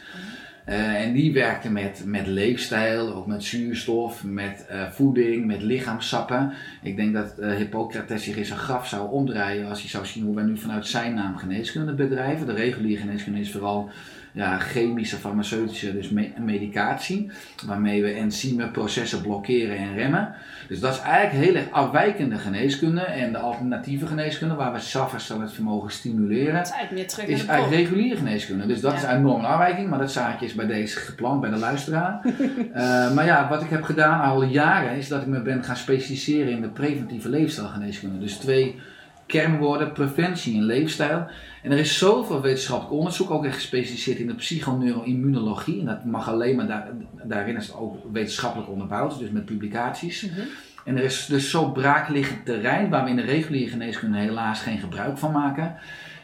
Eh, 0.65 1.05
en 1.05 1.13
die 1.13 1.33
werkte 1.33 1.71
met, 1.71 2.03
met 2.05 2.27
leefstijl, 2.27 3.13
ook 3.13 3.27
met 3.27 3.43
zuurstof, 3.43 4.23
met 4.23 4.65
eh, 4.65 4.89
voeding, 4.89 5.45
met 5.45 5.61
lichaamssappen. 5.61 6.53
Ik 6.81 6.95
denk 6.95 7.13
dat 7.13 7.37
eh, 7.37 7.55
Hippocrates 7.55 8.23
zich 8.23 8.35
in 8.35 8.45
zijn 8.45 8.59
graf 8.59 8.87
zou 8.87 9.11
omdraaien 9.11 9.69
als 9.69 9.79
hij 9.79 9.89
zou 9.89 10.05
zien 10.05 10.23
hoe 10.23 10.35
wij 10.35 10.43
nu 10.43 10.57
vanuit 10.57 10.87
zijn 10.87 11.13
naam 11.13 11.37
geneeskunde 11.37 11.93
bedrijven. 11.93 12.45
De 12.45 12.53
reguliere 12.53 13.01
geneeskunde 13.01 13.39
is 13.39 13.51
vooral 13.51 13.89
ja, 14.33 14.59
chemische, 14.59 15.15
farmaceutische, 15.17 15.93
dus 15.93 16.09
me- 16.09 16.31
medicatie, 16.39 17.31
waarmee 17.65 18.01
we 18.01 18.11
enzymen, 18.11 18.71
processen 18.71 19.21
blokkeren 19.21 19.77
en 19.77 19.93
remmen. 19.93 20.33
Dus 20.67 20.79
dat 20.79 20.93
is 20.93 20.99
eigenlijk 20.99 21.45
heel 21.45 21.55
erg 21.55 21.71
afwijkende 21.71 22.37
geneeskunde. 22.37 23.01
En 23.01 23.31
de 23.31 23.37
alternatieve 23.37 24.07
geneeskunde, 24.07 24.55
waar 24.55 24.73
we 24.73 24.79
zelfherstellend 24.79 25.53
vermogen 25.53 25.91
stimuleren, 25.91 26.53
Dat 26.53 26.65
is 26.65 26.71
eigenlijk 26.71 26.91
meer 27.01 27.07
terug 27.07 27.27
is 27.27 27.45
eigenlijk 27.45 27.81
reguliere 27.81 28.15
geneeskunde. 28.15 28.65
Dus 28.65 28.81
dat 28.81 28.91
Ja. 28.91 28.97
is 28.97 29.03
een 29.03 29.17
enorme 29.17 29.47
afwijking, 29.47 29.89
maar 29.89 29.99
dat 29.99 30.11
zaadje 30.11 30.45
is 30.45 30.53
bij 30.53 30.65
deze 30.67 30.97
geplant, 30.97 31.41
bij 31.41 31.49
de 31.49 31.57
luisteraar. 31.57 32.19
Eh, 32.73 33.13
maar 33.13 33.25
ja, 33.25 33.49
wat 33.49 33.61
ik 33.61 33.69
heb 33.69 33.83
gedaan 33.83 34.21
al 34.21 34.43
jaren, 34.43 34.97
is 34.97 35.07
dat 35.07 35.21
ik 35.21 35.27
me 35.27 35.41
ben 35.41 35.63
gaan 35.63 35.75
specialiseren 35.75 36.51
in 36.51 36.61
de 36.61 36.67
preventieve 36.69 37.29
leefstijlgeneeskunde. 37.29 38.19
Dus 38.19 38.35
twee 38.35 38.79
kernwoorden, 39.25 39.91
preventie 39.91 40.55
en 40.57 40.63
leefstijl. 40.63 41.25
En 41.61 41.71
er 41.71 41.77
is 41.77 41.97
zoveel 41.97 42.41
wetenschappelijk 42.41 42.93
onderzoek, 42.93 43.31
ook 43.31 43.45
echt 43.45 43.55
gespecialiseerd 43.55 44.17
in 44.17 44.27
de 44.27 44.35
psychoneuroimmunologie. 44.35 45.79
En 45.79 45.85
dat 45.85 46.05
mag 46.05 46.29
alleen 46.29 46.55
maar, 46.55 46.67
daar, 46.67 46.87
daarin 47.23 47.55
is 47.55 47.67
het 47.67 47.75
ook 47.75 47.95
wetenschappelijk 48.11 48.69
onderbouwd, 48.69 49.19
dus 49.19 49.29
met 49.29 49.45
publicaties. 49.45 50.21
Mhm. 50.21 50.41
En 50.85 50.97
er 50.97 51.03
is 51.03 51.25
dus 51.25 51.49
zo 51.49 51.71
braakliggend 51.71 52.45
terrein 52.45 52.89
waar 52.89 53.03
we 53.03 53.09
in 53.09 53.15
de 53.15 53.21
reguliere 53.21 53.71
geneeskunde 53.71 54.17
helaas 54.17 54.61
geen 54.61 54.79
gebruik 54.79 55.17
van 55.17 55.31
maken. 55.31 55.75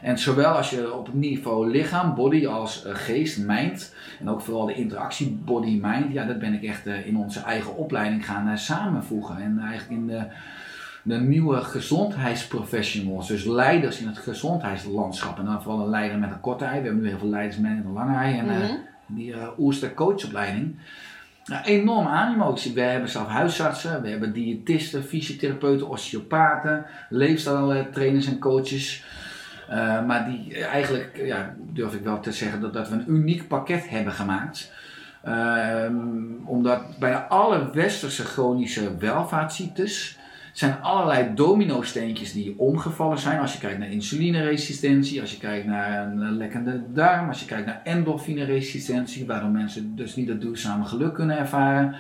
En 0.02 0.20
zowel 0.20 0.52
als 0.52 0.70
je 0.70 0.94
op 0.94 1.06
het 1.06 1.16
niveau 1.16 1.72
lichaam, 1.72 2.16
body, 2.16 2.48
als 2.48 2.86
eh, 2.86 2.96
geest, 2.96 3.38
mind, 3.38 3.96
en 4.20 4.30
ook 4.30 4.42
vooral 4.42 4.66
de 4.66 4.74
interactie 4.74 5.40
body-mind, 5.46 6.14
ja, 6.14 6.26
dat 6.26 6.40
ben 6.40 6.54
ik 6.54 6.64
echt 6.64 6.88
eh, 6.88 7.08
in 7.08 7.18
onze 7.18 7.40
eigen 7.40 7.76
opleiding 7.76 8.26
gaan 8.26 8.48
eh, 8.48 8.56
samenvoegen. 8.56 9.38
En 9.38 9.60
eigenlijk 9.60 9.92
in 10.02 10.08
de, 10.08 10.26
de 11.08 11.20
nieuwe 11.20 11.62
gezondheidsprofessionals, 11.62 13.28
dus 13.28 13.44
leiders 13.44 14.00
in 14.00 14.08
het 14.08 14.18
gezondheidslandschap. 14.18 15.40
En 15.40 15.46
dan 15.46 15.62
vooral 15.62 15.82
een 15.84 15.90
leider 15.90 16.18
met 16.18 16.32
een 16.32 16.40
korte 16.40 16.66
ei. 16.66 16.80
We 16.80 16.86
hebben 16.86 17.04
nu 17.04 17.10
heel 17.10 17.18
veel 17.20 17.30
leiders 17.30 17.58
met 17.58 17.72
een 17.72 17.94
lange 17.94 18.16
ei. 18.18 18.38
En 18.38 18.50
eh, 18.50 18.58
Mhm. 18.58 18.72
die 19.06 19.32
uh, 19.32 19.48
Oerster 19.58 19.94
coachopleiding. 19.94 20.76
Nou, 21.46 21.64
enorm 21.66 22.08
animo. 22.08 22.58
We 22.74 22.82
hebben 22.82 23.10
zelf 23.10 23.28
huisartsen, 23.28 24.02
we 24.02 24.10
hebben 24.10 24.34
diëtisten, 24.34 25.04
fysiotherapeuten, 25.04 25.90
osteopaten, 25.90 26.86
leefstijltrainers 27.10 28.28
en 28.28 28.40
coaches. 28.40 29.04
Eh, 29.70 30.06
maar 30.06 30.26
die 30.26 30.56
eh, 30.56 30.66
eigenlijk, 30.74 31.22
ja, 31.26 31.56
durf 31.74 31.94
ik 31.94 32.04
wel 32.04 32.20
te 32.20 32.32
zeggen, 32.32 32.62
dat, 32.62 32.74
dat 32.74 32.90
we 32.90 32.96
een 32.96 33.12
uniek 33.12 33.48
pakket 33.48 33.90
hebben 33.90 34.14
gemaakt. 34.14 34.72
Ehm, 35.24 35.96
omdat 36.46 37.00
bij 37.00 37.16
alle 37.16 37.72
westerse 37.74 38.24
chronische 38.26 38.98
welvaartsziektes 38.98 40.18
zijn 40.58 40.82
allerlei 40.82 41.34
domino-steentjes 41.36 42.34
die 42.34 42.60
omgevallen 42.60 43.20
zijn. 43.20 43.40
Als 43.40 43.54
je 43.54 43.60
kijkt 43.60 43.80
naar 43.80 43.92
insulineresistentie, 43.92 45.22
als 45.22 45.32
je 45.32 45.38
kijkt 45.38 45.66
naar 45.66 46.08
een 46.08 46.38
lekkende 46.38 46.82
darm, 46.94 47.28
als 47.28 47.40
je 47.40 47.46
kijkt 47.46 47.66
naar 47.66 47.82
endorfineresistentie, 47.84 49.26
waardoor 49.26 49.50
mensen 49.50 49.96
dus 49.96 50.16
niet 50.16 50.28
het 50.28 50.42
duurzame 50.42 50.86
geluk 50.86 51.14
kunnen 51.14 51.38
ervaren. 51.38 51.96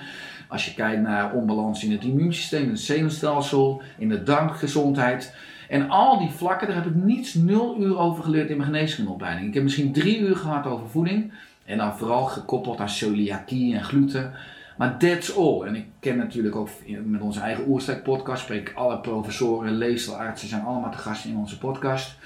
Als 0.47 0.65
je 0.65 0.73
kijkt 0.73 1.01
naar 1.01 1.33
onbalans 1.33 1.83
in 1.83 1.91
het 1.91 2.03
immuunsysteem, 2.03 2.63
in 2.63 2.69
het 2.69 2.79
zenuwstelsel, 2.79 3.81
in 3.97 4.09
de 4.09 4.23
darmgezondheid. 4.23 5.35
En 5.69 5.89
al 5.89 6.19
die 6.19 6.29
vlakken, 6.29 6.67
daar 6.67 6.75
heb 6.75 6.85
ik 6.85 6.95
niets 6.95 7.33
nul 7.33 7.81
uur 7.81 7.97
over 7.97 8.23
geleerd 8.23 8.49
in 8.49 8.57
mijn 8.57 8.69
geneeskundeopleiding. 8.69 9.47
Ik 9.47 9.53
heb 9.53 9.63
misschien 9.63 9.93
drie 9.93 10.19
uur 10.19 10.35
gehad 10.35 10.65
over 10.65 10.89
voeding. 10.89 11.31
En 11.65 11.77
dan 11.77 11.97
vooral 11.97 12.25
gekoppeld 12.25 12.79
aan 12.79 12.89
celiakie 12.89 13.75
en 13.75 13.83
gluten. 13.83 14.33
Maar 14.77 14.97
that's 14.97 15.35
all. 15.35 15.61
En 15.61 15.75
ik 15.75 15.85
ken 15.99 16.17
natuurlijk 16.17 16.55
ook 16.55 16.69
met 17.03 17.21
onze 17.21 17.39
eigen 17.39 17.63
Oerstek 17.67 18.03
podcast, 18.03 18.43
spreek 18.43 18.71
alle 18.75 18.99
professoren, 18.99 19.77
leeselartsen 19.77 20.47
zijn 20.47 20.63
allemaal 20.63 20.91
te 20.91 20.97
gast 20.97 21.25
in 21.25 21.37
onze 21.37 21.57
podcast. 21.57 22.17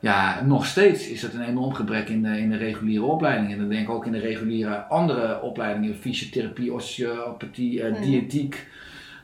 Ja, 0.00 0.42
nog 0.44 0.66
steeds 0.66 1.08
is 1.08 1.22
het 1.22 1.34
een 1.34 1.48
enorm 1.48 1.72
gebrek 1.72 2.08
in 2.08 2.22
de, 2.22 2.38
in 2.38 2.50
de 2.50 2.56
reguliere 2.56 3.04
opleiding. 3.04 3.52
En 3.52 3.58
dan 3.58 3.68
denk 3.68 3.82
ik 3.82 3.94
ook 3.94 4.06
in 4.06 4.12
de 4.12 4.18
reguliere 4.18 4.76
andere 4.76 5.40
opleidingen, 5.40 5.96
fysiotherapie, 5.96 6.72
osteopathie, 6.72 7.80
uh, 7.80 8.02
diëtiek. 8.02 8.66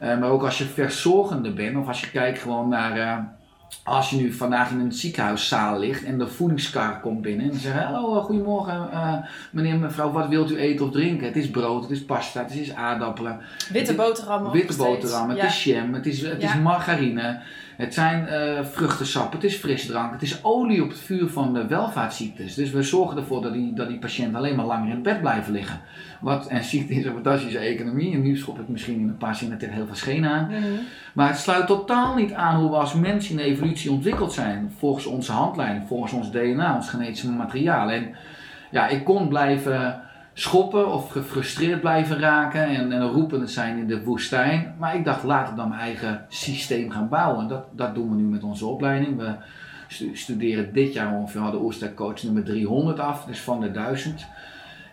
Uh, 0.02 0.18
maar 0.18 0.30
ook 0.30 0.42
als 0.42 0.58
je 0.58 0.64
verzorgende 0.64 1.52
bent, 1.52 1.76
of 1.76 1.88
als 1.88 2.00
je 2.00 2.10
kijkt 2.10 2.38
gewoon 2.38 2.68
naar... 2.68 3.40
Als 3.84 4.10
je 4.10 4.16
nu 4.16 4.32
vandaag 4.32 4.70
in 4.70 4.80
een 4.80 4.92
ziekenhuiszaal 4.92 5.78
ligt 5.78 6.04
en 6.04 6.18
de 6.18 6.28
voedingskar 6.28 7.00
komt 7.00 7.22
binnen 7.22 7.50
en 7.50 7.58
zegt: 7.58 7.84
Hallo, 7.84 8.20
goedemorgen, 8.20 8.88
uh, 8.92 9.14
meneer, 9.50 9.76
mevrouw, 9.76 10.10
wat 10.10 10.28
wilt 10.28 10.50
u 10.50 10.58
eten 10.58 10.86
of 10.86 10.92
drinken? 10.92 11.26
Het 11.26 11.36
is 11.36 11.50
brood, 11.50 11.82
het 11.82 11.90
is 11.90 12.04
pasta, 12.04 12.42
het 12.42 12.54
is 12.54 12.74
aardappelen. 12.74 13.40
Witte 13.72 13.94
boterhammen. 13.94 14.52
Witte 14.52 14.76
boterhammen, 14.76 15.36
het 15.36 15.44
is 15.44 15.64
jam, 15.64 15.94
het 15.94 16.06
is, 16.06 16.22
het 16.22 16.42
is 16.42 16.54
margarine. 16.54 17.40
Het 17.82 17.94
zijn 17.94 18.28
uh, 18.30 18.64
vruchtensap, 18.64 19.32
het 19.32 19.44
is 19.44 19.56
frisdrank, 19.56 20.12
het 20.12 20.22
is 20.22 20.44
olie 20.44 20.82
op 20.82 20.88
het 20.88 20.98
vuur 20.98 21.28
van 21.28 21.54
de 21.54 21.66
welvaartsziektes. 21.66 22.54
Dus 22.54 22.70
we 22.70 22.82
zorgen 22.82 23.16
ervoor 23.16 23.42
dat 23.42 23.52
die, 23.52 23.72
dat 23.74 23.88
die 23.88 23.98
patiënten 23.98 24.36
alleen 24.36 24.56
maar 24.56 24.66
langer 24.66 24.90
in 24.90 25.02
bed 25.02 25.20
blijven 25.20 25.52
liggen. 25.52 25.80
Wat, 26.20 26.46
en 26.46 26.64
ziekte 26.64 26.94
is 26.94 27.04
een 27.04 27.12
fantastische 27.12 27.58
economie. 27.58 28.14
En 28.14 28.22
nu 28.22 28.36
schop 28.36 28.60
ik 28.60 28.68
misschien 28.68 29.00
in 29.00 29.08
een 29.08 29.16
paar 29.16 29.34
zinnen 29.34 29.58
tegen 29.58 29.74
heel 29.74 29.86
veel 29.86 29.94
schenen 29.94 30.30
aan. 30.30 30.46
Mhm. 30.50 30.62
Maar 31.12 31.28
het 31.28 31.38
sluit 31.38 31.66
totaal 31.66 32.14
niet 32.14 32.32
aan 32.32 32.60
hoe 32.60 32.70
we 32.70 32.76
als 32.76 32.94
mens 32.94 33.30
in 33.30 33.36
de 33.36 33.42
evolutie 33.42 33.90
ontwikkeld 33.90 34.32
zijn. 34.32 34.72
Volgens 34.78 35.06
onze 35.06 35.32
handleiding, 35.32 35.86
volgens 35.88 36.12
ons 36.12 36.30
DNA, 36.30 36.74
ons 36.74 36.88
genetische 36.88 37.30
materiaal. 37.30 37.90
En 37.90 38.14
ja, 38.70 38.88
ik 38.88 39.04
kon 39.04 39.28
blijven 39.28 40.02
schoppen 40.34 40.92
of 40.92 41.10
gefrustreerd 41.10 41.80
blijven 41.80 42.18
raken 42.18 42.66
en, 42.66 42.92
en 42.92 43.08
roepende 43.08 43.46
zijn 43.46 43.78
in 43.78 43.86
de 43.86 44.04
woestijn. 44.04 44.74
Maar 44.78 44.96
ik 44.96 45.04
dacht, 45.04 45.22
laat 45.22 45.48
ik 45.48 45.56
dan 45.56 45.68
mijn 45.68 45.80
eigen 45.80 46.24
systeem 46.28 46.90
gaan 46.90 47.08
bouwen. 47.08 47.48
Dat, 47.48 47.64
dat 47.70 47.94
doen 47.94 48.08
we 48.08 48.14
nu 48.14 48.22
met 48.22 48.42
onze 48.42 48.66
opleiding. 48.66 49.16
We 49.16 49.34
studeren 50.12 50.72
dit 50.72 50.92
jaar 50.92 51.14
ongeveer 51.14 51.50
de 51.50 51.60
Oerstek 51.60 51.94
Coach 51.94 52.22
nummer 52.22 52.44
300 52.44 52.98
af, 52.98 53.24
dus 53.24 53.40
van 53.40 53.60
de 53.60 53.70
1000. 53.70 54.26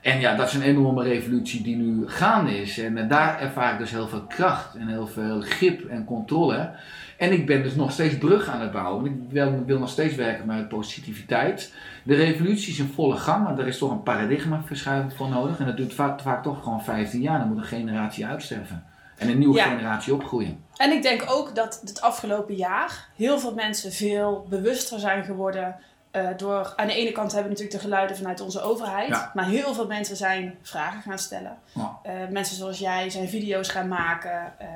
En 0.02 0.20
ja, 0.20 0.36
dat 0.36 0.48
is 0.48 0.54
een 0.54 0.62
enorme 0.62 1.04
revolutie 1.04 1.64
die 1.64 1.76
nu 1.76 2.08
gaande 2.08 2.62
is. 2.62 2.78
En 2.80 2.98
eh, 2.98 3.10
daar 3.10 3.40
ervaar 3.40 3.74
ik 3.74 3.80
dus 3.80 3.92
heel 3.92 4.08
veel 4.08 4.24
kracht 4.28 4.76
en 4.76 4.88
heel 4.88 5.08
veel 5.08 5.42
grip 5.42 5.86
en 5.86 6.06
controle. 6.06 6.72
En 7.18 7.32
ik 7.32 7.46
ben 7.46 7.64
dus 7.64 7.76
nog 7.76 7.92
steeds 7.92 8.18
brug 8.18 8.48
aan 8.48 8.62
het 8.62 8.72
bouwen. 8.72 9.06
Ik 9.06 9.14
wil, 9.30 9.64
wil 9.66 9.80
nog 9.80 9.90
steeds 9.90 10.16
werken 10.16 10.46
met 10.46 10.68
positiviteit. 10.68 11.74
De 12.04 12.16
revolutie 12.16 12.72
is 12.72 12.80
in 12.80 12.92
volle 12.94 13.16
gang, 13.16 13.44
maar 13.44 13.60
er 13.60 13.68
is 13.68 13.78
toch 13.78 13.92
een 13.92 14.04
paradigmaverschuiving 14.04 15.14
voor 15.14 15.30
nodig. 15.30 15.60
En 15.60 15.66
dat 15.66 15.78
duurt 15.78 15.94
vaak, 15.94 16.20
vaak 16.20 16.44
toch 16.44 16.64
gewoon 16.64 16.84
15 16.84 17.22
jaar. 17.22 17.40
Dan 17.40 17.48
moet 17.48 17.58
een 17.58 17.64
generatie 17.64 18.26
uitsterven. 18.26 18.84
En 19.18 19.30
een 19.30 19.38
nieuwe 19.38 19.60
generatie 19.60 20.14
opgroeien. 20.14 20.64
En 20.76 20.92
ik 20.92 21.02
denk 21.02 21.24
ook 21.28 21.56
dat 21.56 21.82
het 21.86 22.02
afgelopen 22.02 22.56
jaar 22.56 23.08
heel 23.16 23.40
veel 23.40 23.54
mensen 23.54 23.92
veel 23.92 24.46
bewuster 24.50 25.00
zijn 25.00 25.24
geworden 25.24 25.76
uh, 26.12 26.28
door, 26.38 26.74
aan 26.76 26.88
de 26.88 26.94
ene 26.94 27.12
kant 27.12 27.32
hebben 27.32 27.52
we 27.52 27.58
natuurlijk 27.58 27.84
de 27.84 27.90
geluiden 27.90 28.18
vanuit 28.18 28.42
onze 28.42 28.62
overheid, 28.62 29.30
maar 29.34 29.46
heel 29.46 29.74
veel 29.74 29.88
mensen 29.88 30.16
zijn 30.16 30.58
vragen 30.62 31.02
gaan 31.02 31.20
stellen. 31.20 31.58
Ja. 31.72 32.00
Uh, 32.06 32.12
mensen 32.30 32.56
zoals 32.56 32.80
jij 32.80 33.10
zijn 33.10 33.30
video's 33.30 33.70
gaan 33.70 33.88
maken, 33.88 34.54
uh, 34.62 34.68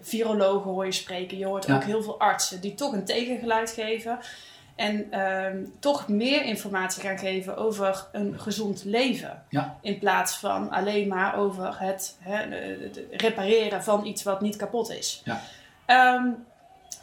virologen 0.00 0.70
hoor 0.70 0.84
je 0.84 0.92
spreken, 0.92 1.38
je 1.38 1.46
hoort 1.46 1.72
ook 1.72 1.84
heel 1.84 2.02
veel 2.02 2.20
artsen 2.20 2.60
die 2.60 2.74
toch 2.74 2.92
een 2.92 3.04
tegengeluid 3.04 3.70
geven 3.70 4.18
en 4.76 5.06
ehm, 5.10 5.56
toch 5.78 6.08
meer 6.08 6.44
informatie 6.44 7.02
gaan 7.02 7.18
geven 7.18 7.56
over 7.56 8.06
een 8.12 8.40
gezond 8.40 8.84
leven. 8.84 9.42
In 9.80 9.98
plaats 9.98 10.36
van 10.36 10.70
alleen 10.70 11.08
maar 11.08 11.36
over 11.36 11.80
het, 11.80 12.16
het 12.20 13.00
repareren 13.10 13.82
van 13.82 14.06
iets 14.06 14.22
wat 14.22 14.40
niet 14.40 14.56
kapot 14.56 14.90
is. 14.90 15.22
Um, 15.86 16.44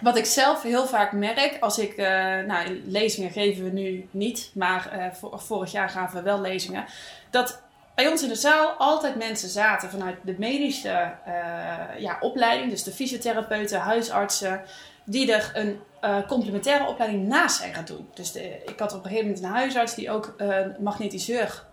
wat 0.02 0.18
ik 0.18 0.26
zelf 0.26 0.62
heel 0.62 0.86
vaak 0.86 1.12
merk, 1.12 1.58
als 1.60 1.80
ik, 1.80 1.97
uh, 1.97 2.06
nou 2.39 2.82
lezingen 2.86 3.32
geven 3.32 3.64
we 3.64 3.70
nu 3.70 4.08
niet, 4.12 4.52
maar 4.54 5.12
uh, 5.24 5.30
vorig 5.39 5.72
jaar 5.72 5.89
gaven 5.89 6.18
we 6.18 6.24
wel 6.24 6.41
lezingen, 6.41 6.86
dat 7.30 7.62
bij 7.95 8.08
ons 8.08 8.24
in 8.24 8.30
de 8.30 8.36
zaal 8.36 8.70
altijd 8.78 9.16
mensen 9.16 9.50
zaten 9.50 9.89
vanuit 9.89 10.16
de 10.24 10.36
medische 10.38 11.12
uh, 11.28 12.00
ja, 12.00 12.18
opleiding, 12.20 12.70
dus 12.70 12.84
de 12.84 12.91
fysiotherapeuten, 12.91 13.80
huisartsen, 13.80 14.62
die 15.04 15.34
er 15.34 15.52
een 15.54 15.80
complementaire 16.28 16.88
opleiding 16.88 17.28
naast 17.28 17.58
zijn 17.58 17.74
gaan 17.74 17.86
doen. 17.86 18.10
Dus 18.14 18.32
de, 18.32 18.64
ik 18.66 18.80
had 18.80 18.93
op 18.93 19.04
een 19.04 19.10
gegeven 19.10 19.28
moment 19.28 19.43
een 19.43 19.52
huisarts 19.52 19.95
die 19.95 20.12
ook 20.12 20.36
magnetiseur 20.80 21.66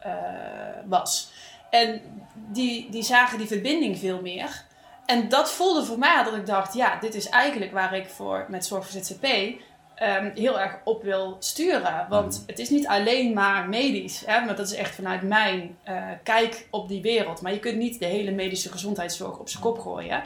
was. 0.86 1.30
En 1.70 2.00
die, 2.34 2.90
die 2.90 3.02
zagen 3.02 3.38
die 3.38 3.46
verbinding 3.46 3.98
veel 3.98 4.20
meer. 4.20 4.64
En 5.06 5.28
dat 5.28 5.50
voelde 5.50 5.84
voor 5.84 5.98
mij 5.98 6.24
dat 6.24 6.34
ik 6.34 6.46
dacht, 6.46 6.74
ja, 6.74 6.98
dit 7.00 7.14
is 7.14 7.28
eigenlijk 7.28 7.72
waar 7.72 7.96
ik 7.96 8.08
voor 8.08 8.46
met 8.48 8.66
Zorg 8.66 8.88
voor 8.88 9.00
ZZP 9.00 9.24
um, 10.02 10.32
heel 10.34 10.60
erg 10.60 10.78
op 10.84 11.02
wil 11.02 11.36
sturen. 11.38 12.06
Want 12.08 12.38
mm. 12.38 12.44
het 12.46 12.58
is 12.58 12.70
niet 12.70 12.86
alleen 12.86 13.32
maar 13.32 13.68
medisch, 13.68 14.22
hè, 14.26 14.44
maar 14.44 14.56
dat 14.56 14.66
is 14.66 14.74
echt 14.74 14.94
vanuit 14.94 15.22
mijn 15.22 15.78
uh, 15.88 16.02
kijk 16.22 16.66
op 16.70 16.88
die 16.88 17.02
wereld. 17.02 17.40
Maar 17.40 17.52
je 17.52 17.58
kunt 17.58 17.76
niet 17.76 17.98
de 17.98 18.06
hele 18.06 18.30
medische 18.30 18.70
gezondheidszorg 18.70 19.38
op 19.38 19.48
zijn 19.48 19.62
kop 19.62 19.78
gooien. 19.78 20.22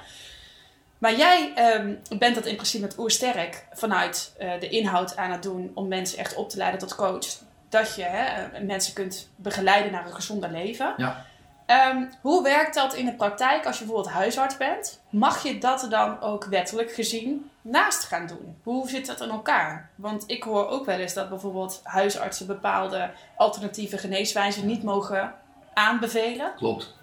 Maar 0.99 1.17
jij 1.17 1.53
um, 1.77 2.19
bent 2.19 2.35
dat 2.35 2.47
in 2.47 2.55
principe 2.55 2.85
met 2.85 2.99
Oersterk 2.99 3.67
vanuit 3.73 4.35
uh, 4.41 4.53
de 4.61 4.69
inhoud 4.69 5.17
aan 5.17 5.31
het 5.31 5.43
doen 5.43 5.71
om 5.75 5.89
mensen 5.89 6.19
echt 6.19 6.35
op 6.35 6.51
te 6.51 6.57
leiden 6.57 6.81
tot 6.81 6.95
coach. 6.95 7.27
Dat 7.69 7.95
je 7.95 8.03
hè, 8.03 8.61
mensen 8.61 8.95
kunt 8.95 9.31
begeleiden 9.37 9.93
naar 9.93 10.07
een 10.07 10.15
gezonder 10.15 10.51
leven. 10.51 10.95
Ja. 10.97 11.27
Um, 11.71 12.09
hoe 12.21 12.43
werkt 12.43 12.75
dat 12.75 12.95
in 12.95 13.05
de 13.05 13.13
praktijk 13.15 13.67
als 13.67 13.79
je 13.79 13.85
bijvoorbeeld 13.85 14.15
huisarts 14.15 14.57
bent? 14.57 15.01
Mag 15.11 15.43
je 15.43 15.59
dat 15.59 15.87
dan 15.91 16.21
ook 16.21 16.45
wettelijk 16.45 16.93
gezien 16.93 17.51
naast 17.63 18.05
gaan 18.05 18.27
doen? 18.27 18.57
Hoe 18.63 18.89
zit 18.89 19.07
dat 19.07 19.21
in 19.21 19.29
elkaar? 19.29 19.91
Want 19.95 20.25
ik 20.27 20.43
hoor 20.43 20.69
ook 20.69 20.87
wel 20.87 20.99
eens 20.99 21.15
dat 21.15 21.29
bijvoorbeeld 21.29 21.81
huisartsen 21.83 22.47
bepaalde 22.47 23.11
alternatieve 23.37 23.99
geneeswijzen 23.99 24.67
niet 24.67 24.83
mogen 24.83 25.33
aanbevelen. 25.75 26.53
Klopt. 26.57 26.95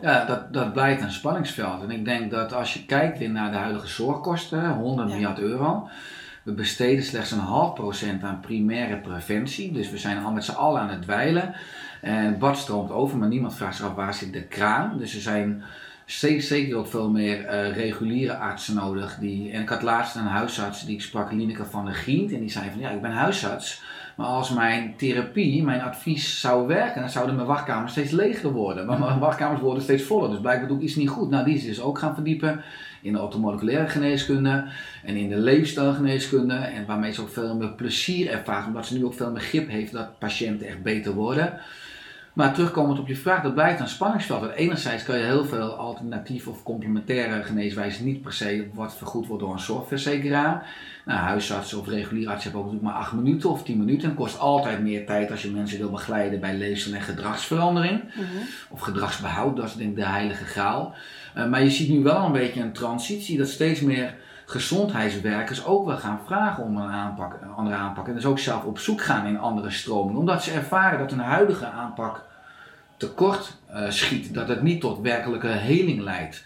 Ja, 0.00 0.24
dat, 0.24 0.52
dat 0.52 0.72
blijkt 0.72 1.02
een 1.02 1.12
spanningsveld. 1.12 1.82
En 1.82 1.90
ik 1.90 2.04
denk 2.04 2.30
dat 2.30 2.52
als 2.52 2.74
je 2.74 2.84
kijkt 2.84 3.20
naar 3.20 3.50
de 3.50 3.56
huidige 3.56 3.86
zorgkosten, 3.86 4.70
100 4.70 5.08
miljard 5.08 5.38
euro. 5.38 5.88
We 6.42 6.52
besteden 6.52 7.04
slechts 7.04 7.30
een 7.30 7.38
half 7.38 7.74
procent 7.74 8.22
aan 8.22 8.40
primaire 8.40 8.96
preventie. 8.96 9.72
Dus 9.72 9.90
we 9.90 9.98
zijn 9.98 10.24
al 10.24 10.30
met 10.30 10.44
z'n 10.44 10.52
allen 10.52 10.80
aan 10.80 10.90
het 10.90 11.02
dweilen. 11.02 11.54
En 12.02 12.38
Bart 12.38 12.56
stroomt 12.56 12.90
over, 12.90 13.18
maar 13.18 13.28
niemand 13.28 13.54
vraagt 13.54 13.76
zich 13.76 13.86
af 13.86 13.94
waar 13.94 14.14
zit 14.14 14.32
de 14.32 14.42
kraan. 14.42 14.98
Dus 14.98 15.14
er 15.14 15.20
zijn 15.20 15.62
steeds 16.04 16.46
zeker 16.46 16.76
ook 16.76 16.86
veel 16.86 17.10
meer 17.10 17.44
uh, 17.44 17.76
reguliere 17.76 18.36
artsen 18.36 18.74
nodig. 18.74 19.16
Die, 19.20 19.52
en 19.52 19.62
ik 19.62 19.68
had 19.68 19.82
laatst 19.82 20.16
een 20.16 20.26
huisarts 20.26 20.86
die 20.86 20.94
ik 20.94 21.02
sprak, 21.02 21.32
Lineke 21.32 21.64
van 21.64 21.84
der 21.84 21.94
Gient. 21.94 22.32
En 22.32 22.40
die 22.40 22.50
zei 22.50 22.70
van 22.70 22.80
ja, 22.80 22.90
ik 22.90 23.02
ben 23.02 23.10
huisarts. 23.10 23.82
Maar 24.16 24.26
als 24.26 24.50
mijn 24.50 24.94
therapie, 24.96 25.62
mijn 25.62 25.80
advies 25.80 26.40
zou 26.40 26.66
werken, 26.66 27.00
dan 27.00 27.10
zouden 27.10 27.34
mijn 27.34 27.46
wachtkamers 27.46 27.92
steeds 27.92 28.10
leger 28.10 28.52
worden. 28.52 28.86
Maar 28.86 28.98
mijn 28.98 29.18
wachtkamers 29.18 29.60
worden 29.60 29.82
steeds 29.82 30.02
voller. 30.02 30.30
Dus 30.30 30.40
blijkbaar 30.40 30.68
doe 30.68 30.76
ik 30.76 30.82
iets 30.82 30.96
niet 30.96 31.08
goed. 31.08 31.30
Nou, 31.30 31.44
die 31.44 31.54
is 31.54 31.64
dus 31.64 31.80
ook 31.80 31.98
gaan 31.98 32.14
verdiepen 32.14 32.60
in 33.02 33.12
de 33.12 33.18
automoleculaire 33.18 33.88
geneeskunde 33.88 34.64
en 35.04 35.16
in 35.16 35.28
de 35.28 35.36
leefstijlgeneeskunde. 35.38 36.54
En 36.54 36.86
waarmee 36.86 37.12
ze 37.12 37.20
ook 37.20 37.32
veel 37.32 37.56
meer 37.56 37.72
plezier 37.72 38.30
ervaren, 38.30 38.66
omdat 38.66 38.86
ze 38.86 38.96
nu 38.96 39.04
ook 39.04 39.14
veel 39.14 39.30
meer 39.30 39.40
grip 39.40 39.68
heeft 39.68 39.92
dat 39.92 40.18
patiënten 40.18 40.66
echt 40.66 40.82
beter 40.82 41.12
worden. 41.12 41.60
Maar 42.32 42.54
terugkomend 42.54 42.98
op 42.98 43.08
je 43.08 43.16
vraag, 43.16 43.42
dat 43.42 43.54
blijft 43.54 43.80
een 43.80 43.88
spanningsveld. 43.88 44.40
Want 44.40 44.52
enerzijds 44.52 45.04
kan 45.04 45.18
je 45.18 45.24
heel 45.24 45.44
veel 45.44 45.74
alternatieve 45.74 46.50
of 46.50 46.62
complementaire 46.62 47.42
geneeswijzen 47.42 48.04
niet 48.04 48.22
per 48.22 48.32
se 48.32 48.68
wat 48.72 48.96
vergoed 48.96 49.26
wordt 49.26 49.42
door 49.42 49.52
een 49.52 49.60
zorgverzekeraar. 49.60 50.66
Nou, 51.04 51.18
huisartsen 51.18 51.78
of 51.78 51.88
reguliere 51.88 52.30
artsen 52.30 52.50
hebben 52.50 52.68
ook 52.68 52.72
natuurlijk 52.72 52.94
maar 52.94 53.06
8 53.06 53.12
minuten 53.12 53.50
of 53.50 53.62
10 53.62 53.78
minuten. 53.78 54.08
Het 54.08 54.18
kost 54.18 54.38
altijd 54.38 54.80
meer 54.80 55.06
tijd 55.06 55.30
als 55.30 55.42
je 55.42 55.50
mensen 55.50 55.78
wil 55.78 55.90
begeleiden 55.90 56.40
bij 56.40 56.54
leefstijl 56.54 56.96
en 56.96 57.02
gedragsverandering. 57.02 58.02
Mhm. 58.04 58.24
Of 58.68 58.80
gedragsbehoud, 58.80 59.56
dat 59.56 59.64
is 59.64 59.74
denk 59.74 59.90
ik 59.90 59.96
de 59.96 60.06
heilige 60.06 60.44
graal. 60.44 60.94
Uh, 61.36 61.46
maar 61.46 61.62
je 61.62 61.70
ziet 61.70 61.88
nu 61.88 62.02
wel 62.02 62.24
een 62.24 62.32
beetje 62.32 62.60
een 62.60 62.72
transitie 62.72 63.38
dat 63.38 63.48
steeds 63.48 63.80
meer 63.80 64.14
gezondheidswerkers 64.52 65.64
ook 65.64 65.86
wel 65.86 65.96
gaan 65.96 66.20
vragen 66.26 66.64
om 66.64 66.76
een, 66.76 66.90
aanpak, 66.90 67.38
een 67.42 67.54
andere 67.54 67.76
aanpak. 67.76 68.08
En 68.08 68.14
dus 68.14 68.24
ook 68.24 68.38
zelf 68.38 68.64
op 68.64 68.78
zoek 68.78 69.02
gaan 69.02 69.26
in 69.26 69.38
andere 69.38 69.70
stromingen. 69.70 70.20
Omdat 70.20 70.42
ze 70.42 70.52
ervaren 70.52 70.98
dat 70.98 71.12
een 71.12 71.18
huidige 71.18 71.66
aanpak 71.66 72.24
tekort 72.96 73.56
uh, 73.70 73.90
schiet. 73.90 74.34
Dat 74.34 74.48
het 74.48 74.62
niet 74.62 74.80
tot 74.80 75.00
werkelijke 75.00 75.46
heling 75.46 76.00
leidt. 76.00 76.44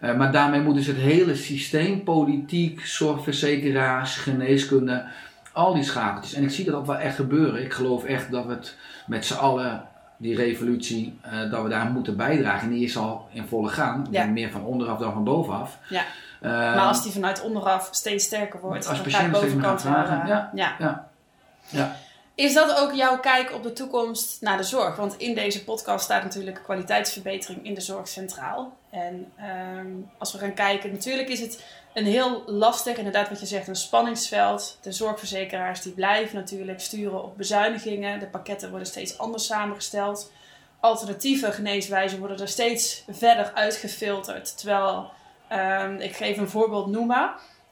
Uh, 0.00 0.16
maar 0.16 0.32
daarmee 0.32 0.60
moet 0.60 0.74
dus 0.74 0.86
het 0.86 0.96
hele 0.96 1.34
systeem, 1.34 2.02
politiek, 2.02 2.86
zorgverzekeraars, 2.86 4.16
geneeskunde, 4.16 5.04
al 5.52 5.74
die 5.74 5.82
schakeltjes. 5.82 6.34
En 6.34 6.42
ik 6.42 6.50
zie 6.50 6.64
dat 6.64 6.74
ook 6.74 6.86
wel 6.86 6.98
echt 6.98 7.16
gebeuren. 7.16 7.62
Ik 7.62 7.72
geloof 7.72 8.04
echt 8.04 8.30
dat 8.30 8.46
we 8.46 8.52
het 8.52 8.76
met 9.06 9.26
z'n 9.26 9.34
allen 9.34 9.84
die 10.16 10.36
revolutie, 10.36 11.18
eh, 11.20 11.50
dat 11.50 11.62
we 11.62 11.68
daar 11.68 11.90
moeten 11.90 12.16
bijdragen. 12.16 12.68
En 12.68 12.74
die 12.74 12.84
is 12.84 12.96
al 12.96 13.28
in 13.32 13.46
volle 13.46 13.68
gang. 13.68 14.06
Ja. 14.10 14.24
Meer 14.24 14.50
van 14.50 14.64
onderaf 14.64 14.98
dan 14.98 15.12
van 15.12 15.24
bovenaf. 15.24 15.78
Ja. 15.88 16.02
Eh, 16.44 16.50
maar 16.50 16.86
als 16.86 17.02
die 17.02 17.12
vanuit 17.12 17.42
onderaf 17.42 17.88
steeds 17.90 18.24
sterker 18.24 18.60
wordt, 18.60 18.86
Als 18.86 18.86
dan 18.86 19.10
steeds 19.10 19.20
meer 19.20 19.30
bovenkant 19.30 19.80
vragen, 19.80 20.22
eh, 20.22 20.28
ja. 20.28 20.50
ja. 20.78 21.08
Ja. 21.68 21.96
Is 22.34 22.54
dat 22.54 22.76
ook 22.80 22.92
jouw 22.92 23.18
kijk 23.18 23.52
op 23.52 23.62
de 23.62 23.72
toekomst 23.72 24.40
naar 24.40 24.56
de 24.56 24.62
zorg? 24.62 24.96
Want 24.96 25.16
in 25.16 25.34
deze 25.34 25.64
podcast 25.64 26.04
staat 26.04 26.22
natuurlijk 26.22 26.60
kwaliteitsverbetering 26.62 27.64
in 27.64 27.74
de 27.74 27.80
zorg 27.80 28.08
centraal. 28.08 28.76
En 28.90 29.32
ehm, 29.36 29.86
als 30.18 30.32
we 30.32 30.38
gaan 30.38 30.54
kijken, 30.54 30.92
natuurlijk 30.92 31.28
is 31.28 31.40
het 31.40 31.64
een 31.94 32.06
heel 32.06 32.42
lastig, 32.46 32.96
inderdaad 32.96 33.28
wat 33.28 33.40
je 33.40 33.46
zegt, 33.46 33.68
een 33.68 33.76
spanningsveld. 33.76 34.78
De 34.82 34.92
zorgverzekeraars 34.92 35.82
die 35.82 35.92
blijven 35.92 36.36
natuurlijk 36.36 36.80
sturen 36.80 37.24
op 37.24 37.36
bezuinigingen. 37.36 38.20
De 38.20 38.26
pakketten 38.26 38.70
worden 38.70 38.88
steeds 38.88 39.18
anders 39.18 39.46
samengesteld. 39.46 40.32
Alternatieve 40.80 41.52
geneeswijzen 41.52 42.18
worden 42.18 42.38
er 42.38 42.48
steeds 42.48 43.04
verder 43.08 43.52
uitgefilterd. 43.54 44.58
Terwijl, 44.58 45.10
ehm, 45.54 45.96
ik 45.96 46.16
geef 46.16 46.36
een 46.36 46.48
voorbeeld 46.48 46.86
noemen. 46.86 47.30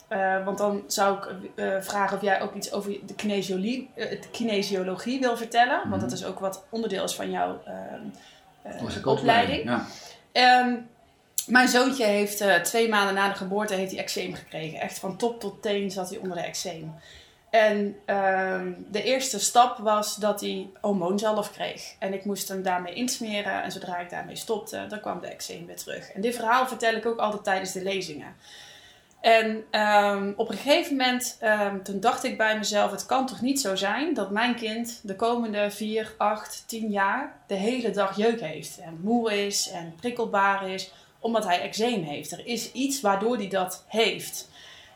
Eh, 0.09 0.45
want 0.45 0.59
dan 0.59 0.83
zou 0.87 1.16
ik 1.16 1.51
eh, 1.55 1.80
vragen 1.80 2.16
of 2.16 2.22
jij 2.22 2.41
ook 2.41 2.55
iets 2.55 2.72
over 2.72 2.97
de 3.07 3.14
kinesiologie, 3.14 3.91
eh, 3.95 4.11
de 4.11 4.30
kinesiologie 4.30 5.20
wil 5.20 5.37
vertellen. 5.37 5.78
Mhm. 5.78 5.89
Want 5.89 6.01
dat 6.01 6.12
is 6.12 6.24
ook 6.24 6.39
wat 6.39 6.64
onderdeel 6.68 7.05
is 7.05 7.14
van 7.14 7.30
jouw 7.30 7.62
ehm, 7.64 8.03
eh, 8.62 9.07
opleiding. 9.07 9.64
Ja. 9.64 9.87
Ehm, 10.33 10.74
mijn 11.47 11.68
zoontje 11.68 12.05
heeft 12.05 12.45
twee 12.62 12.89
maanden 12.89 13.14
na 13.14 13.28
de 13.28 13.35
geboorte 13.35 13.74
heeft 13.74 13.91
hij 13.91 14.01
eczeem 14.01 14.35
gekregen. 14.35 14.80
Echt 14.80 14.99
van 14.99 15.16
top 15.16 15.41
tot 15.41 15.62
teen 15.62 15.91
zat 15.91 16.11
hij 16.11 16.18
onder 16.18 16.37
de 16.37 16.43
eczeem. 16.43 16.95
En 17.53 17.97
ehm, 18.05 18.73
de 18.91 19.03
eerste 19.03 19.41
stap 19.41 19.79
was 19.79 20.17
dat 20.17 20.41
hij 20.41 20.71
hormoonzalf 20.81 21.53
kreeg. 21.53 21.95
En 21.99 22.13
ik 22.13 22.25
moest 22.25 22.49
hem 22.49 22.63
daarmee 22.63 22.95
insmeren. 22.95 23.63
En 23.63 23.73
zodra 23.73 23.99
ik 23.99 24.11
daarmee 24.11 24.37
stopte, 24.37 24.87
dan 24.89 25.01
kwam 25.01 25.21
de 25.21 25.27
eczeem 25.27 25.67
weer 25.67 25.77
terug. 25.77 26.11
En 26.11 26.21
dit 26.21 26.35
verhaal 26.35 26.67
vertel 26.67 26.95
ik 26.95 27.07
ook 27.07 27.19
altijd 27.19 27.45
tijdens 27.45 27.73
de 27.73 27.83
lezingen. 27.83 28.37
En 29.21 29.65
ehm, 29.71 30.33
op 30.37 30.49
een 30.49 30.57
gegeven 30.57 30.97
moment, 30.97 31.37
ehm, 31.41 31.83
toen 31.83 32.01
dacht 32.01 32.25
ik 32.25 32.37
bij 32.37 32.59
mezelf, 32.59 32.91
het 32.91 33.07
kan 33.07 33.27
toch 33.27 33.41
niet 33.41 33.61
zo 33.61 33.77
zijn 33.77 34.15
dat 34.15 34.31
mijn 34.31 34.55
kind 34.55 35.01
de 35.03 35.17
komende 35.17 35.71
4, 35.71 36.15
8, 36.19 36.65
10 36.67 36.91
jaar 36.91 37.37
de 37.47 37.55
hele 37.55 37.91
dag 37.91 38.17
jeuk 38.17 38.41
heeft. 38.41 38.79
En 38.79 38.99
moe 39.03 39.47
is 39.47 39.71
en 39.71 39.95
prikkelbaar 40.01 40.69
is, 40.69 40.93
omdat 41.19 41.45
hij 41.45 41.61
eczeem 41.61 42.03
heeft. 42.03 42.33
Er 42.33 42.47
is 42.47 42.73
iets 42.73 43.01
waardoor 43.01 43.37
hij 43.37 43.49
dat 43.49 43.85
heeft. 43.87 44.51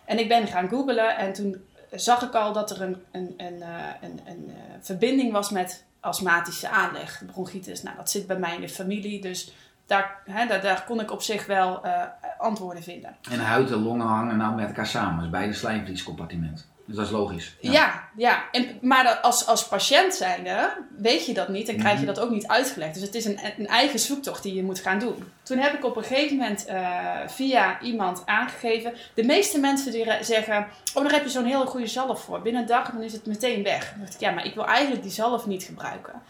En 0.04 0.18
ik 0.18 0.28
ben 0.28 0.46
gaan 0.46 0.68
googlen 0.68 1.16
en 1.16 1.32
toen 1.32 1.65
zag 1.90 2.22
ik 2.22 2.34
al 2.34 2.52
dat 2.52 2.70
er 2.70 2.82
een, 2.82 2.96
een, 3.10 3.34
een, 3.36 3.62
eh, 3.62 3.68
een, 4.00 4.20
een 4.26 4.48
eh, 4.48 4.74
verbinding 4.80 5.32
was 5.32 5.50
met 5.50 5.84
astmatische 6.00 6.68
aanleg. 6.68 7.22
Bronchitis, 7.26 7.82
nou 7.82 7.96
dat 7.96 8.10
zit 8.10 8.26
bij 8.26 8.38
mij 8.38 8.54
in 8.54 8.60
de 8.60 8.68
familie, 8.68 9.20
dus 9.20 9.52
daar, 9.86 10.22
hè, 10.24 10.46
daar, 10.46 10.84
kon 10.86 11.00
ik 11.00 11.10
op 11.10 11.22
zich 11.22 11.46
wel 11.46 11.84
eh, 11.84 12.02
antwoorden 12.38 12.82
vinden. 12.82 13.16
En 13.30 13.38
huid 13.38 13.70
en 13.70 13.82
longen 13.82 14.06
hangen 14.06 14.36
nou 14.36 14.54
met 14.54 14.66
elkaar 14.66 14.86
samen. 14.86 15.20
Dus 15.20 15.30
beide 15.30 15.52
slijmvliescompartiment. 15.52 16.66
Dus 16.86 16.96
dat 16.96 17.04
is 17.04 17.10
logisch. 17.10 17.54
Ja, 17.60 18.08
ja. 18.16 18.44
En, 18.52 18.78
maar 18.80 19.04
dat 19.04 19.22
als, 19.22 19.46
als 19.46 19.68
patiënt 19.68 20.14
zijnde 20.14 20.72
weet 20.98 21.26
je 21.26 21.34
dat 21.34 21.48
niet 21.48 21.68
en 21.68 21.76
krijg 21.76 21.98
je 22.00 22.04
Mhm. 22.04 22.14
dat 22.14 22.24
ook 22.24 22.30
niet 22.30 22.46
uitgelegd. 22.46 22.94
Dus 22.94 23.02
het 23.02 23.14
is 23.14 23.24
een, 23.24 23.38
een 23.58 23.66
eigen 23.66 23.98
zoektocht 23.98 24.42
die 24.42 24.54
je 24.54 24.62
moet 24.62 24.78
gaan 24.78 24.98
doen. 24.98 25.32
Toen 25.42 25.58
heb 25.58 25.74
ik 25.74 25.84
op 25.84 25.96
een 25.96 26.04
gegeven 26.04 26.36
moment 26.36 26.64
eh, 26.64 27.10
via 27.26 27.80
iemand 27.80 28.22
aangegeven. 28.26 28.94
De 29.14 29.24
meeste 29.24 29.58
mensen 29.60 29.92
die 29.92 30.06
zeggen, 30.20 30.66
oh 30.94 31.02
daar 31.02 31.12
heb 31.12 31.24
je 31.24 31.30
zo'n 31.30 31.44
hele 31.44 31.66
goede 31.66 31.86
zalf 31.86 32.22
voor. 32.22 32.42
Binnen 32.42 32.62
een 32.62 32.68
dag 32.68 32.90
dan 32.90 33.02
is 33.02 33.12
het 33.12 33.26
meteen 33.26 33.62
weg. 33.62 33.90
Dan 33.90 34.00
dacht 34.00 34.14
ik, 34.14 34.20
ja 34.20 34.30
maar 34.30 34.46
ik 34.46 34.54
wil 34.54 34.66
eigenlijk 34.66 35.02
die 35.02 35.12
zalf 35.12 35.46
niet 35.46 35.62
gebruiken. 35.62 36.22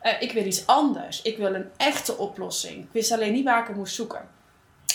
Eh, 0.00 0.12
ik 0.22 0.32
wil 0.32 0.44
iets 0.46 0.66
anders. 0.66 1.22
Ik 1.22 1.36
wil 1.36 1.54
een 1.54 1.70
echte 1.76 2.16
oplossing. 2.16 2.76
Ik 2.84 2.88
wist 2.92 3.12
alleen 3.12 3.32
niet 3.32 3.44
waar 3.44 3.60
ik 3.60 3.66
hem 3.66 3.76
moest 3.76 3.94
zoeken. 3.94 4.28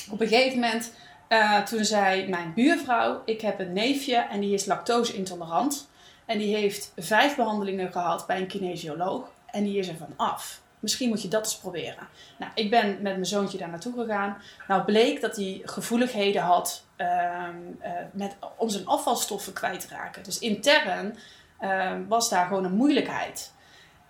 Op 0.10 0.22
een 0.22 0.28
gegeven 0.28 0.60
moment 0.60 0.92
eh, 1.34 1.62
toen 1.62 1.86
zei 1.86 2.30
mijn 2.30 2.54
buurvrouw: 2.54 3.22
Ik 3.26 3.42
heb 3.42 3.60
een 3.60 3.74
neefje 3.74 4.16
en 4.16 4.40
die 4.40 4.54
is 4.54 4.66
lactose-intolerant. 4.66 5.90
En 6.26 6.38
die 6.38 6.56
heeft 6.56 6.92
vijf 6.98 7.36
behandelingen 7.36 7.92
gehad 7.92 8.28
bij 8.28 8.38
een 8.38 8.48
kinesioloog. 8.48 9.32
En 9.46 9.64
die 9.64 9.78
is 9.78 9.88
er 9.88 9.98
van 9.98 10.14
af. 10.16 10.62
Misschien 10.80 11.10
moet 11.10 11.22
je 11.22 11.28
dat 11.28 11.44
eens 11.44 11.58
proberen. 11.58 12.08
Nou, 12.38 12.52
ik 12.56 12.70
ben 12.70 12.88
met 12.88 13.02
mijn 13.02 13.26
zoontje 13.26 13.58
daar 13.58 13.70
naartoe 13.70 13.94
gegaan. 13.94 14.38
Nou, 14.68 14.84
bleek 14.84 15.22
dat 15.22 15.36
hij 15.36 15.62
gevoeligheden 15.64 16.42
had 16.42 16.84
ehm, 16.96 17.56
eh, 17.80 17.92
met, 18.12 18.36
om 18.58 18.70
zijn 18.70 18.86
afvalstoffen 18.86 19.54
kwijt 19.54 19.88
te 19.88 19.96
raken. 19.96 20.24
Dus 20.24 20.40
intern 20.40 21.18
ehm, 21.60 22.08
was 22.08 22.30
daar 22.30 22.48
gewoon 22.48 22.66
een 22.66 22.76
moeilijkheid. 22.76 23.54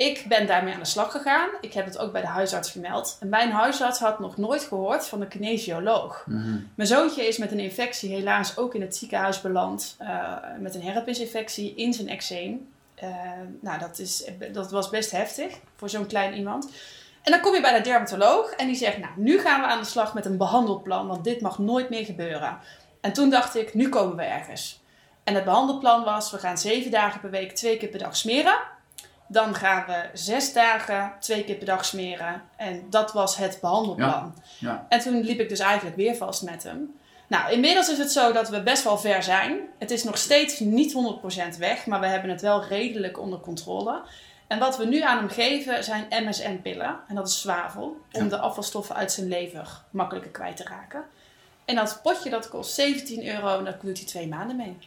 Ik 0.04 0.26
ben 0.28 0.47
daarmee 0.47 0.74
aan 0.74 0.80
de 0.80 0.86
slag 0.86 1.12
gegaan. 1.12 1.49
Ik 1.62 1.74
heb 1.74 1.86
het 1.86 1.97
ook 1.97 2.12
bij 2.12 2.22
de 2.22 2.28
huisarts 2.28 2.72
gemeld. 2.72 3.18
En 3.20 3.30
mijn 3.30 3.51
huisarts 3.51 3.99
had 3.99 4.20
nog 4.20 4.38
nooit 4.38 4.64
gehoord 4.64 5.08
van 5.08 5.20
de 5.20 5.28
kinesioloog. 5.28 6.24
Mhm. 6.28 6.58
Mijn 6.76 6.89
zoontje 6.89 7.28
is 7.28 7.38
met 7.38 7.51
een 7.51 7.60
infectie 7.60 8.14
helaas 8.14 8.58
ook 8.58 8.76
in 8.76 8.82
het 8.82 8.95
ziekenhuis 8.95 9.41
beland. 9.41 9.95
eh, 9.99 10.34
met 10.60 10.76
een 10.76 10.84
herpesinfectie 10.84 11.76
in 11.76 11.93
zijn 11.93 12.10
eczeem. 12.10 12.68
Eh, 12.95 13.10
nou, 13.62 13.80
dat, 13.80 13.99
is, 13.99 14.30
dat 14.51 14.72
was 14.72 14.89
best 14.89 15.12
heftig 15.12 15.54
voor 15.76 15.89
zo'n 15.89 16.08
klein 16.08 16.34
iemand. 16.34 16.72
En 17.24 17.32
dan 17.32 17.41
kom 17.41 17.54
je 17.54 17.62
bij 17.62 17.78
de 17.78 17.84
dermatoloog 17.84 18.51
en 18.51 18.68
die 18.68 18.76
zegt, 18.76 18.97
nou, 18.97 19.12
nu 19.16 19.39
gaan 19.39 19.62
we 19.62 19.68
aan 19.68 19.80
de 19.80 19.86
slag 19.86 20.14
met 20.14 20.26
een 20.26 20.38
behandelplan, 20.38 21.08
want 21.08 21.24
dit 21.24 21.41
mag 21.41 21.58
nooit 21.58 21.89
meer 21.89 22.06
gebeuren. 22.06 22.58
En 23.01 23.14
toen 23.14 23.30
dacht 23.30 23.56
ik, 23.56 23.74
nu 23.74 23.89
komen 23.89 24.16
we 24.16 24.24
ergens. 24.24 24.82
En 25.24 25.36
het 25.36 25.43
behandelplan 25.43 26.04
was, 26.04 26.32
we 26.32 26.38
gaan 26.38 26.58
zeven 26.58 26.91
dagen 26.91 27.20
per 27.22 27.30
week 27.30 27.51
twee 27.51 27.78
keer 27.78 27.89
per 27.89 27.99
dag 27.99 28.16
smeren. 28.16 28.56
Dan 29.34 29.56
gaan 29.56 29.84
we 29.88 30.04
zes 30.14 30.54
dagen 30.54 31.12
twee 31.20 31.44
keer 31.44 31.56
per 31.56 31.66
dag 31.66 31.86
smeren. 31.86 32.42
En 32.56 32.86
dat 32.90 33.14
was 33.14 33.36
het 33.38 33.58
behandelplan. 33.62 34.36
Ja. 34.60 34.86
En 34.90 35.00
toen 35.00 35.22
liep 35.22 35.40
ik 35.40 35.50
dus 35.50 35.60
eigenlijk 35.60 35.96
weer 35.96 36.16
vast 36.16 36.42
met 36.42 36.64
hem. 36.64 36.96
Nou, 37.28 37.52
inmiddels 37.52 37.90
is 37.90 37.98
het 37.98 38.12
zo 38.12 38.32
dat 38.32 38.50
we 38.50 38.64
best 38.64 38.84
wel 38.84 38.98
ver 38.98 39.24
zijn. 39.24 39.60
Het 39.80 39.92
is 39.92 40.04
nog 40.04 40.18
steeds 40.18 40.60
niet 40.60 40.94
100% 41.56 41.58
weg, 41.58 41.86
maar 41.86 42.00
we 42.00 42.06
hebben 42.08 42.30
het 42.30 42.42
wel 42.42 42.64
redelijk 42.64 43.20
onder 43.20 43.40
controle. 43.40 44.02
En 44.48 44.60
wat 44.60 44.78
we 44.78 44.86
nu 44.86 45.02
aan 45.02 45.18
hem 45.18 45.30
geven 45.30 45.84
zijn 45.84 46.06
MSM-pillen. 46.10 47.00
En 47.08 47.16
dat 47.16 47.28
is 47.28 47.42
zwavel, 47.42 47.98
om 48.12 48.24
Ja. 48.24 48.30
de 48.30 48.38
afvalstoffen 48.38 48.96
uit 48.96 49.12
zijn 49.12 49.28
lever 49.28 49.68
makkelijker 49.90 50.32
kwijt 50.32 50.58
te 50.58 50.64
raken. 50.64 51.04
En 51.66 51.76
dat 51.76 52.00
potje 52.04 52.30
dat 52.30 52.50
kost 52.50 52.74
17 52.74 53.28
euro 53.28 53.58
en 53.58 53.64
daar 53.64 53.78
doet 53.82 53.98
hij 53.98 54.08
twee 54.08 54.28
maanden 54.28 54.56
mee. 54.56 54.78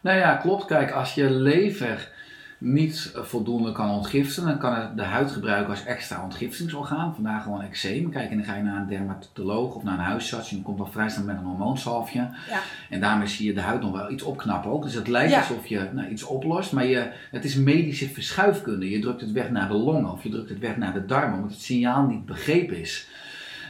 Nou 0.00 0.18
ja, 0.18 0.34
klopt. 0.36 0.64
Kijk, 0.64 0.90
als 0.90 1.14
je 1.14 1.30
lever 1.30 2.10
niet 2.58 3.12
voldoende 3.14 3.72
kan 3.72 3.90
ontgiften, 3.90 4.44
dan 4.44 4.58
kan 4.58 4.74
het 4.74 4.96
de 4.96 5.02
huid 5.02 5.30
gebruiken 5.32 5.70
als 5.70 5.84
extra 5.84 6.22
ontgiftingsorgaan. 6.22 7.14
Vandaar 7.14 7.40
gewoon 7.40 7.62
eczeem. 7.62 8.10
Kijk, 8.10 8.30
en 8.30 8.36
dan 8.36 8.46
ga 8.46 8.54
je 8.54 8.62
naar 8.62 8.80
een 8.80 8.86
dermatoloog 8.88 9.74
of 9.74 9.82
naar 9.82 9.94
een 9.98 10.04
huisarts. 10.04 10.48
En 10.50 10.54
die 10.56 10.64
komt 10.64 10.80
al 10.80 10.86
vrij 10.86 11.08
snel 11.08 11.24
met 11.24 11.36
een 11.36 11.44
hormoonsalfje. 11.44 12.18
Ja. 12.18 12.60
En 12.90 13.00
daarmee 13.00 13.26
zie 13.26 13.46
je 13.46 13.54
de 13.54 13.60
huid 13.60 13.80
nog 13.80 13.92
wel 13.92 14.10
iets 14.10 14.22
opknappen 14.22 14.70
ook. 14.70 14.82
Dus 14.82 14.94
het 14.94 15.08
lijkt 15.08 15.30
Ja. 15.32 15.38
alsof 15.38 15.66
je 15.66 15.88
nou, 15.92 16.08
iets 16.08 16.22
oplost. 16.22 16.72
Maar 16.72 16.86
je, 16.86 17.10
het 17.30 17.44
is 17.44 17.56
medische 17.56 18.08
verschuifkunde. 18.08 18.90
Je 18.90 18.98
drukt 18.98 19.20
het 19.20 19.32
weg 19.32 19.50
naar 19.50 19.68
de 19.68 19.74
longen 19.74 20.12
of 20.12 20.22
je 20.22 20.28
drukt 20.30 20.48
het 20.48 20.58
weg 20.58 20.76
naar 20.76 20.92
de 20.92 21.06
darmen. 21.06 21.36
Omdat 21.36 21.50
het 21.50 21.60
signaal 21.62 22.06
niet 22.06 22.26
begrepen 22.26 22.80
is. 22.80 23.08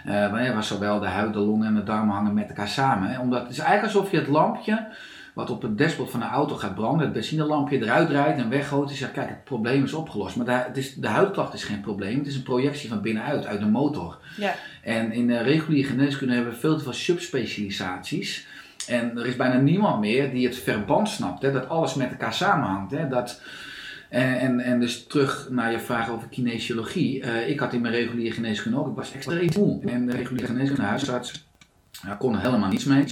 Eh 0.05 0.31
wanneer 0.31 0.55
was 0.55 0.67
zowel 0.69 1.01
de 1.01 1.07
huid, 1.07 1.33
de 1.33 1.39
longen 1.39 1.67
en 1.67 1.75
de 1.75 1.83
darmen 1.83 2.15
hangen 2.15 2.35
met 2.35 2.49
elkaar 2.49 2.69
samen. 2.69 3.11
Hè? 3.11 3.19
Omdat 3.21 3.43
het 3.43 3.51
is 3.51 3.59
eigenlijk 3.59 3.95
alsof 3.95 4.11
je 4.11 4.17
het 4.19 4.29
lampje 4.29 4.87
wat 5.37 5.51
op 5.51 5.63
het 5.63 5.79
dashboard 5.79 6.11
van 6.11 6.21
de 6.21 6.27
auto 6.27 6.55
gaat 6.55 6.75
branden, 6.75 7.05
het 7.05 7.13
benzinelampje 7.13 7.83
eruit 7.83 8.09
draait 8.09 8.39
en 8.39 8.49
weggooit 8.49 8.91
en 8.91 8.97
zegt, 8.97 9.13
kijk, 9.13 9.29
het 9.29 9.45
probleem 9.45 9.85
is 9.85 9.93
opgelost. 9.93 10.37
Maar 10.37 10.47
daar, 10.47 10.67
het 10.67 10.77
is, 10.77 10.95
de 10.95 11.09
huidklacht 11.09 11.55
is 11.55 11.65
geen 11.65 11.81
probleem, 11.81 12.19
het 12.19 12.27
is 12.27 12.37
een 12.37 12.43
projectie 12.43 12.89
van 12.89 13.01
binnenuit, 13.01 13.47
uit 13.47 13.61
de 13.61 13.67
motor. 13.67 14.19
Ja. 14.37 14.55
En 14.83 15.13
in 15.13 15.27
de 15.27 15.43
reguliere 15.43 15.89
geneeskunde 15.89 16.35
hebben 16.35 16.53
we 16.53 16.59
veel 16.59 16.77
te 16.77 16.83
veel 16.83 16.93
subspecialisaties. 16.93 18.47
En 18.87 19.19
er 19.19 19.27
is 19.27 19.37
bijna 19.37 19.59
niemand 19.59 20.01
meer 20.01 20.31
die 20.31 20.47
het 20.47 20.57
verband 20.57 21.09
snapt, 21.09 21.43
hè, 21.43 21.53
dat 21.53 21.69
alles 21.69 21.95
met 21.95 22.11
elkaar 22.11 22.35
samenhangt. 22.35 22.91
Hè, 22.91 23.09
dat, 23.09 23.41
en, 24.09 24.39
en, 24.39 24.61
en 24.61 24.81
dus 24.81 25.07
terug 25.07 25.49
naar 25.51 25.73
je 25.73 25.81
vraag 25.81 26.11
over 26.11 26.29
kinesiologie. 26.29 27.23
Eh, 27.23 27.49
ik 27.49 27.61
had 27.61 27.73
in 27.73 27.81
mijn 27.81 27.95
reguliere 27.95 28.35
geneeskunde 28.35 28.79
ook, 28.79 28.89
ik 28.89 28.97
was 28.97 29.13
extreem 29.13 29.49
moe. 29.57 29.85
En 29.85 30.07
de 30.07 30.13
reguliere 30.13 30.47
geneeskunde, 30.47 30.83
de 30.83 30.89
huisarts, 30.89 31.47
ja, 32.03 32.15
kon 32.15 32.35
er 32.35 32.41
helemaal 32.41 32.71
niets 32.71 32.85
mee. 32.85 33.05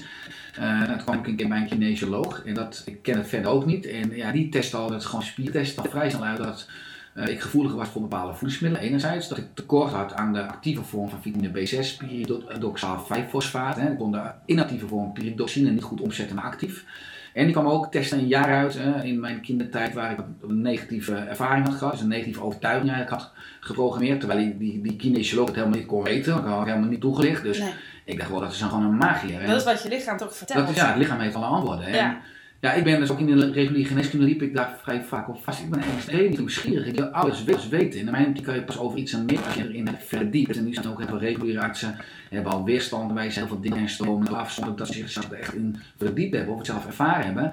Uh, 0.59 0.83
toen 0.83 0.97
kwam 0.97 1.19
ik 1.19 1.27
een 1.27 1.37
keer 1.37 1.49
bij 1.49 1.61
een 1.61 1.69
kinesioloog 1.69 2.45
en 2.45 2.55
dat, 2.55 2.83
ik 2.87 3.03
ken 3.03 3.17
het 3.17 3.27
verder 3.27 3.51
ook 3.51 3.67
niet. 3.67 3.87
En 3.87 4.17
ja, 4.17 4.33
die 4.33 4.49
test 4.49 4.75
al, 4.75 4.89
dat 4.89 5.01
is 5.01 5.07
gewoon 5.07 5.25
spiertest, 5.25 5.79
al 5.79 5.85
vrij 5.85 6.11
snel 6.11 6.25
uit 6.25 6.39
dat 6.39 6.69
uh, 7.15 7.29
ik 7.29 7.41
gevoeliger 7.41 7.79
was 7.79 7.89
voor 7.89 8.01
bepaalde 8.01 8.33
voedingsmiddelen. 8.33 8.87
Enerzijds 8.87 9.29
dat 9.29 9.39
ik 9.39 9.47
tekort 9.55 9.93
had 9.93 10.13
aan 10.15 10.33
de 10.33 10.47
actieve 10.47 10.83
vorm 10.83 11.09
van 11.09 11.23
vitamine 11.23 11.67
B6, 11.67 11.97
pyridoxaal 11.97 13.07
5-fosfaat. 13.07 13.79
Ik 13.79 13.99
kon 13.99 14.13
de 14.13 14.23
inactieve 14.47 14.87
vorm 14.87 15.13
pyridoxine 15.13 15.71
niet 15.71 15.83
goed 15.83 16.01
omzetten 16.01 16.37
naar 16.37 16.45
actief. 16.45 16.85
En 17.33 17.45
die 17.45 17.53
kwam 17.53 17.67
ook 17.67 17.93
testen 17.93 18.19
een 18.19 18.27
jaar 18.27 18.55
uit 18.55 18.79
in 19.03 19.21
mijn 19.21 19.41
kindertijd 19.41 19.95
waar 19.95 20.13
ik 20.13 20.19
een 20.43 20.61
negatieve 20.61 21.15
ervaring 21.15 21.67
had 21.67 21.75
gehad. 21.75 21.93
Dus 21.93 22.03
een 22.03 22.09
negatieve 22.09 22.43
overtuiging 22.43 22.91
eigenlijk 22.91 23.23
had 23.23 23.33
geprogrammeerd. 23.61 24.21
Terwijl 24.21 24.55
die, 24.59 24.81
die, 24.81 24.97
kinesioloog 24.97 25.47
het 25.47 25.57
helemaal 25.57 25.79
niet 25.79 25.87
kon 25.87 26.03
weten. 26.03 26.37
Ik 26.37 26.45
had 26.45 26.67
helemaal 26.67 26.89
niet 26.89 27.01
toegelicht. 27.01 27.43
Dus. 27.43 27.63
Ik 28.05 28.19
dacht 28.19 28.31
wel, 28.31 28.41
dat 28.41 28.53
is 28.53 28.59
dan 28.59 28.69
gewoon 28.69 28.85
een 28.85 28.97
magier. 28.97 29.47
Dat 29.47 29.57
is 29.57 29.65
wat 29.65 29.83
je 29.83 29.89
lichaam 29.89 30.17
toch 30.17 30.37
vertelt. 30.37 30.59
Dat 30.59 30.69
is, 30.69 30.77
ja, 30.77 30.89
het 30.89 30.97
lichaam 30.97 31.21
heeft 31.21 31.35
alle 31.35 31.45
antwoorden. 31.45 31.87
En, 31.87 31.95
Ja. 31.95 32.21
Ja, 32.65 32.73
ik 32.73 32.85
ben 32.85 33.01
dus 33.01 33.11
ook 33.11 33.19
in 33.19 33.27
de 33.27 33.51
reguliere 33.51 33.89
geneeskunde 33.89 34.25
liep 34.25 34.43
ik 34.43 34.55
daar 34.55 34.75
vrij 34.83 35.03
vaak 35.03 35.29
op 35.29 35.45
vast. 35.45 35.61
Ik 35.61 35.71
ben 35.71 35.81
extreem 35.97 36.31
nieuwsgierig. 36.31 36.87
Ik 36.87 36.95
wil 36.95 37.07
alles 37.07 37.45
weten. 37.69 38.01
In 38.01 38.11
mijn 38.11 38.27
optiek 38.27 38.45
kan 38.45 38.55
je 38.55 38.63
pas 38.63 38.79
over 38.79 38.99
iets 38.99 39.15
aan 39.15 39.25
meer 39.25 39.41
als 39.45 39.55
je 39.55 39.69
erin 39.69 39.89
verdiept. 40.07 40.57
En 40.57 40.65
nu 40.65 40.75
zijn 40.75 40.89
ook 40.89 40.99
heel 40.99 41.09
veel 41.09 41.19
reguliere 41.19 41.61
artsen, 41.61 41.97
hebben 42.31 42.53
al 42.53 42.65
weerstand, 42.65 43.13
wij 43.13 43.31
zijn 43.31 43.47
heel 43.47 43.55
veel 43.55 43.63
dingen 43.63 43.79
en 43.79 43.89
stromen 43.89 44.35
af, 44.35 44.53
zonder 44.53 44.77
dat 44.77 44.87
ze 44.87 44.93
zichzelf 44.93 45.31
er 45.31 45.39
echt 45.39 45.55
in 45.55 45.81
verdiept 45.99 46.35
hebben 46.35 46.53
of 46.53 46.59
het 46.59 46.67
zelf 46.67 46.87
ervaren 46.87 47.25
hebben. 47.25 47.53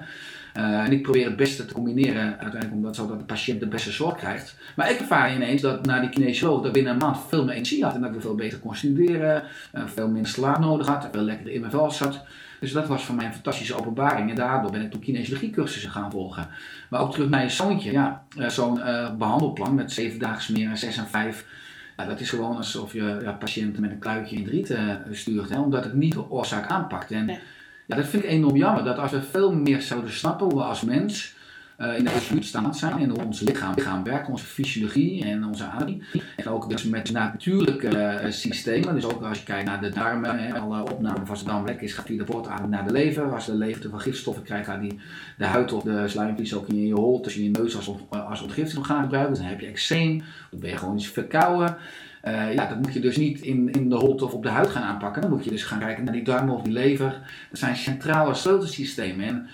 Uh, 0.56 0.84
en 0.84 0.92
ik 0.92 1.02
probeer 1.02 1.24
het 1.24 1.36
beste 1.36 1.64
te 1.64 1.74
combineren, 1.74 2.22
uiteindelijk 2.22 2.72
omdat 2.72 2.96
zodat 2.96 3.18
de 3.18 3.24
patiënt 3.24 3.60
de 3.60 3.66
beste 3.66 3.90
zorg 3.90 4.16
krijgt. 4.16 4.56
Maar 4.76 4.90
ik 4.90 4.98
ervaar 4.98 5.34
ineens 5.34 5.60
dat 5.60 5.86
na 5.86 6.00
die 6.00 6.08
kinesioloog 6.08 6.62
dat 6.62 6.72
binnen 6.72 6.92
een 6.92 6.98
maand 6.98 7.18
veel 7.28 7.44
meer 7.44 7.54
energie 7.54 7.84
had 7.84 7.94
en 7.94 8.00
dat 8.00 8.14
ik 8.14 8.20
veel 8.20 8.34
beter 8.34 8.58
kon 8.58 8.76
studeren, 8.76 9.42
uh, 9.74 9.82
veel 9.86 10.08
minder 10.08 10.30
slaap 10.30 10.58
nodig 10.58 10.86
had, 10.86 11.08
veel 11.12 11.22
lekkerder 11.22 11.54
in 11.54 11.60
mijn 11.60 11.72
vel 11.72 11.90
zat. 11.90 12.24
Dus 12.60 12.72
dat 12.72 12.86
was 12.86 13.04
voor 13.04 13.14
mij 13.14 13.26
een 13.26 13.32
fantastische 13.32 13.78
openbaring. 13.78 14.30
En 14.30 14.36
daardoor 14.36 14.70
ben 14.70 14.82
ik 14.82 14.90
toen 14.90 15.00
kinesiologiecursussen 15.00 15.90
gaan 15.90 16.10
volgen. 16.10 16.48
Maar 16.88 17.00
ook 17.00 17.12
terug 17.12 17.28
naar 17.28 17.42
je 17.42 17.48
zoontje. 17.48 17.92
Ja, 17.92 18.24
uh, 18.38 18.48
zo'n 18.48 18.80
behandelplan 19.18 19.74
met 19.74 19.92
zeven 19.92 20.18
dagen 20.18 20.54
meer, 20.54 20.76
zes 20.76 20.96
en 20.96 21.06
vijf. 21.06 21.46
Dat 21.96 22.20
is 22.20 22.30
gewoon 22.30 22.56
alsof 22.56 22.92
je 22.92 23.18
ja, 23.22 23.32
patiënten 23.32 23.82
met 23.82 23.90
een 23.90 23.98
kluitje 23.98 24.36
in 24.36 24.66
het 24.68 25.16
stuurt. 25.16 25.56
Omdat 25.56 25.84
het 25.84 25.94
niet 25.94 26.12
de 26.12 26.30
oorzaak 26.30 26.70
aanpakt. 26.70 27.10
En, 27.10 27.38
dat 27.94 28.06
vind 28.06 28.22
ik 28.22 28.30
enorm 28.30 28.56
jammer. 28.56 28.84
Dat 28.84 28.98
als 28.98 29.10
we 29.10 29.22
veel 29.22 29.52
meer 29.52 29.82
zouden 29.82 30.12
snappen 30.12 30.46
hoe 30.46 30.56
we 30.56 30.62
als 30.62 30.82
mens 30.82 31.34
uh, 31.78 31.98
in 31.98 32.04
de 32.04 32.14
evolutie 32.14 32.48
staat 32.48 32.76
zijn 32.76 32.98
en 32.98 33.08
hoe 33.08 33.24
ons 33.24 33.40
lichaam, 33.40 33.74
lichaam 33.74 34.04
werkt, 34.04 34.28
onze 34.28 34.44
fysiologie 34.44 35.24
en 35.24 35.44
onze 35.44 35.64
anatomie. 35.64 36.02
En 36.36 36.48
ook 36.48 36.70
dus 36.70 36.84
met 36.84 37.12
natuurlijke 37.12 38.20
uh, 38.24 38.30
systemen. 38.30 38.94
Dus 38.94 39.04
ook 39.04 39.22
als 39.22 39.38
je 39.38 39.44
kijkt 39.44 39.66
naar 39.66 39.80
de 39.80 39.88
darmen, 39.88 40.38
hè, 40.38 40.58
alle 40.58 40.90
opname 40.90 41.26
van 41.26 41.36
de 41.36 41.44
darm 41.44 41.66
lek 41.66 41.80
is, 41.80 41.92
gaat 41.92 42.06
via 42.06 42.18
de 42.18 42.32
voortadem 42.32 42.68
naar 42.68 42.84
de 42.86 42.92
lever. 42.92 43.34
Als 43.34 43.46
de 43.46 43.54
lever 43.54 43.90
veel 43.90 43.98
gifstoffen 43.98 44.42
krijgt, 44.42 44.66
gaat 44.66 44.80
die 44.80 45.00
de 45.36 45.44
huid 45.44 45.72
of 45.72 45.82
de 45.82 46.08
slijmvlies 46.08 46.54
ook 46.54 46.68
in 46.68 46.86
je 46.86 46.94
hol, 46.94 47.20
tussen 47.20 47.42
je 47.42 47.50
neus 47.50 47.76
als, 47.76 47.90
als 48.08 48.42
ontgiftiging 48.42 48.86
gaan 48.86 49.02
gebruiken. 49.02 49.32
Dus 49.32 49.42
dan 49.42 49.50
heb 49.50 49.60
je 49.60 49.66
eczeem, 49.66 50.22
dan 50.50 50.60
ben 50.60 50.70
je 50.70 50.76
gewoon 50.76 50.96
iets 50.96 51.08
verkouden. 51.08 51.76
Uh, 52.24 52.54
ja, 52.54 52.66
dat 52.66 52.78
moet 52.82 52.92
je 52.92 53.00
dus 53.00 53.16
niet 53.16 53.40
in, 53.40 53.70
in 53.70 53.88
de 53.88 53.94
holte 53.94 54.24
of 54.24 54.32
op 54.32 54.42
de 54.42 54.48
huid 54.48 54.70
gaan 54.70 54.82
aanpakken. 54.82 55.22
Dan 55.22 55.30
moet 55.30 55.44
je 55.44 55.50
dus 55.50 55.64
gaan 55.64 55.78
kijken 55.78 56.04
naar 56.04 56.12
die 56.12 56.22
darmen 56.22 56.54
of 56.54 56.62
die 56.62 56.72
lever. 56.72 57.20
Dat 57.50 57.58
zijn 57.58 57.76
centrale 57.76 58.34
sleutelsystemen. 58.34 59.26
En 59.26 59.48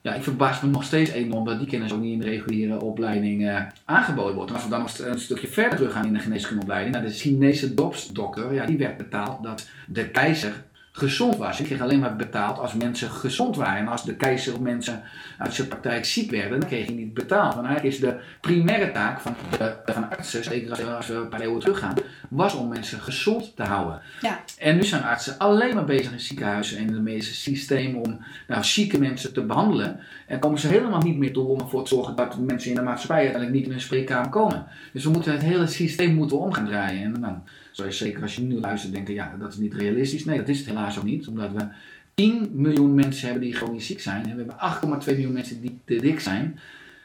ja, 0.00 0.14
ik 0.14 0.22
verbaas 0.22 0.60
me 0.60 0.68
nog 0.68 0.84
steeds 0.84 1.10
enorm 1.10 1.44
dat 1.44 1.58
die 1.58 1.68
kennis 1.68 1.92
ook 1.92 2.00
niet 2.00 2.12
in 2.12 2.18
de 2.18 2.24
reguliere 2.24 2.80
opleiding 2.80 3.42
uh, 3.42 3.60
aangeboden 3.84 4.34
wordt. 4.34 4.52
Als 4.52 4.64
we 4.64 4.70
dan 4.70 4.80
nog 4.80 4.98
een 4.98 5.18
stukje 5.18 5.48
verder 5.48 5.76
terug 5.76 5.92
gaan 5.92 6.06
in 6.06 6.12
de 6.12 6.18
geneeskundeopleiding, 6.18 6.94
naar 6.94 7.04
de 7.04 7.10
Chinese 7.10 7.74
dokter, 8.12 8.54
ja, 8.54 8.66
die 8.66 8.78
werd 8.78 8.96
betaald 8.96 9.42
dat 9.42 9.68
de 9.86 10.08
keizer 10.08 10.52
gezond 10.98 11.36
was. 11.36 11.58
Je 11.58 11.64
kreeg 11.64 11.80
alleen 11.80 11.98
maar 11.98 12.16
betaald 12.16 12.58
als 12.58 12.74
mensen 12.74 13.10
gezond 13.10 13.56
waren. 13.56 13.76
En 13.76 13.88
als 13.88 14.04
de 14.04 14.14
keizer 14.14 14.54
of 14.54 14.60
mensen 14.60 15.02
uit 15.38 15.54
zijn 15.54 15.68
praktijk 15.68 16.04
ziek 16.04 16.30
werden, 16.30 16.60
dan 16.60 16.68
kreeg 16.68 16.86
je 16.86 16.92
niet 16.92 17.14
betaald. 17.14 17.54
Want 17.54 17.66
eigenlijk 17.66 17.96
is 17.96 18.00
de 18.00 18.16
primaire 18.40 18.92
taak 18.92 19.20
van, 19.20 19.34
de, 19.58 19.74
van 19.84 20.10
artsen, 20.10 20.44
zeker 20.44 20.94
als 20.96 21.06
we 21.06 21.14
een 21.14 21.28
paar 21.28 21.40
eeuwen 21.40 21.60
teruggaan, 21.60 21.94
was 22.28 22.54
om 22.54 22.68
mensen 22.68 23.00
gezond 23.00 23.56
te 23.56 23.62
houden. 23.62 24.00
Ja. 24.20 24.40
En 24.58 24.76
nu 24.76 24.84
zijn 24.84 25.02
artsen 25.02 25.38
alleen 25.38 25.74
maar 25.74 25.84
bezig 25.84 26.12
in 26.12 26.20
ziekenhuizen 26.20 26.78
en 26.78 26.86
in 26.86 26.92
de 26.92 27.00
medische 27.00 27.34
systemen 27.34 28.04
om 28.04 28.24
nou, 28.46 28.64
zieke 28.64 28.98
mensen 28.98 29.32
te 29.32 29.44
behandelen. 29.44 30.00
En 30.26 30.38
komen 30.38 30.58
ze 30.58 30.68
helemaal 30.68 31.02
niet 31.02 31.18
meer 31.18 31.32
toe 31.32 31.46
om 31.46 31.60
ervoor 31.60 31.82
te 31.82 31.94
zorgen 31.94 32.16
dat 32.16 32.38
mensen 32.38 32.70
in 32.70 32.76
de 32.76 32.82
maatschappij 32.82 33.18
uiteindelijk 33.18 33.56
niet 33.56 33.66
in 33.66 33.72
een 33.72 33.80
spreekkamer 33.80 34.30
komen. 34.30 34.66
Dus 34.92 35.04
we 35.04 35.10
moeten 35.10 35.32
het 35.32 35.42
hele 35.42 35.66
systeem 35.66 36.14
moeten 36.14 36.38
om 36.38 36.52
gaan 36.52 36.66
draaien. 36.66 37.02
En 37.02 37.42
zou 37.78 37.92
zeker 37.92 38.22
als 38.22 38.34
je 38.34 38.42
nu 38.42 38.60
luistert 38.60 38.92
denken, 38.92 39.14
ja, 39.14 39.36
dat 39.38 39.52
is 39.52 39.58
niet 39.58 39.74
realistisch. 39.74 40.24
Nee, 40.24 40.38
dat 40.38 40.48
is 40.48 40.58
het 40.58 40.66
helaas 40.66 40.98
ook 40.98 41.04
niet, 41.04 41.28
omdat 41.28 41.52
we 41.52 41.66
10 42.14 42.50
miljoen 42.52 42.94
mensen 42.94 43.24
hebben 43.24 43.44
die 43.44 43.54
chronisch 43.54 43.86
ziek 43.86 44.00
zijn. 44.00 44.26
En 44.28 44.36
we 44.36 44.44
hebben 44.44 45.00
8,2 45.02 45.12
miljoen 45.12 45.32
mensen 45.32 45.60
die 45.60 45.80
te 45.84 45.96
dik 45.96 46.20
zijn. 46.20 46.58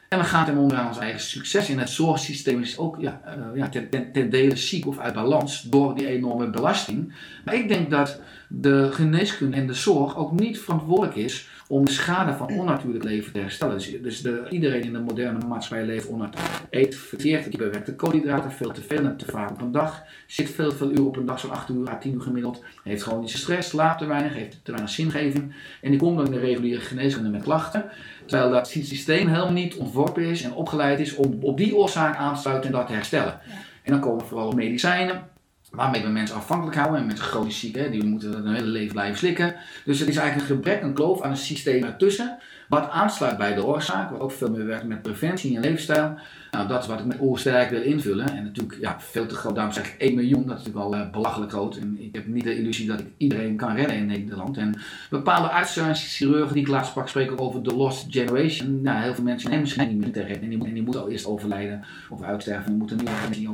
En 0.08 0.18
we 0.18 0.24
gaan 0.24 0.44
ten 0.44 0.56
onder 0.56 0.76
aan 0.76 0.86
ons 0.86 0.98
eigen 0.98 1.20
succes. 1.20 1.70
in 1.70 1.78
het 1.78 1.88
zorgsysteem 1.88 2.60
is 2.60 2.78
ook 2.78 3.00
ja, 3.00 3.20
uh, 3.26 3.56
ja, 3.56 3.68
ten, 3.68 3.88
ten, 3.88 4.12
ten, 4.12 4.30
dele 4.30 4.56
ziek 4.56 4.86
of 4.86 4.98
uit 4.98 5.14
balans 5.14 5.62
door 5.62 5.94
die 5.94 6.06
enorme 6.06 6.50
belasting. 6.50 7.12
Maar 7.44 7.54
ik 7.54 7.68
denk 7.68 7.90
dat 7.90 8.20
de 8.48 8.88
geneeskunde 8.92 9.56
en 9.56 9.66
de 9.66 9.74
zorg 9.74 10.16
ook 10.16 10.32
niet 10.32 10.58
verantwoordelijk 10.60 11.16
is 11.16 11.48
om 11.68 11.84
de 11.84 11.90
schade 11.90 12.32
van 12.32 12.48
onnatuurlijk 12.48 13.04
leven 13.04 13.32
te 13.32 13.38
herstellen. 13.38 13.74
Dus, 13.74 14.02
dus 14.02 14.22
de, 14.22 14.46
iedereen 14.50 14.82
in 14.82 14.92
de 14.92 14.98
moderne 14.98 15.46
maatschappij 15.46 15.86
leeft 15.86 16.06
onnatuurlijk. 16.06 16.52
Eet 16.70 16.96
verkeerd, 16.96 17.50
die 17.50 17.58
bewerkte 17.58 17.94
koolhydraten, 17.94 18.52
veel 18.52 18.72
te 18.72 18.80
veel 18.80 19.04
en 19.04 19.16
te 19.16 19.24
vaak 19.24 19.50
op 19.50 19.60
een 19.60 19.72
dag. 19.72 20.02
Zit 20.26 20.50
veel, 20.50 20.72
veel 20.72 20.90
uur 20.90 21.06
op 21.06 21.16
een 21.16 21.26
dag, 21.26 21.40
zo'n 21.40 21.50
8 21.50 21.68
uur 21.68 21.88
à 21.88 21.98
10 21.98 22.14
uur 22.14 22.20
gemiddeld. 22.20 22.64
Heeft 22.82 23.02
chronische 23.02 23.38
stress, 23.38 23.68
slaapt 23.68 23.98
te 23.98 24.06
weinig, 24.06 24.34
heeft 24.34 24.60
te 24.62 24.70
weinig 24.70 24.92
zingeving. 24.92 25.54
En 25.80 25.90
die 25.90 25.98
komt 25.98 26.16
dan 26.16 26.26
in 26.26 26.32
de 26.32 26.38
reguliere 26.38 26.80
geneeskunde 26.80 27.28
met 27.28 27.42
klachten. 27.42 27.84
Terwijl 28.26 28.50
dat 28.50 28.68
systeem 28.68 29.28
helemaal 29.28 29.52
niet 29.52 29.74
ontworpen 29.74 30.24
is 30.24 30.42
en 30.42 30.52
opgeleid 30.52 31.00
is 31.00 31.14
om 31.14 31.38
op 31.40 31.56
die 31.56 31.76
oorzaak 31.76 32.16
aan 32.16 32.34
te 32.34 32.40
sluiten 32.40 32.70
en 32.70 32.76
dat 32.76 32.86
te 32.86 32.92
herstellen. 32.92 33.40
En 33.82 33.92
dan 33.92 34.00
komen 34.00 34.26
vooral 34.26 34.52
medicijnen 34.52 35.32
waarmee 35.74 36.02
we 36.02 36.08
mensen 36.08 36.36
afhankelijk 36.36 36.76
houden. 36.76 37.00
En 37.00 37.06
mensen 37.06 37.24
chronisch 37.24 37.60
ziek, 37.60 37.76
hè, 37.76 37.90
die 37.90 38.04
moeten 38.04 38.32
hun 38.32 38.54
hele 38.54 38.66
leven 38.66 38.92
blijven 38.92 39.18
slikken. 39.18 39.54
Dus 39.84 39.98
het 39.98 40.08
is 40.08 40.16
eigenlijk 40.16 40.50
een 40.50 40.56
gebrek, 40.56 40.82
een 40.82 40.94
kloof 40.94 41.22
aan 41.22 41.30
een 41.30 41.36
systeem 41.36 41.84
ertussen. 41.84 42.38
Wat 42.68 42.90
aansluit 42.90 43.36
bij 43.36 43.54
de 43.54 43.64
oorzaak, 43.64 44.10
wat 44.10 44.20
ook 44.20 44.32
veel 44.32 44.50
meer 44.50 44.66
werkt 44.66 44.86
met 44.86 45.02
preventie 45.02 45.56
en 45.56 45.62
leefstijl. 45.62 46.14
Nou, 46.50 46.68
dat 46.68 46.82
is 46.82 46.88
wat 46.88 46.98
ik 46.98 47.04
met 47.04 47.20
Oersterk 47.20 47.70
wil 47.70 47.82
invullen. 47.82 48.28
En 48.36 48.42
natuurlijk, 48.44 48.80
ja, 48.80 49.00
veel 49.00 49.26
te 49.26 49.34
groot. 49.34 49.54
Daarom 49.54 49.72
zeg 49.72 49.86
ik 49.86 49.94
1 49.98 50.14
miljoen, 50.14 50.46
dat 50.46 50.58
is 50.58 50.64
natuurlijk 50.64 50.90
wel 50.90 51.00
uh, 51.00 51.10
belachelijk 51.10 51.50
groot. 51.50 51.76
En 51.76 51.96
ik 52.00 52.14
heb 52.14 52.26
niet 52.26 52.44
de 52.44 52.56
illusie 52.56 52.86
dat 52.86 53.00
ik 53.00 53.06
iedereen 53.16 53.56
kan 53.56 53.74
redden 53.74 53.96
in 53.96 54.06
Nederland. 54.06 54.56
En 54.56 54.80
bepaalde 55.10 55.48
artsen 55.48 55.86
en 55.86 55.94
chirurgen 55.94 56.54
die 56.54 56.62
ik 56.62 56.68
laatst 56.68 56.90
sprak, 56.90 57.08
spreken 57.08 57.38
over 57.38 57.62
de 57.62 57.74
lost 57.74 58.06
generation. 58.10 58.82
Nou, 58.82 59.02
heel 59.02 59.14
veel 59.14 59.24
mensen 59.24 59.50
hebben 59.50 59.68
misschien 59.68 59.88
niet 59.88 60.00
meer 60.00 60.12
te 60.12 60.22
redden. 60.22 60.42
En 60.42 60.48
die, 60.48 60.64
en 60.64 60.74
die 60.74 60.82
moeten 60.82 61.02
al 61.02 61.10
eerst 61.10 61.26
overlijden 61.26 61.84
of 62.10 62.22
uitsterven. 62.22 62.72
En 62.72 62.78
moeten 62.78 62.96
nu 62.96 63.04
die 63.30 63.48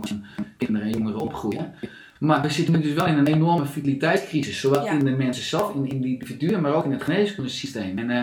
kinderen 0.57 0.87
en 0.87 0.93
jongeren 0.99 1.21
opgroeien. 1.21 1.75
Maar 2.21 2.43
we 2.43 2.51
zitten 2.51 2.75
nu 2.75 2.81
dus 2.81 2.93
wel 2.93 3.07
in 3.07 3.19
een 3.19 3.27
enorme 3.27 3.67
fertiliteitscrisis. 3.67 4.61
Zowel 4.61 4.87
in 4.87 5.05
de 5.05 5.11
mensen 5.11 5.45
zelf, 5.45 5.75
in, 5.75 5.89
in 5.89 6.01
de 6.01 6.09
individuen, 6.09 6.61
maar 6.61 6.75
ook 6.75 6.85
in 6.85 6.93
het 6.93 7.03
geneeskundesysteem. 7.03 7.99
En 7.99 8.11
uh, 8.11 8.17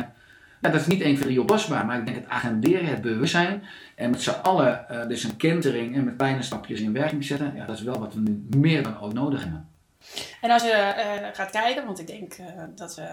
ja, 0.62 0.70
dat 0.70 0.82
is 0.82 0.88
niet 0.88 1.02
één 1.02 1.18
voor 1.18 1.26
drie 1.26 1.42
oplosbaar, 1.42 1.86
maar 1.86 2.00
ik 2.00 2.06
denk 2.06 2.18
het 2.18 2.28
agenderen, 2.28 2.86
het 2.86 3.02
bewustzijn 3.02 3.64
en 3.96 4.10
met 4.10 4.22
z'n 4.22 4.30
allen 4.30 4.86
uh, 4.92 5.08
dus 5.08 5.24
een 5.24 5.38
kentering 5.38 5.96
en 5.96 6.04
met 6.04 6.16
kleine 6.16 6.42
stapjes 6.42 6.80
in 6.80 6.94
werking 6.94 7.24
zetten, 7.24 7.54
ja, 7.56 7.66
dat 7.66 7.78
is 7.78 7.84
wel 7.84 8.00
wat 8.00 8.14
we 8.14 8.20
nu 8.20 8.46
meer 8.58 8.84
dan 8.84 9.00
ook 9.00 9.14
nodig 9.14 9.44
hebben. 9.44 9.70
En 10.42 10.52
als 10.52 10.64
je 10.64 10.94
uh, 10.98 11.28
gaat 11.34 11.52
kijken, 11.52 11.86
want 11.86 12.00
ik 12.00 12.08
denk 12.08 12.36
dat 12.76 12.96
we 12.96 13.08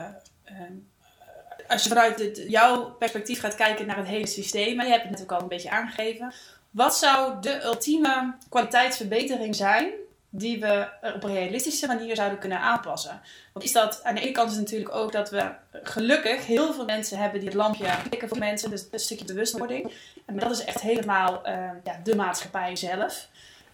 als 1.69 1.83
je 1.83 1.89
vanuit 1.89 2.45
jouw 2.49 2.91
perspectief 2.91 3.41
gaat 3.41 3.55
kijken 3.55 3.87
naar 3.87 3.97
het 3.97 4.07
hele 4.07 4.27
systeem, 4.27 4.81
en 4.81 4.87
je 4.87 4.93
hebt 4.93 5.03
het 5.03 5.11
natuurlijk 5.11 5.33
al 5.33 5.43
een 5.43 5.49
beetje 5.49 5.71
aangegeven, 5.71 6.33
wat 6.71 6.97
zou 6.97 7.41
de 7.41 7.65
ultieme 7.65 8.35
kwaliteitsverbetering 8.49 9.55
zijn 9.55 9.87
die 10.37 10.61
we 10.61 10.89
op 11.15 11.25
een 11.25 11.35
realistische 11.35 11.87
manier 11.87 12.17
zouden 12.17 12.39
kunnen 12.39 12.61
aanpassen. 12.61 13.21
Want 13.53 13.65
is 13.65 13.73
dat, 13.73 14.01
aan 14.05 14.15
de 14.15 14.21
ene 14.21 14.33
kant 14.33 14.51
is 14.51 14.57
natuurlijk 14.57 14.95
ook 14.95 15.13
dat 15.13 15.31
we 15.31 15.51
gelukkig 15.83 16.47
heel 16.47 16.73
veel 16.73 16.85
mensen 16.85 17.19
hebben 17.19 17.41
die 17.41 17.49
het 17.49 17.59
lampje 17.59 17.87
klikken 18.09 18.29
voor 18.29 18.39
mensen, 18.39 18.71
dus 18.71 18.87
een 18.91 18.99
stukje 18.99 19.25
bewustwording. 19.25 19.93
En 20.27 20.39
dat 20.39 20.51
is 20.51 20.65
echt 20.65 20.81
helemaal 20.81 21.49
uh, 21.49 21.71
ja, 21.85 22.01
de 22.05 22.17
maatschappij 22.17 22.77
zelf. 22.77 23.29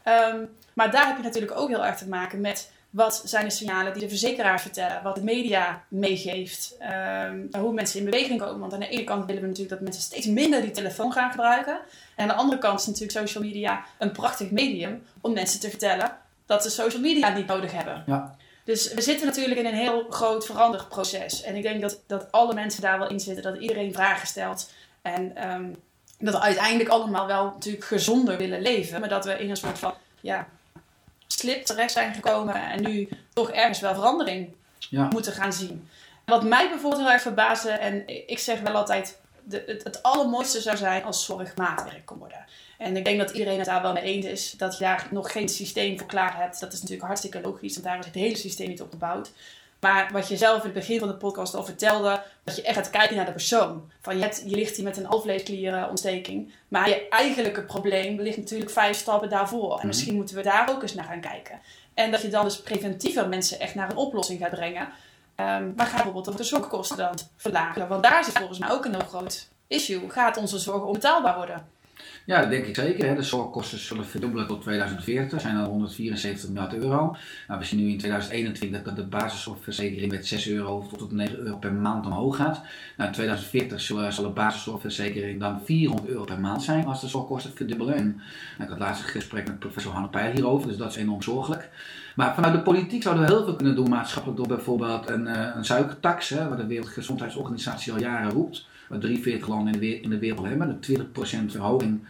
Um, 0.04 0.48
maar 0.72 0.90
daar 0.90 1.06
heb 1.06 1.16
je 1.16 1.22
natuurlijk 1.22 1.58
ook 1.58 1.68
heel 1.68 1.84
erg 1.84 1.96
te 1.96 2.08
maken 2.08 2.40
met 2.40 2.72
wat 2.90 3.22
zijn 3.24 3.44
de 3.44 3.50
signalen 3.50 3.92
die 3.92 4.02
de 4.02 4.08
verzekeraar 4.08 4.60
vertellen, 4.60 5.02
wat 5.02 5.14
de 5.14 5.22
media 5.22 5.84
meegeeft, 5.88 6.76
um, 7.26 7.48
hoe 7.58 7.72
mensen 7.72 7.98
in 7.98 8.04
beweging 8.04 8.40
komen. 8.40 8.60
Want 8.60 8.72
aan 8.72 8.80
de 8.80 8.88
ene 8.88 9.04
kant 9.04 9.26
willen 9.26 9.42
we 9.42 9.48
natuurlijk 9.48 9.74
dat 9.74 9.80
mensen 9.80 10.02
steeds 10.02 10.26
minder 10.26 10.60
die 10.60 10.70
telefoon 10.70 11.12
gaan 11.12 11.30
gebruiken. 11.30 11.78
En 12.16 12.22
aan 12.22 12.28
de 12.28 12.42
andere 12.42 12.58
kant 12.58 12.80
is 12.80 12.86
natuurlijk 12.86 13.18
social 13.18 13.44
media 13.44 13.84
een 13.98 14.12
prachtig 14.12 14.50
medium 14.50 15.02
om 15.20 15.32
mensen 15.32 15.60
te 15.60 15.70
vertellen 15.70 16.16
dat 16.50 16.62
ze 16.62 16.70
social 16.70 17.02
media 17.02 17.28
niet 17.28 17.46
nodig 17.46 17.72
hebben. 17.72 18.02
Ja. 18.06 18.36
Dus 18.64 18.94
we 18.94 19.00
zitten 19.00 19.26
natuurlijk 19.26 19.58
in 19.58 19.66
een 19.66 19.74
heel 19.74 20.06
groot 20.08 20.46
veranderproces. 20.46 21.42
En 21.42 21.56
ik 21.56 21.62
denk 21.62 21.80
dat, 21.80 22.00
dat 22.06 22.32
alle 22.32 22.54
mensen 22.54 22.82
daar 22.82 22.98
wel 22.98 23.08
in 23.08 23.20
zitten, 23.20 23.42
dat 23.42 23.56
iedereen 23.56 23.92
vragen 23.92 24.26
stelt. 24.26 24.70
En 25.02 25.50
um, 25.50 25.76
dat 26.18 26.34
we 26.34 26.40
uiteindelijk 26.40 26.88
allemaal 26.88 27.26
wel 27.26 27.44
natuurlijk 27.44 27.84
gezonder 27.84 28.36
willen 28.36 28.62
leven. 28.62 29.00
Maar 29.00 29.08
dat 29.08 29.24
we 29.24 29.38
in 29.38 29.50
een 29.50 29.56
soort 29.56 29.78
van 29.78 29.94
ja, 30.20 30.48
slip 31.26 31.64
terecht 31.64 31.92
zijn 31.92 32.14
gekomen 32.14 32.54
en 32.54 32.82
nu 32.82 33.08
toch 33.32 33.50
ergens 33.50 33.80
wel 33.80 33.94
verandering 33.94 34.54
ja. 34.78 35.08
moeten 35.08 35.32
gaan 35.32 35.52
zien. 35.52 35.88
Wat 36.24 36.44
mij 36.44 36.68
bijvoorbeeld 36.68 37.02
heel 37.02 37.12
erg 37.12 37.22
verbaasde, 37.22 37.70
en 37.70 38.02
ik 38.28 38.38
zeg 38.38 38.60
wel 38.60 38.74
altijd, 38.74 39.20
de, 39.44 39.62
het, 39.66 39.84
het 39.84 40.02
allermooiste 40.02 40.60
zou 40.60 40.76
zijn 40.76 41.04
als 41.04 41.24
zorg 41.24 41.56
maatwerk 41.56 42.06
kon 42.06 42.18
worden. 42.18 42.44
En 42.80 42.96
ik 42.96 43.04
denk 43.04 43.18
dat 43.18 43.30
iedereen 43.30 43.58
het 43.58 43.66
daar 43.66 43.82
wel 43.82 43.92
mee 43.92 44.02
eens 44.02 44.26
is 44.26 44.50
dat 44.50 44.78
je 44.78 44.84
daar 44.84 45.08
nog 45.10 45.32
geen 45.32 45.48
systeem 45.48 45.98
voor 45.98 46.06
klaar 46.06 46.36
hebt. 46.36 46.60
Dat 46.60 46.72
is 46.72 46.80
natuurlijk 46.80 47.06
hartstikke 47.06 47.40
logisch, 47.40 47.72
want 47.72 47.86
daar 47.86 47.98
is 47.98 48.06
het 48.06 48.14
hele 48.14 48.36
systeem 48.36 48.68
niet 48.68 48.82
op 48.82 48.90
gebouwd. 48.90 49.30
Maar 49.80 50.08
wat 50.12 50.28
je 50.28 50.36
zelf 50.36 50.58
in 50.58 50.64
het 50.64 50.72
begin 50.72 50.98
van 50.98 51.08
de 51.08 51.14
podcast 51.14 51.54
al 51.54 51.64
vertelde, 51.64 52.22
dat 52.44 52.56
je 52.56 52.62
echt 52.62 52.76
gaat 52.76 52.90
kijken 52.90 53.16
naar 53.16 53.24
de 53.24 53.32
persoon. 53.32 53.90
Van 54.00 54.16
je, 54.16 54.22
hebt, 54.22 54.42
je 54.46 54.56
ligt 54.56 54.76
hier 54.76 54.84
met 54.84 54.96
een 54.96 55.06
alvleesklierenontsteking, 55.06 56.52
maar 56.68 56.88
je 56.88 57.08
eigenlijke 57.08 57.62
probleem 57.62 58.20
ligt 58.20 58.36
natuurlijk 58.36 58.70
vijf 58.70 58.96
stappen 58.96 59.28
daarvoor. 59.28 59.70
En 59.70 59.76
mhm. 59.76 59.86
misschien 59.86 60.14
moeten 60.14 60.36
we 60.36 60.42
daar 60.42 60.70
ook 60.70 60.82
eens 60.82 60.94
naar 60.94 61.04
gaan 61.04 61.20
kijken. 61.20 61.60
En 61.94 62.10
dat 62.10 62.22
je 62.22 62.28
dan 62.28 62.44
dus 62.44 62.62
preventiever 62.62 63.28
mensen 63.28 63.60
echt 63.60 63.74
naar 63.74 63.90
een 63.90 63.96
oplossing 63.96 64.40
gaat 64.40 64.50
brengen. 64.50 64.88
maar 65.36 65.86
gaat 65.86 65.94
bijvoorbeeld 65.94 66.28
ook 66.28 66.36
de 66.36 66.44
zorgkosten 66.44 66.96
dan 66.96 67.18
verlagen? 67.36 67.88
Want 67.88 68.02
daar 68.02 68.24
zit 68.24 68.38
volgens 68.38 68.58
mij 68.58 68.70
ook 68.70 68.84
een 68.84 68.94
heel 68.94 69.08
groot 69.08 69.48
issue. 69.66 70.10
Gaat 70.10 70.36
onze 70.36 70.58
zorg 70.58 70.82
onbetaalbaar 70.82 71.36
worden? 71.36 71.78
Ja, 72.30 72.40
dat 72.40 72.50
denk 72.50 72.66
ik 72.66 72.74
zeker. 72.74 73.14
De 73.14 73.22
zorgkosten 73.22 73.78
zullen 73.78 74.06
verdubbelen 74.06 74.46
tot 74.46 74.62
2040, 74.62 75.40
zijn 75.40 75.54
dan 75.54 75.64
174 75.64 76.48
miljard 76.48 76.74
euro. 76.74 77.16
Nou, 77.48 77.60
we 77.60 77.66
zien 77.66 77.78
nu 77.78 77.90
in 77.90 77.98
2021 77.98 78.82
dat 78.82 78.96
de 78.96 79.04
basiszorgverzekering 79.04 80.12
met 80.12 80.26
6 80.26 80.48
euro 80.48 80.88
tot 80.96 81.12
9 81.12 81.38
euro 81.38 81.56
per 81.56 81.72
maand 81.72 82.06
omhoog 82.06 82.36
gaat. 82.36 82.60
Nou, 82.96 83.08
in 83.08 83.14
2040 83.14 83.80
zullen, 83.80 84.12
zal 84.12 84.24
de 84.24 84.30
basiszorgverzekering 84.30 85.40
dan 85.40 85.60
400 85.64 86.08
euro 86.08 86.24
per 86.24 86.40
maand 86.40 86.62
zijn 86.62 86.86
als 86.86 87.00
de 87.00 87.08
zorgkosten 87.08 87.52
verdubbelen. 87.54 87.94
En, 87.94 88.06
nou, 88.58 88.62
ik 88.62 88.68
had 88.68 88.78
laatst 88.78 89.02
een 89.02 89.08
gesprek 89.08 89.46
met 89.46 89.58
professor 89.58 89.92
Hanne 89.92 90.08
Peil 90.08 90.32
hierover, 90.32 90.68
dus 90.68 90.76
dat 90.76 90.90
is 90.90 90.96
enorm 90.96 91.22
zorgelijk. 91.22 91.68
Maar 92.16 92.34
vanuit 92.34 92.54
de 92.54 92.62
politiek 92.62 93.02
zouden 93.02 93.24
we 93.24 93.32
heel 93.32 93.44
veel 93.44 93.56
kunnen 93.56 93.74
doen 93.74 93.88
maatschappelijk 93.88 94.38
door 94.38 94.48
bijvoorbeeld 94.48 95.08
een, 95.08 95.26
eh, 95.26 95.56
een 95.56 95.64
suikertax, 95.64 96.28
hè, 96.28 96.48
wat 96.48 96.58
de 96.58 96.66
Wereldgezondheidsorganisatie 96.66 97.92
al 97.92 97.98
jaren 97.98 98.30
roept 98.30 98.68
wat 98.90 99.00
43 99.00 99.48
landen 99.48 99.74
in 99.74 99.80
de, 99.80 100.00
in 100.00 100.10
de 100.10 100.18
wereld 100.18 100.46
hebben. 100.46 100.78
De 100.80 100.98
20% 100.98 101.50
verhoging 101.50 102.00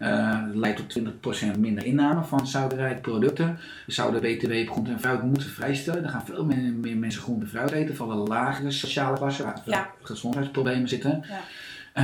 uh, 0.00 0.42
leidt 0.52 0.76
tot 0.76 1.00
20% 1.54 1.58
minder 1.58 1.84
inname 1.84 2.22
van 2.22 2.46
suikerrijke 2.46 3.00
producten. 3.00 3.58
We 3.86 3.92
zouden 3.92 4.20
BTW 4.20 4.52
op 4.52 4.70
groente 4.70 4.90
en 4.90 5.00
fruit 5.00 5.22
moeten 5.22 5.48
vrijstellen. 5.48 6.04
Er 6.04 6.10
gaan 6.10 6.26
veel 6.26 6.44
meer, 6.44 6.72
meer 6.72 6.96
mensen 6.96 7.22
groente 7.22 7.44
en 7.44 7.50
fruit 7.50 7.70
eten, 7.70 7.96
van 7.96 8.08
de 8.08 8.14
lagere 8.14 8.70
sociale 8.70 9.16
klasse 9.16 9.42
waar 9.42 9.62
ja. 9.64 9.90
gezondheidsproblemen 10.02 10.88
zitten. 10.88 11.24
Ja. 11.28 11.40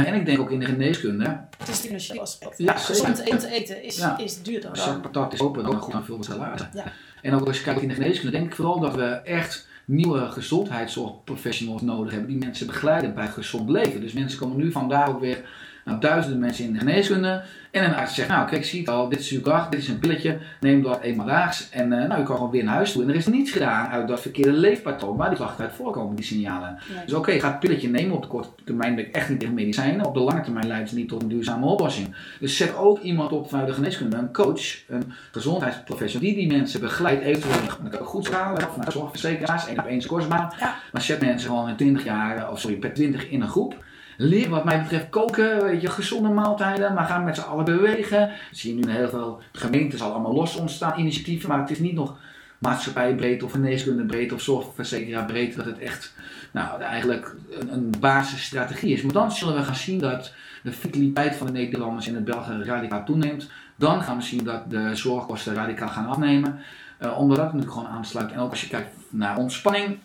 Uh, 0.00 0.08
en 0.08 0.14
ik 0.14 0.26
denk 0.26 0.38
ook 0.38 0.50
in 0.50 0.60
de 0.60 0.66
geneeskunde. 0.66 1.40
Het 1.58 1.68
is 1.68 1.78
financieel 1.78 2.20
aspect. 2.20 2.58
Ja, 2.58 2.76
gezond 2.76 3.18
eten, 3.18 3.48
eten 3.48 3.82
is, 3.82 3.96
ja. 3.96 4.18
is 4.18 4.42
duurder. 4.42 4.74
Dan. 4.74 5.00
patat 5.00 5.32
is 5.32 5.40
open, 5.40 5.64
dan 5.64 5.80
goed 5.80 6.04
veel 6.04 6.22
salade. 6.22 6.68
Ja. 6.72 6.84
En 7.22 7.34
ook 7.34 7.46
als 7.46 7.58
je 7.58 7.62
kijkt 7.62 7.82
in 7.82 7.88
de 7.88 7.94
geneeskunde, 7.94 8.36
denk 8.36 8.46
ik 8.46 8.54
vooral 8.54 8.80
dat 8.80 8.94
we 8.94 9.04
echt 9.04 9.68
nieuwe 9.84 10.30
gezondheidszorgprofessionals 10.30 11.82
nodig 11.82 12.12
hebben 12.12 12.30
die 12.30 12.38
mensen 12.38 12.66
begeleiden 12.66 13.14
bij 13.14 13.28
gezond 13.28 13.68
leven. 13.68 14.00
Dus 14.00 14.12
mensen 14.12 14.38
komen 14.38 14.56
nu 14.56 14.72
vandaag 14.72 15.08
ook 15.08 15.20
weer 15.20 15.44
nou, 15.84 16.00
duizenden 16.00 16.40
mensen 16.40 16.64
in 16.64 16.72
de 16.72 16.78
geneeskunde. 16.78 17.42
En 17.70 17.84
een 17.84 17.94
arts 17.94 18.14
zegt, 18.14 18.28
nou 18.28 18.48
kijk, 18.48 18.64
zie 18.64 18.80
het 18.80 18.88
al, 18.88 19.08
dit 19.08 19.20
is 19.20 19.30
uw 19.30 19.40
kracht, 19.40 19.70
dit 19.70 19.80
is 19.80 19.88
een 19.88 19.98
pilletje, 19.98 20.38
neem 20.60 20.82
dat 20.82 21.00
eenmaal 21.00 21.26
daags. 21.26 21.68
En 21.70 21.92
uh, 21.92 22.08
nou, 22.08 22.20
u 22.20 22.24
kan 22.24 22.36
gewoon 22.36 22.50
weer 22.50 22.64
naar 22.64 22.74
huis 22.74 22.92
toe. 22.92 23.02
En 23.02 23.08
er 23.08 23.14
is 23.14 23.26
niets 23.26 23.50
gedaan 23.50 23.88
uit 23.88 24.08
dat 24.08 24.20
verkeerde 24.20 24.52
leefpatroon 24.52 25.16
waar 25.16 25.28
die 25.28 25.38
klachten 25.38 25.64
uit 25.64 25.74
voorkomen, 25.74 26.16
die 26.16 26.24
signalen. 26.24 26.78
Dus 27.04 27.14
oké, 27.14 27.40
ga 27.40 27.50
het 27.50 27.60
pilletje 27.60 27.88
nemen. 27.88 28.16
Op 28.16 28.22
de 28.22 28.28
korte 28.28 28.48
termijn 28.64 28.94
ben 28.94 29.06
ik 29.06 29.14
echt 29.14 29.28
niet 29.28 29.40
tegen 29.40 29.54
medicijnen. 29.54 30.06
Op 30.06 30.14
de 30.14 30.20
lange 30.20 30.40
termijn 30.40 30.66
leidt 30.66 30.88
het 30.88 30.98
niet 30.98 31.08
tot 31.08 31.22
een 31.22 31.28
duurzame 31.28 31.66
oplossing. 31.66 32.14
Dus 32.40 32.56
zet 32.56 32.76
ook 32.76 32.98
iemand 33.00 33.32
op 33.32 33.48
vanuit 33.48 33.66
de 33.66 33.74
geneeskunde, 33.74 34.16
een 34.16 34.32
coach, 34.32 34.88
een 34.88 35.12
gezondheidsprofessional, 35.30 36.28
die 36.28 36.36
die 36.36 36.56
mensen 36.56 36.80
begeleidt, 36.80 37.22
eventueel 37.22 38.04
goed 38.04 38.24
schalen, 38.24 38.60
vanuit 38.60 38.92
zorgverzekeraars, 38.92 39.66
één 39.66 39.78
op 39.78 39.86
één. 39.86 40.00
Ja. 40.28 40.76
Maar 40.92 41.02
zet 41.02 41.20
mensen 41.20 41.48
gewoon 41.48 41.68
in 41.68 41.76
20 41.76 42.04
jaar, 42.04 42.50
of 42.50 42.60
sorry, 42.60 42.76
per 42.76 42.92
20 42.92 43.28
in 43.28 43.40
een 43.40 43.48
groep. 43.48 43.76
Leer 44.16 44.48
wat 44.48 44.64
mij 44.64 44.82
betreft 44.82 45.08
koken, 45.08 45.80
je, 45.80 45.90
gezonde 45.90 46.28
maaltijden, 46.28 46.94
maar 46.94 47.04
gaan 47.04 47.24
met 47.24 47.36
z'n 47.36 47.40
allen 47.40 47.64
bewegen. 47.64 48.30
Zie 48.50 48.76
je 48.76 48.84
nu 48.84 48.92
heel 48.92 49.08
veel 49.08 49.40
gemeenten 49.52 50.00
al 50.00 50.12
allemaal 50.12 50.34
los 50.34 50.56
ontstaan, 50.56 50.98
initiatieven, 50.98 51.48
maar 51.48 51.60
het 51.60 51.70
is 51.70 51.78
niet 51.78 51.94
nog 51.94 52.16
maatschappijbreed 52.58 53.42
of 53.42 53.52
geneeskundebreed 53.52 54.32
of 54.32 54.40
zorgverzekeraarbreed 54.40 55.56
dat 55.56 55.64
het 55.64 55.78
echt 55.78 56.14
nou, 56.50 56.80
eigenlijk 56.80 57.34
een, 57.50 57.72
een 57.72 57.92
basisstrategie 58.00 58.92
is. 58.92 59.02
Maar 59.02 59.12
dan 59.12 59.32
zullen 59.32 59.54
we 59.54 59.62
gaan 59.62 59.74
zien 59.74 59.98
dat 59.98 60.32
de 60.62 60.72
vitaliteit 60.72 61.36
van 61.36 61.46
de 61.46 61.52
Nederlanders 61.52 62.06
en 62.06 62.14
de 62.14 62.20
Belgen 62.20 62.64
radicaal 62.64 63.04
toeneemt. 63.04 63.50
Dan 63.76 64.02
gaan 64.02 64.16
we 64.16 64.22
zien 64.22 64.44
dat 64.44 64.70
de 64.70 64.94
zorgkosten 64.94 65.54
radicaal 65.54 65.88
gaan 65.88 66.06
afnemen. 66.06 66.60
Uh, 67.00 67.18
omdat 67.18 67.36
dat 67.36 67.46
natuurlijk 67.46 67.72
gewoon 67.72 67.88
aansluit. 67.88 68.32
En 68.32 68.38
ook 68.38 68.50
als 68.50 68.60
je 68.60 68.68
kijkt 68.68 68.94
naar 69.08 69.36
ontspanning. 69.36 69.98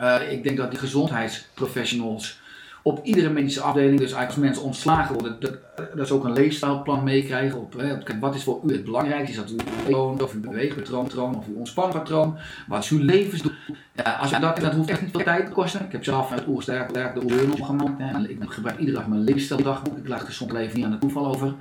Uh, 0.00 0.32
ik 0.32 0.42
denk 0.42 0.56
dat 0.56 0.70
die 0.70 0.78
gezondheidsprofessionals 0.78 2.40
op 2.86 3.04
iedere 3.04 3.30
medische 3.30 3.60
afdeling, 3.60 3.98
dus 3.98 4.12
eigenlijk 4.12 4.30
als 4.30 4.46
mensen 4.46 4.62
ontslagen 4.62 5.14
worden, 5.14 5.36
dat, 5.94 6.06
ze 6.06 6.14
ook 6.14 6.24
een 6.24 6.32
leefstijlplan 6.32 7.04
meekrijgen. 7.04 7.60
Op, 7.60 7.74
wat 8.20 8.34
is 8.34 8.42
voor 8.42 8.60
u 8.66 8.72
het 8.72 8.84
belangrijkste? 8.84 9.30
Is 9.30 9.36
dat 9.36 9.50
uw 9.50 9.92
woont, 9.92 10.22
of 10.22 10.32
uw 10.34 10.40
beweegpatroon, 10.40 11.36
of 11.36 11.46
uw 11.46 11.56
ontspanpatroon? 11.56 12.38
Wat 12.66 12.82
is 12.84 12.90
uw 12.90 13.04
levensdoel? 13.04 13.52
Ja, 13.92 14.12
als 14.12 14.30
je 14.30 14.38
dat, 14.38 14.56
dat 14.56 14.74
hoeft 14.74 14.90
echt 14.90 15.02
niet 15.02 15.10
veel 15.10 15.22
tijd 15.22 15.46
te 15.46 15.52
kosten. 15.52 15.84
Ik 15.84 15.92
heb 15.92 16.04
zelf 16.04 16.32
uit 16.32 16.46
Oersterk 16.46 16.94
de 16.94 17.22
Oerleun 17.24 17.64
gemaakt. 17.64 17.98
Hè. 17.98 18.28
Ik 18.28 18.38
gebruik 18.46 18.78
iedere 18.78 18.98
dag 18.98 19.06
mijn 19.06 19.24
leefstijldag. 19.24 19.82
Ik 19.96 20.08
laat 20.08 20.22
gezond 20.22 20.52
leven 20.52 20.76
niet 20.76 20.84
aan 20.84 20.90
het 20.90 21.00
toeval 21.00 21.26
over. 21.26 21.54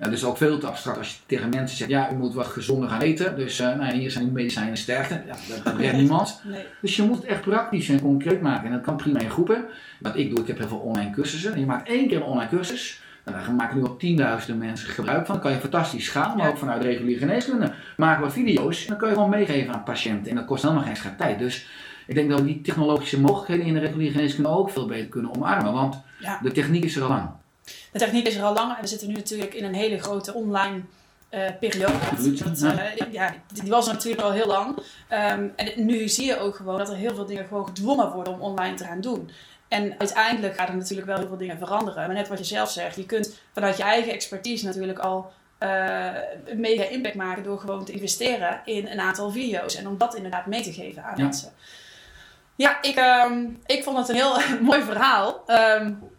Uh, 0.00 0.08
dus 0.08 0.24
ook 0.24 0.36
veel 0.36 0.58
te 0.58 0.66
abstract 0.66 0.98
als 0.98 1.10
je 1.10 1.16
tegen 1.26 1.48
mensen 1.48 1.76
zegt, 1.76 1.90
ja, 1.90 2.12
u 2.12 2.14
moet 2.14 2.34
wat 2.34 2.46
gezonder 2.46 2.88
gaan 2.88 3.00
eten. 3.00 3.36
Dus 3.36 3.60
uh, 3.60 3.76
nou, 3.76 3.92
hier 3.92 4.10
zijn 4.10 4.32
medicijnen 4.32 4.76
sterkte. 4.76 5.22
Ja, 5.26 5.34
dat, 5.48 5.64
dat 5.64 5.76
redt 5.76 5.96
niemand. 5.96 6.40
Nee. 6.44 6.64
Dus 6.80 6.96
je 6.96 7.02
moet 7.02 7.16
het 7.16 7.24
echt 7.24 7.40
praktisch 7.40 7.88
en 7.88 8.00
concreet 8.00 8.42
maken. 8.42 8.66
En 8.66 8.72
dat 8.72 8.82
kan 8.82 8.96
prima 8.96 9.20
in 9.20 9.30
groepen. 9.30 9.64
Wat 10.00 10.16
ik 10.16 10.30
doe, 10.30 10.40
ik 10.40 10.46
heb 10.46 10.58
heel 10.58 10.68
veel 10.68 10.78
online 10.78 11.10
cursussen. 11.10 11.52
En 11.52 11.60
je 11.60 11.66
maakt 11.66 11.88
één 11.88 12.08
keer 12.08 12.16
een 12.16 12.22
online 12.22 12.48
cursus. 12.48 13.02
En 13.24 13.32
daar 13.32 13.52
maken 13.52 13.76
nu 13.76 13.84
al 13.84 13.96
tienduizenden 13.96 14.66
mensen 14.66 14.88
gebruik 14.88 15.26
van. 15.26 15.34
Dan 15.34 15.44
kan 15.44 15.52
je 15.52 15.58
fantastisch 15.58 16.04
schalen, 16.04 16.36
maar 16.36 16.48
ook 16.48 16.58
vanuit 16.58 16.82
reguliere 16.82 17.18
geneeskunde. 17.18 17.72
Maken 17.96 18.22
wat 18.22 18.32
video's 18.32 18.82
en 18.82 18.88
dan 18.88 18.98
kun 18.98 19.08
je 19.08 19.14
gewoon 19.14 19.30
meegeven 19.30 19.74
aan 19.74 19.82
patiënten. 19.82 20.30
En 20.30 20.36
dat 20.36 20.44
kost 20.44 20.62
helemaal 20.62 20.82
geen 20.82 20.92
extra 20.92 21.14
tijd. 21.18 21.38
Dus 21.38 21.66
ik 22.06 22.14
denk 22.14 22.30
dat 22.30 22.40
we 22.40 22.46
die 22.46 22.60
technologische 22.60 23.20
mogelijkheden 23.20 23.66
in 23.66 23.74
de 23.74 23.80
reguliere 23.80 24.12
geneeskunde 24.12 24.48
ook 24.48 24.70
veel 24.70 24.86
beter 24.86 25.06
kunnen 25.06 25.34
omarmen. 25.34 25.72
Want 25.72 26.02
de 26.42 26.52
techniek 26.52 26.84
is 26.84 26.96
er 26.96 27.02
al 27.02 27.08
lang. 27.08 27.28
De 27.92 27.98
techniek 27.98 28.26
is 28.26 28.36
er 28.36 28.42
al 28.42 28.54
lang 28.54 28.74
en 28.74 28.80
we 28.80 28.86
zitten 28.86 29.08
nu 29.08 29.14
natuurlijk 29.14 29.54
in 29.54 29.64
een 29.64 29.74
hele 29.74 29.98
grote 29.98 30.34
online 30.34 30.80
uh, 31.30 31.46
periode. 31.60 31.92
Dat, 32.44 32.62
uh, 32.62 33.12
ja, 33.12 33.34
die 33.62 33.70
was 33.70 33.86
natuurlijk 33.86 34.22
al 34.22 34.32
heel 34.32 34.46
lang. 34.46 34.76
Um, 34.76 35.52
en 35.56 35.72
nu 35.76 36.08
zie 36.08 36.26
je 36.26 36.38
ook 36.38 36.56
gewoon 36.56 36.78
dat 36.78 36.88
er 36.88 36.96
heel 36.96 37.14
veel 37.14 37.26
dingen 37.26 37.46
gewoon 37.46 37.66
gedwongen 37.66 38.12
worden 38.12 38.32
om 38.32 38.40
online 38.40 38.74
te 38.74 38.84
gaan 38.84 39.00
doen. 39.00 39.30
En 39.68 39.94
uiteindelijk 39.98 40.54
gaat 40.54 40.68
er 40.68 40.76
natuurlijk 40.76 41.08
wel 41.08 41.18
heel 41.18 41.26
veel 41.26 41.36
dingen 41.36 41.58
veranderen. 41.58 42.06
Maar 42.06 42.16
net 42.16 42.28
wat 42.28 42.38
je 42.38 42.44
zelf 42.44 42.70
zegt, 42.70 42.96
je 42.96 43.06
kunt 43.06 43.40
vanuit 43.52 43.76
je 43.76 43.82
eigen 43.82 44.12
expertise 44.12 44.64
natuurlijk 44.64 44.98
al 44.98 45.32
uh, 45.60 46.08
mega 46.54 46.84
impact 46.84 47.14
maken 47.14 47.42
door 47.42 47.58
gewoon 47.58 47.84
te 47.84 47.92
investeren 47.92 48.60
in 48.64 48.86
een 48.86 49.00
aantal 49.00 49.30
video's. 49.30 49.74
En 49.74 49.88
om 49.88 49.98
dat 49.98 50.14
inderdaad 50.14 50.46
mee 50.46 50.62
te 50.62 50.72
geven 50.72 51.04
aan 51.04 51.14
mensen. 51.16 51.52
Ja, 52.56 52.82
ik, 52.82 53.24
um, 53.26 53.60
ik 53.66 53.82
vond 53.82 53.96
het 53.98 54.08
een 54.08 54.14
heel 54.14 54.36
mooi 54.70 54.82
verhaal. 54.82 55.44
Um, 55.46 56.09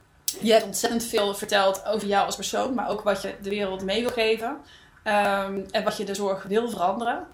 je 0.41 0.51
hebt 0.51 0.65
ontzettend 0.65 1.03
veel 1.03 1.35
verteld 1.35 1.85
over 1.85 2.07
jou 2.07 2.25
als 2.25 2.35
persoon, 2.35 2.73
maar 2.73 2.89
ook 2.89 3.01
wat 3.01 3.21
je 3.21 3.35
de 3.41 3.49
wereld 3.49 3.83
mee 3.83 4.01
wil 4.01 4.09
geven. 4.09 4.57
Um, 5.03 5.65
en 5.71 5.83
wat 5.83 5.97
je 5.97 6.05
de 6.05 6.13
zorg 6.13 6.43
wil 6.43 6.69
veranderen. 6.69 7.27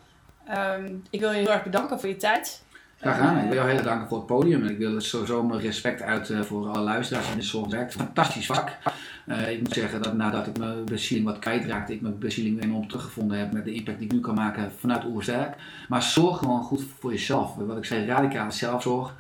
Um, 0.57 1.03
ik 1.09 1.19
wil 1.19 1.31
je 1.31 1.37
heel 1.37 1.51
erg 1.51 1.63
bedanken 1.63 1.99
voor 1.99 2.09
je 2.09 2.15
tijd. 2.15 2.65
Graag 2.99 3.15
gedaan. 3.15 3.37
Ik 3.37 3.43
wil 3.43 3.53
jou 3.53 3.67
heel 3.67 3.77
erg 3.77 3.85
danken 3.85 4.07
voor 4.07 4.17
het 4.17 4.25
podium. 4.27 4.63
En 4.63 4.69
ik 4.69 4.77
wil 4.77 5.01
sowieso 5.01 5.43
mijn 5.43 5.61
respect 5.61 6.01
uit 6.01 6.29
uh, 6.29 6.41
voor 6.41 6.67
alle 6.67 6.79
luisteraars 6.79 7.31
in 7.31 7.37
de 7.37 7.43
zorg 7.43 7.71
werkt. 7.71 7.93
Fantastisch 7.93 8.45
vak. 8.45 8.77
Uh, 9.25 9.51
ik 9.51 9.59
moet 9.59 9.73
zeggen 9.73 10.01
dat 10.01 10.13
nadat 10.13 10.47
ik 10.47 10.57
mijn 10.57 10.85
bezieling 10.85 11.27
wat 11.27 11.39
kwijtraakte, 11.39 11.93
ik 11.93 12.01
mijn 12.01 12.19
bezieling 12.19 12.63
enorm 12.63 12.87
teruggevonden 12.87 13.37
heb 13.37 13.51
met 13.51 13.65
de 13.65 13.73
impact 13.73 13.97
die 13.97 14.07
ik 14.07 14.13
nu 14.13 14.19
kan 14.19 14.35
maken 14.35 14.71
vanuit 14.79 15.05
Oersterk. 15.05 15.55
Maar 15.87 16.03
zorg 16.03 16.37
gewoon 16.37 16.63
goed 16.63 16.83
voor 16.99 17.11
jezelf. 17.11 17.55
Wat 17.55 17.77
ik 17.77 17.85
zei, 17.85 18.05
radicale 18.05 18.51
zelfzorg. 18.51 19.13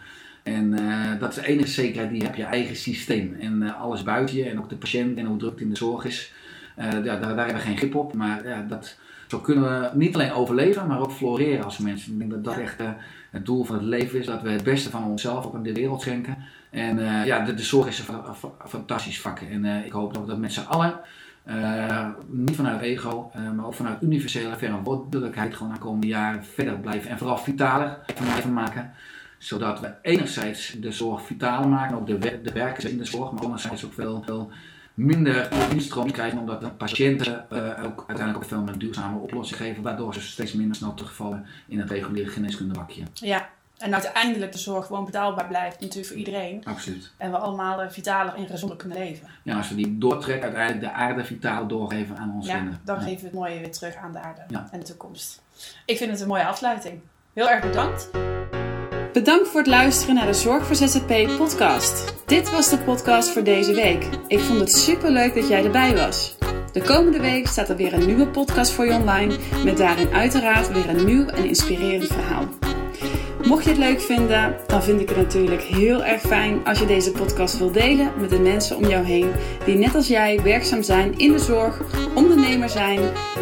En 0.47 0.79
uh, 0.79 1.19
dat 1.19 1.29
is 1.29 1.35
de 1.35 1.47
enige 1.47 1.67
zekerheid 1.67 2.09
die 2.09 2.19
je 2.19 2.25
hebt, 2.25 2.37
je 2.37 2.43
eigen 2.43 2.75
systeem. 2.75 3.37
En 3.39 3.61
uh, 3.61 3.81
alles 3.81 4.03
buiten 4.03 4.35
je, 4.35 4.49
en 4.49 4.59
ook 4.59 4.69
de 4.69 4.75
patiënt 4.75 5.17
en 5.17 5.25
hoe 5.25 5.37
druk 5.37 5.51
het 5.51 5.61
in 5.61 5.69
de 5.69 5.75
zorg 5.75 6.05
is, 6.05 6.33
uh, 6.79 6.91
ja, 6.91 6.99
daar, 6.99 7.19
daar, 7.19 7.37
hebben 7.37 7.55
we 7.55 7.61
geen 7.61 7.77
grip 7.77 7.95
op. 7.95 8.13
Maar 8.13 8.47
ja, 8.47 8.65
dat, 8.69 8.97
zo 9.27 9.39
kunnen 9.39 9.63
we 9.63 9.89
niet 9.93 10.13
alleen 10.13 10.31
overleven, 10.31 10.87
maar 10.87 10.99
ook 10.99 11.11
floreren 11.11 11.63
als 11.63 11.77
mensen. 11.77 12.11
Ik 12.11 12.19
denk 12.19 12.31
dat 12.31 12.43
dat 12.43 12.57
echt 12.57 12.75
het 13.31 13.45
doel 13.45 13.63
van 13.63 13.75
het 13.75 13.83
leven 13.83 14.19
is, 14.19 14.25
dat 14.25 14.41
we 14.41 14.49
het 14.49 14.63
beste 14.63 14.89
van 14.89 15.03
onszelf 15.03 15.45
ook 15.45 15.55
in 15.55 15.63
de 15.63 15.73
wereld 15.73 16.01
schenken. 16.01 16.37
En 16.69 16.99
ja, 17.25 17.45
de, 17.45 17.53
de, 17.53 17.63
zorg 17.63 17.87
is 17.87 17.99
een, 18.07 18.15
fantastisch 18.67 19.21
vak. 19.21 19.39
En 19.39 19.65
ik 19.65 19.91
hoop 19.91 20.13
dat 20.13 20.23
we 20.23 20.29
dat 20.29 20.37
met 20.37 20.53
z'n 20.53 20.67
allen, 20.67 20.99
niet 22.27 22.55
vanuit 22.55 22.81
ego, 22.81 23.31
maar 23.55 23.65
ook 23.65 23.73
vanuit 23.73 24.01
universele 24.01 24.57
verantwoordelijkheid 24.57 25.55
gewoon 25.55 25.73
de 25.73 25.79
komende 25.79 26.07
jaren 26.07 26.43
verder 26.43 26.79
blijven. 26.79 27.09
En 27.09 27.17
vooral 27.17 27.37
vitaler 27.37 27.97
blijven 28.15 28.53
maken 28.53 28.91
zodat 29.37 29.79
we 29.79 29.93
enerzijds 30.01 30.75
de 30.79 30.91
zorg 30.91 31.21
vitaal 31.21 31.67
maken, 31.67 31.97
ook 31.97 32.07
de, 32.07 32.41
de 32.41 32.51
werkers 32.53 32.85
in 32.85 32.97
de 32.97 33.05
zorg, 33.05 33.31
maar 33.31 33.43
anderzijds 33.43 33.85
ook 33.85 33.93
veel, 33.93 34.23
veel 34.25 34.51
minder 34.93 35.49
instroom 35.71 36.11
krijgen, 36.11 36.39
omdat 36.39 36.61
de 36.61 36.69
patiënten 36.69 37.45
uh, 37.53 37.59
ook 37.83 38.03
uiteindelijk 38.07 38.37
ook 38.37 38.49
veel 38.49 38.61
meer 38.61 38.77
duurzame 38.77 39.19
oplossingen 39.19 39.65
geven, 39.65 39.83
waardoor 39.83 40.13
ze 40.13 40.21
steeds 40.21 40.53
minder 40.53 40.75
snel 40.75 40.93
terugvallen 40.93 41.45
in 41.67 41.79
het 41.79 41.89
reguliere 41.89 42.29
geneeskundebakje. 42.29 43.03
Ja, 43.13 43.49
en 43.77 43.93
uiteindelijk 43.93 44.51
de 44.51 44.57
zorg 44.57 44.85
gewoon 44.85 45.05
betaalbaar 45.05 45.47
blijft 45.47 45.79
natuurlijk 45.79 46.07
voor 46.07 46.17
iedereen. 46.17 46.61
Absoluut. 46.65 47.11
En 47.17 47.31
we 47.31 47.37
allemaal 47.37 47.83
uh, 47.83 47.89
vitaler 47.89 48.33
en 48.33 48.47
gezonder 48.47 48.77
kunnen 48.77 48.97
leven. 48.97 49.27
Ja, 49.43 49.57
als 49.57 49.69
we 49.69 49.75
die 49.75 49.97
doortrekken, 49.97 50.43
uiteindelijk 50.43 50.85
de 50.85 50.91
aarde 50.91 51.25
vitaal 51.25 51.67
doorgeven 51.67 52.17
aan 52.17 52.33
ons 52.35 52.47
ja, 52.47 52.63
dan 52.83 53.01
geven 53.01 53.19
we 53.19 53.25
het 53.25 53.33
mooie 53.33 53.59
weer 53.59 53.71
terug 53.71 53.95
aan 53.95 54.11
de 54.11 54.19
aarde 54.19 54.41
en 54.71 54.79
de 54.79 54.85
toekomst. 54.85 55.41
Ik 55.85 55.97
vind 55.97 56.11
het 56.11 56.21
een 56.21 56.27
mooie 56.27 56.45
afsluiting. 56.45 57.01
Heel 57.33 57.49
erg 57.49 57.61
bedankt. 57.61 58.09
Bedankt 59.17 59.47
voor 59.47 59.59
het 59.59 59.69
luisteren 59.69 60.15
naar 60.15 60.25
de 60.25 60.33
Zorg 60.33 60.65
voor 60.65 60.75
ZZP 60.75 61.37
podcast. 61.37 62.13
Dit 62.25 62.51
was 62.51 62.69
de 62.69 62.77
podcast 62.77 63.29
voor 63.29 63.43
deze 63.43 63.73
week. 63.73 64.05
Ik 64.27 64.39
vond 64.39 64.59
het 64.59 64.71
super 64.71 65.11
leuk 65.11 65.35
dat 65.35 65.47
jij 65.47 65.63
erbij 65.63 65.95
was. 65.95 66.35
De 66.71 66.81
komende 66.81 67.19
week 67.19 67.47
staat 67.47 67.69
er 67.69 67.75
weer 67.75 67.93
een 67.93 68.05
nieuwe 68.05 68.27
podcast 68.27 68.71
voor 68.71 68.85
je 68.85 68.93
online 68.93 69.35
met 69.63 69.77
daarin 69.77 70.13
uiteraard 70.13 70.71
weer 70.71 70.89
een 70.89 71.05
nieuw 71.05 71.25
en 71.25 71.45
inspirerend 71.45 72.07
verhaal. 72.07 72.47
Mocht 73.43 73.63
je 73.63 73.69
het 73.69 73.79
leuk 73.79 74.01
vinden, 74.01 74.55
dan 74.67 74.83
vind 74.83 75.01
ik 75.01 75.09
het 75.09 75.17
natuurlijk 75.17 75.61
heel 75.61 76.03
erg 76.03 76.21
fijn 76.21 76.65
als 76.65 76.79
je 76.79 76.85
deze 76.85 77.11
podcast 77.11 77.57
wil 77.57 77.71
delen 77.71 78.11
met 78.19 78.29
de 78.29 78.39
mensen 78.39 78.77
om 78.77 78.85
jou 78.85 79.05
heen 79.05 79.31
die 79.65 79.75
net 79.75 79.95
als 79.95 80.07
jij 80.07 80.41
werkzaam 80.41 80.83
zijn 80.83 81.17
in 81.17 81.31
de 81.31 81.39
zorg, 81.39 81.81
ondernemer 82.15 82.69
zijn 82.69 82.99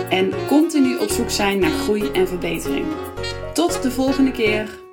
en 0.10 0.32
continu 0.48 0.98
op 0.98 1.10
zoek 1.10 1.30
zijn 1.30 1.60
naar 1.60 1.72
groei 1.72 2.12
en 2.12 2.28
verbetering. 2.28 2.86
Tot 3.54 3.84
de 3.84 3.92
volgende 3.92 4.32
keer. 4.32 4.85